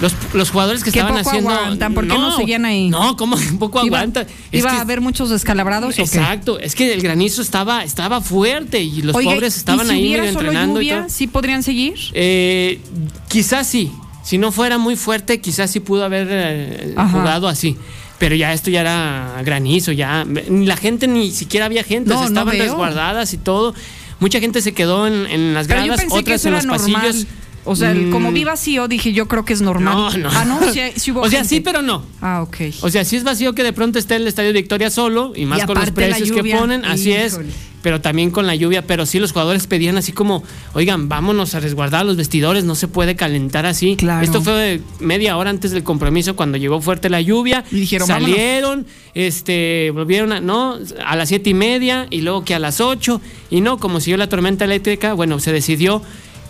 [0.00, 1.50] Los, los jugadores que Que estaban poco haciendo.
[1.50, 2.90] aguantan, ¿por qué no seguían ahí?
[2.90, 4.22] No, como un poco Iba- aguanta.
[4.52, 6.02] Es ¿Iba que- a haber muchos descalabrados o qué?
[6.02, 9.94] Exacto, es que el granizo estaba, estaba fuerte y los Oiga, pobres estaban ¿y si
[9.94, 11.08] ahí medio solo entrenando y lluvia, todo.
[11.10, 11.94] ¿sí podrían seguir?
[12.12, 12.80] Eh,
[13.28, 13.90] quizás sí.
[14.22, 17.76] Si no fuera muy fuerte, quizás sí pudo haber eh, jugado así.
[18.18, 20.24] Pero ya esto ya era granizo, ya.
[20.24, 22.64] ni La gente ni siquiera había gente, No, no estaban veo.
[22.64, 23.74] resguardadas y todo.
[24.18, 27.02] Mucha gente se quedó en, en las Pero gradas, otras en los normal.
[27.02, 27.26] pasillos.
[27.66, 29.94] O sea, el- como Mm, vi vacío, dije yo creo que es normal.
[29.94, 30.28] No, no.
[30.32, 31.56] Ah, no, sí, sí hubo o sea, gente.
[31.56, 32.02] sí, pero no.
[32.20, 32.56] Ah, ok.
[32.80, 35.62] O sea, sí es vacío que de pronto esté el Estadio Victoria solo y más
[35.62, 37.38] Y con los precios que ponen, así es.
[37.82, 41.60] Pero también con la lluvia, pero sí los jugadores pedían así como, oigan, vámonos a
[41.60, 43.94] resguardar los vestidores, no se puede calentar así.
[43.94, 44.24] Claro.
[44.24, 47.62] Esto fue media hora antes del compromiso cuando llegó fuerte la lluvia.
[47.70, 52.54] Y dijeron, salieron, este, volvieron a, no, a las siete y media y luego que
[52.56, 53.20] a las ocho
[53.50, 56.02] y no, como siguió la tormenta eléctrica, bueno, se decidió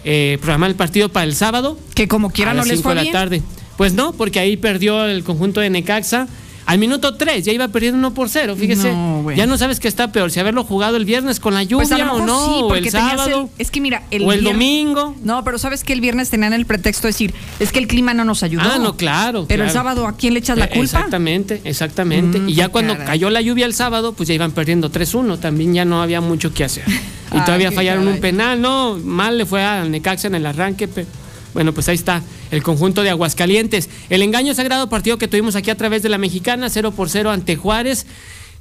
[0.07, 2.83] eh, programar el partido para el sábado Que como quiera a no las les 5
[2.85, 3.13] fue de la bien.
[3.13, 3.43] tarde.
[3.77, 6.29] Pues no, porque ahí perdió el conjunto de Necaxa.
[6.67, 8.93] Al minuto 3 ya iba perdiendo 1 por 0, fíjese.
[8.93, 11.87] No, ya no sabes qué está peor, si haberlo jugado el viernes con la lluvia
[11.89, 13.49] Pues a lo o no, sí, o el sábado.
[13.57, 15.15] es que mira, el o el domingo.
[15.23, 18.15] No, pero sabes que el viernes tenían el pretexto de decir, es que el clima
[18.15, 18.65] no nos ayudó.
[18.65, 19.47] Ah, no, claro.
[19.49, 20.83] Pero el sábado, ¿a quién le echas la culpa?
[20.83, 22.41] Exactamente, exactamente.
[22.41, 23.07] Mm, y ya cuando caray.
[23.07, 25.39] cayó la lluvia el sábado, pues ya iban perdiendo 3-1.
[25.39, 26.85] También ya no había mucho que hacer.
[27.33, 28.61] Y Ay, todavía fallaron un penal.
[28.63, 30.87] No, mal le fue al Necaxa en el arranque.
[30.87, 31.09] Pero,
[31.57, 33.89] bueno, pues ahí está el conjunto de Aguascalientes.
[34.11, 37.31] El engaño sagrado partido que tuvimos aquí a través de la mexicana, 0 por 0
[37.31, 38.05] ante Juárez.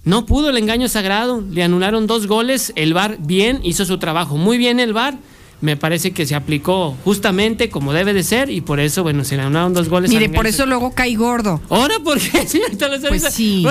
[0.06, 4.38] No pudo el engaño sagrado, le anularon dos goles, el VAR bien, hizo su trabajo
[4.38, 5.18] muy bien el VAR,
[5.60, 9.36] me parece que se aplicó justamente como debe de ser y por eso, bueno, se
[9.36, 10.10] le anularon dos goles.
[10.12, 11.60] Mire, por eso luego cae gordo.
[11.70, 12.48] ¿Ahora por qué?
[13.10, 13.62] Pues sí.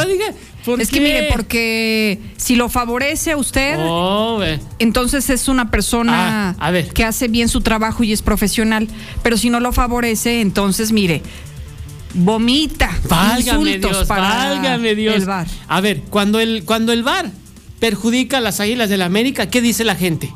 [0.64, 4.40] ¿Por es que mire, porque si lo favorece a usted, Oh,
[4.78, 6.88] entonces es una persona Ah, a ver.
[6.92, 8.88] que hace bien su trabajo y es profesional.
[9.22, 11.22] Pero si no lo favorece, entonces mire,
[12.14, 15.16] vomita Válgame insultos Dios, para válgame Dios.
[15.16, 15.46] el VAR.
[15.68, 17.30] A ver, cuando el, cuando el VAR
[17.80, 20.32] perjudica a las águilas del la América, ¿qué dice la gente?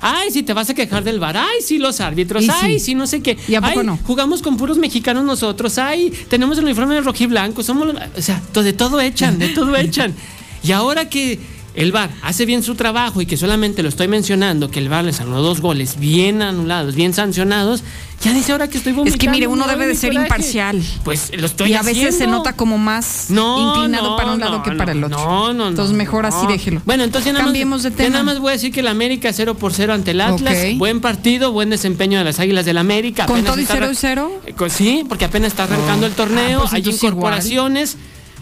[0.00, 1.36] Ay, si te vas a quejar del VAR.
[1.36, 2.44] Ay, sí, los árbitros.
[2.44, 2.86] Y Ay, sí.
[2.86, 3.36] sí, no sé qué.
[3.48, 3.98] ¿Y a poco Ay, no?
[4.06, 5.78] jugamos con puros mexicanos nosotros.
[5.78, 7.62] Ay, tenemos el uniforme de rojiblanco.
[7.62, 10.14] Somos los- O sea, de todo echan, de todo echan.
[10.62, 11.38] Y ahora que
[11.76, 15.04] el VAR hace bien su trabajo y que solamente lo estoy mencionando, que el VAR
[15.04, 17.84] les anuló dos goles bien anulados, bien sancionados,
[18.22, 19.14] ya dice ahora que estoy vomitando.
[19.14, 20.26] Es que mire, uno debe de ser coraje.
[20.26, 20.82] imparcial.
[21.04, 24.40] Pues lo estoy y a veces se nota como más No, inclinado no, para un
[24.40, 25.18] lado no, que para el otro.
[25.18, 25.68] No, no, no.
[25.68, 26.80] Entonces mejor así déjelo.
[26.86, 28.08] Bueno, entonces ya nada, Cambiemos más, de ya tema.
[28.10, 30.56] nada más voy a decir que el América 0 por 0 ante el Atlas.
[30.78, 33.26] Buen partido, buen desempeño de las Águilas del América.
[33.26, 34.32] ¿Con Apenas todo y está cero arran- y cero?
[34.46, 37.96] Eh, con- Sí, porque apenas está arrancando el torneo, Ah, pues hay incorporaciones.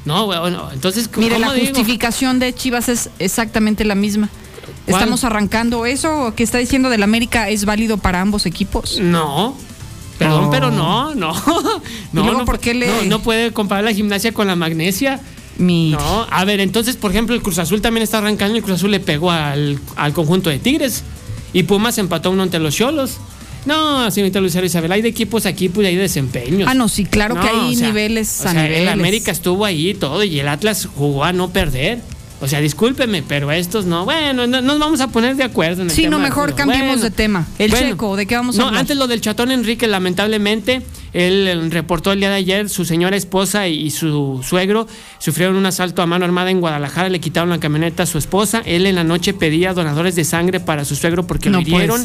[0.05, 1.67] No, bueno, entonces, ¿cómo Mire, la digo?
[1.67, 4.29] justificación de Chivas es exactamente la misma.
[4.87, 5.01] ¿Cuál?
[5.01, 8.99] ¿Estamos arrancando eso que está diciendo del América es válido para ambos equipos?
[9.01, 9.57] No.
[10.19, 10.51] Perdón, Oh.
[10.51, 11.33] pero no, no.
[12.13, 15.21] No, luego no, por qué le- no, no puede comparar la gimnasia con la magnesia.
[15.59, 18.77] No, a ver, entonces, por ejemplo, el Cruz Azul también está arrancando y el Cruz
[18.77, 21.03] Azul le pegó al, al conjunto de Tigres.
[21.53, 23.19] Y Pumas empató uno ante los Cholos.
[23.67, 26.69] No, señorita Lucero Isabel, hay de equipos aquí, pues hay desempeños.
[26.71, 28.83] Ah, no, sí, claro que hay niveles o a sea, niveles.
[28.83, 32.01] El América estuvo ahí y todo, y el Atlas jugó a no perder.
[32.41, 34.05] O sea, discúlpeme, pero estos no.
[34.05, 36.19] Bueno, no nos vamos a poner de acuerdo en el Sí, tema.
[36.19, 37.03] no, mejor cambiemos bueno.
[37.03, 37.47] de tema.
[37.59, 37.89] El Bueno.
[37.91, 38.81] Checo, ¿de qué vamos a No, hablar?
[38.83, 40.83] antes lo del chatón Enrique, lamentablemente,
[41.15, 44.87] él eh, reportó el día de ayer, su señora esposa y su suegro
[45.19, 48.63] sufrieron un asalto a mano armada en Guadalajara, le quitaron la camioneta a su esposa,
[48.67, 52.05] él en la noche pedía donadores de sangre para su suegro porque No lo hirieron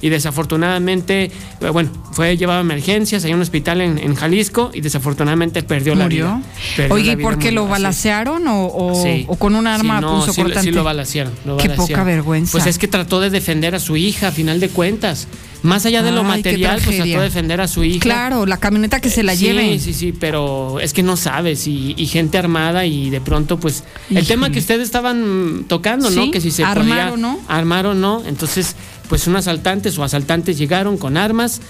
[0.00, 1.24] y desafortunadamente,
[1.60, 5.94] eh, bueno, fue llevado a emergencias, hay un hospital en, en Jalisco y desafortunadamente perdió
[5.94, 6.40] la vida.
[6.76, 9.24] Perdió Oye, ¿y por qué lo balacearon o, o- Sí.
[9.28, 10.68] o con un arma Sí, no, punzo sí, cortante?
[10.70, 11.32] sí lo balacearon.
[11.44, 11.86] lo Qué balacearon.
[11.88, 12.52] poca vergüenza.
[12.52, 15.26] Pues es que trató de defender a su hija, a final de cuentas.
[15.64, 18.00] Más allá de lo Ay, material, pues trató de defender a su hija.
[18.00, 19.78] Claro, la camioneta que se la sí, lleve.
[19.78, 21.66] Sí, sí, pero es que no sabes.
[21.66, 23.82] Y, y gente armada y de pronto, pues.
[24.10, 26.30] El tema que ustedes estaban tocando, Sí, ¿no?
[26.30, 27.40] Que si se armar podía o no.
[27.48, 28.22] armar o no.
[28.26, 28.76] Entonces,
[29.08, 31.62] pues un asaltantes o asaltantes llegaron con armas.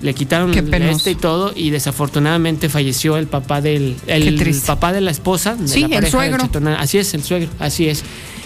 [0.00, 5.10] Le quitaron este y todo y desafortunadamente falleció el papá del el papá de la
[5.10, 6.48] esposa de Sí, la el pareja suegro.
[6.78, 8.02] así es el suegro así es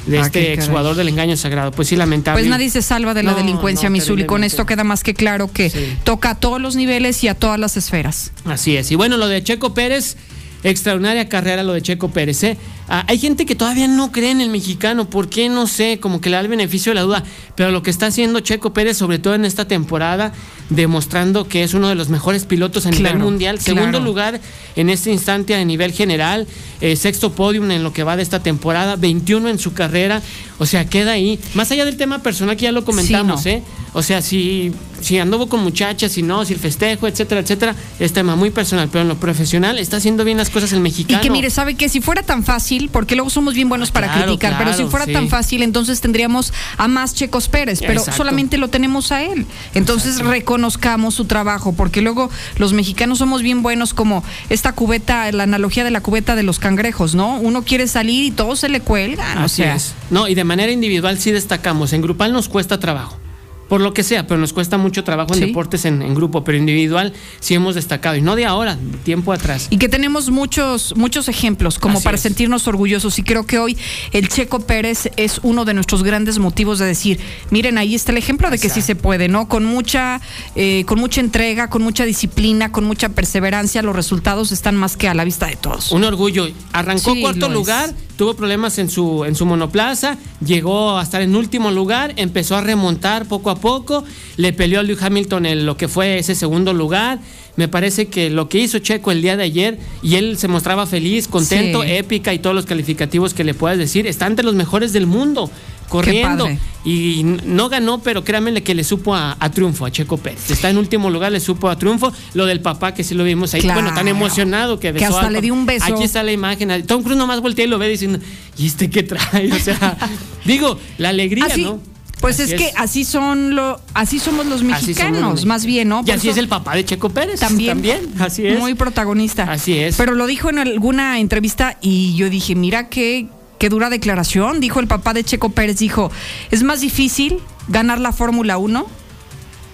[0.07, 3.23] de Ah, este exjugador del engaño sagrado pues sí lamentable Pues nadie se salva de
[3.23, 5.71] la No, delincuencia, no, Misul, y con esto queda más que claro que
[6.05, 8.33] toca a todos los niveles y a todas las esferas.
[8.45, 8.91] Así es.
[8.91, 10.17] Y bueno, lo de Checo Pérez,
[10.63, 12.43] extraordinaria carrera lo de Checo Pérez.
[12.45, 12.57] ¿eh?
[12.89, 15.09] Ah, hay gente que todavía no cree en el mexicano.
[15.09, 15.49] ¿Por qué?
[15.49, 17.25] No sé, como que le da el beneficio de la duda.
[17.55, 20.33] Pero lo que está haciendo Checo Pérez, sobre todo en esta temporada,
[20.71, 23.61] demostrando que es uno de los mejores pilotos a nivel Claro, mundial.
[23.61, 24.41] Segundo lugar
[24.77, 26.47] en este instante a nivel general.
[26.81, 28.97] eh, sexto podium en lo que va de esta temporada.
[28.97, 30.21] 21 en su carrera.
[30.59, 31.39] O sea, queda ahí.
[31.55, 33.55] Más allá del tema personal que ya lo comentamos, Sí, no.
[33.57, 33.63] ¿eh?
[33.97, 38.13] O sea, si, si anduvo con muchachas, si no, si el festejo, etcétera, etcétera, es
[38.13, 41.23] tema muy personal, pero en lo profesional está haciendo bien las cosas el Y mexicano.
[41.23, 44.25] que mire, sabe que si fuera tan fácil, porque luego somos bien buenos para Claro,
[44.25, 45.13] criticar, pero si fuera sí.
[45.13, 48.17] tan fácil, entonces tendríamos a más Checos Pérez, pero Exacto.
[48.19, 49.47] solamente lo tenemos a él.
[49.75, 55.45] Entonces reconozcamos su trabajo, porque luego los mexicanos somos bien buenos como esta cubeta, la
[55.45, 57.39] analogía de la cubeta de los cangrejos, ¿no?
[57.39, 59.75] Uno quiere salir y todos se le cuelgan, o Así sea.
[59.77, 59.95] es.
[60.11, 61.93] No, y de manera individual sí destacamos.
[61.93, 63.19] En grupal nos cuesta trabajo.
[63.69, 65.47] Por lo que sea, pero nos cuesta mucho trabajo en Sí.
[65.47, 68.15] deportes en, en grupo, pero individual sí hemos destacado.
[68.17, 69.69] Y no de ahora, de tiempo atrás.
[69.71, 72.21] Y que tenemos muchos, muchos ejemplos como Así para es.
[72.23, 73.19] sentirnos orgullosos.
[73.19, 73.77] Y creo que hoy
[74.13, 77.19] el Checo Pérez es uno de nuestros grandes motivos de decir,
[77.51, 79.49] miren, ahí está el ejemplo de que sí se puede, ¿no?
[79.49, 80.21] Con mucha,
[80.57, 85.09] eh, con mucha entrega, con mucha disciplina, con mucha perseverancia, los resultados están más que
[85.09, 85.91] a la vista de todos.
[85.93, 86.49] Un orgullo.
[86.73, 87.53] Arrancó Sí, cuarto es.
[87.53, 92.57] lugar, tuvo problemas en su, en su monoplaza, llegó a estar en último lugar, empezó
[92.57, 94.05] a remontar poco a a poco,
[94.37, 97.19] le peleó a Lewis Hamilton en lo que fue ese segundo lugar.
[97.57, 100.87] Me parece que lo que hizo Checo el día de ayer, y él se mostraba
[100.87, 101.91] feliz, contento, Sí.
[101.93, 105.49] épica y todos los calificativos que le puedas decir, está entre los mejores del mundo,
[105.89, 106.49] corriendo.
[106.85, 110.51] Y no ganó, pero créanme que le supo a, a triunfo a Checo Pérez.
[110.51, 112.13] Está en último lugar, le supo a triunfo.
[112.35, 113.81] Lo del papá, que sí lo vimos ahí, Claro.
[113.81, 115.85] bueno, tan emocionado que Que besó hasta al le dio un beso.
[115.87, 116.85] Aquí está la imagen.
[116.87, 118.19] Tom Cruise nomás voltea y lo ve diciendo,
[118.59, 119.51] ¿y este qué trae?
[119.53, 119.97] O sea,
[120.45, 121.81] digo, la alegría, Así, ¿no?
[122.25, 125.89] Pues Así es que así son lo, así somos los mexicanos, somos los más bien,
[125.89, 126.03] ¿no?
[126.07, 127.39] Y así eso- es el papá de Checo Pérez.
[127.41, 127.69] También.
[127.75, 128.59] También, así es.
[128.59, 129.45] Muy protagonista.
[129.45, 129.97] Así es.
[129.97, 133.27] Pero lo dijo en alguna entrevista y yo dije, mira qué,
[133.59, 134.61] qué dura declaración.
[134.61, 136.11] Dijo el papá de Checo Pérez, dijo,
[136.51, 137.39] es más difícil
[137.69, 138.87] ganar la Fórmula 1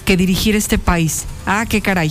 [0.04, 1.24] que dirigir este país.
[1.46, 2.10] Ah, qué caray.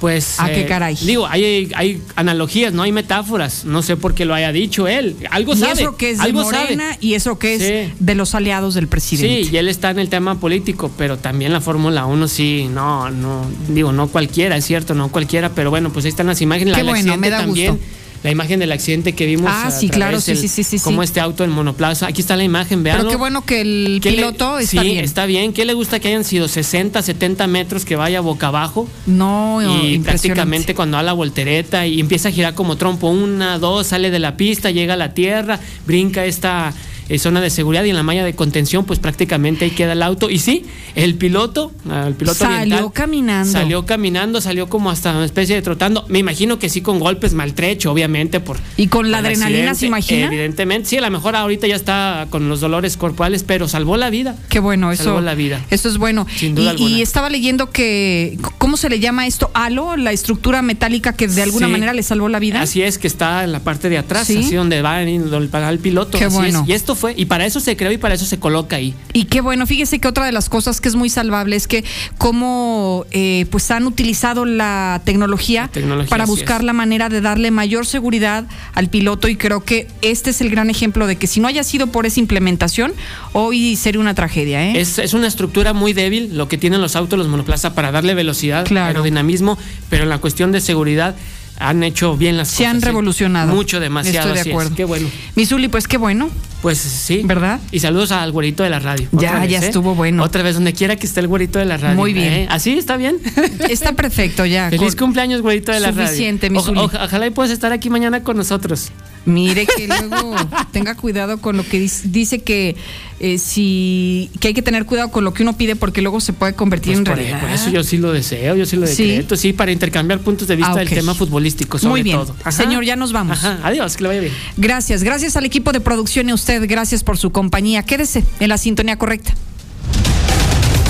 [0.00, 0.36] Pues.
[0.38, 0.94] Ah, qué eh, caray.
[1.00, 3.64] Digo, hay, hay analogías, no hay metáforas.
[3.64, 5.16] No sé por qué lo haya dicho él.
[5.30, 5.80] Algo y sabe.
[5.82, 6.98] eso que es de Morena sabe.
[7.00, 7.94] y eso que es Sí.
[7.98, 9.44] de los aliados del presidente.
[9.44, 13.10] Sí, y él está en el tema político, pero también la Fórmula 1 sí, no,
[13.10, 16.74] no, digo, no cualquiera, es cierto, no cualquiera, pero bueno, pues ahí están las imágenes.
[16.74, 17.72] Qué la bueno, me da también.
[17.72, 17.86] gusto.
[18.26, 19.48] La imagen del accidente que vimos.
[19.54, 22.08] Ah, sí, claro, sí, sí, sí, sí, Como este auto en monoplaza.
[22.08, 22.96] Aquí está la imagen, vean.
[22.96, 25.04] Pero qué bueno que el ¿Qué le- piloto está sí, bien.
[25.04, 25.52] está bien.
[25.52, 28.88] ¿Qué le gusta que hayan sido 60, 70 metros que vaya boca abajo?
[29.06, 33.86] No, y prácticamente cuando da la voltereta y empieza a girar como trompo, una, dos,
[33.86, 36.74] sale de la pista, llega a la tierra, brinca esta
[37.08, 40.02] eh, zona de seguridad y en la malla de contención, pues prácticamente ahí queda el
[40.02, 40.30] auto.
[40.30, 43.52] Y sí, el piloto, el piloto Salió oriental, caminando.
[43.52, 46.04] Salió caminando, salió como hasta una especie de trotando.
[46.08, 48.58] Me imagino que sí con golpes maltrecho, obviamente, por.
[48.76, 50.26] Y con la adrenalina, ¿se imagina?
[50.26, 54.10] Evidentemente, sí, a lo mejor ahorita ya está con los dolores corporales, pero salvó la
[54.10, 54.36] vida.
[54.48, 55.04] Qué bueno, eso.
[55.04, 55.64] Salvó la vida.
[55.70, 56.26] Eso es bueno.
[56.36, 56.90] Sin duda y, alguna.
[56.90, 59.50] y estaba leyendo que, ¿cómo se le llama esto?
[59.54, 61.72] Halo, la estructura metálica que de alguna Sí.
[61.72, 62.60] manera le salvó la vida.
[62.62, 64.38] Así es, que está en la parte de atrás, Sí.
[64.38, 66.18] así donde va donde va el piloto.
[66.18, 66.62] Qué así bueno.
[66.62, 66.68] es.
[66.68, 68.94] Y esto fue, y para eso se creó y para eso se coloca ahí.
[69.12, 71.84] Y qué bueno, fíjese que otra de las cosas que es muy salvable es que
[72.18, 77.86] cómo eh, pues han utilizado la tecnología, tecnología, para buscar la manera de darle mayor
[77.86, 78.44] seguridad
[78.74, 81.62] al piloto y creo que este es el gran ejemplo de que si no haya
[81.62, 82.92] sido por esa implementación,
[83.32, 84.64] hoy sería una tragedia.
[84.66, 84.80] ¿eh?
[84.80, 88.14] Es, es una estructura muy débil lo que tienen los autos, los monoplaza, para darle
[88.14, 88.86] velocidad, Claro.
[88.88, 89.58] aerodinamismo,
[89.90, 91.14] pero en la cuestión de seguridad
[91.58, 92.74] han hecho bien las Se cosas.
[92.74, 92.86] han ¿sí?
[92.86, 93.54] revolucionado.
[93.54, 94.28] Mucho, demasiado.
[94.28, 94.54] Estoy de así es.
[94.54, 94.76] acuerdo.
[94.76, 95.08] Qué bueno.
[95.36, 96.28] Misuli, pues qué bueno.
[96.66, 97.20] Pues sí.
[97.24, 97.60] ¿Verdad?
[97.70, 99.06] Y saludos al güerito de la radio.
[99.12, 99.66] Ya, vez, ya ¿eh?
[99.66, 100.24] estuvo bueno.
[100.24, 101.94] Otra vez, donde quiera que esté el güerito de la radio.
[101.94, 102.32] Muy bien.
[102.32, 102.48] ¿eh?
[102.50, 103.18] ¿Así está bien?
[103.70, 104.68] Está perfecto ya.
[104.68, 106.08] Feliz cumpleaños, güerito de la radio.
[106.08, 108.90] Suficiente, mi ojalá y puedas estar aquí mañana con nosotros.
[109.26, 110.34] Mire que luego
[110.72, 112.76] tenga cuidado con lo que dice, dice que
[113.18, 116.32] eh, si que hay que tener cuidado con lo que uno pide porque luego se
[116.32, 117.40] puede convertir Pues en por, realidad.
[117.40, 119.04] por eso yo sí lo deseo, yo sí lo Sí.
[119.06, 122.18] decreto, sí, para intercambiar puntos de vista Ah, del tema futbolístico, sobre Muy bien.
[122.18, 122.36] todo.
[122.40, 122.52] Ajá.
[122.52, 123.38] Señor, ya nos vamos.
[123.38, 124.32] Ajá, adiós, que le vaya bien.
[124.58, 127.82] Gracias, gracias al equipo de producción y a gracias por su compañía.
[127.82, 129.34] Quédese en la sintonía correcta.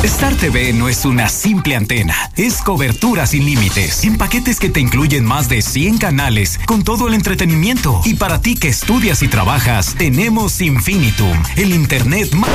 [0.07, 4.79] Star TV no es una simple antena, es cobertura sin límites, en paquetes que te
[4.79, 8.01] incluyen más de 100 canales con todo el entretenimiento.
[8.05, 12.51] Y para ti que estudias y trabajas, tenemos Infinitum, el internet más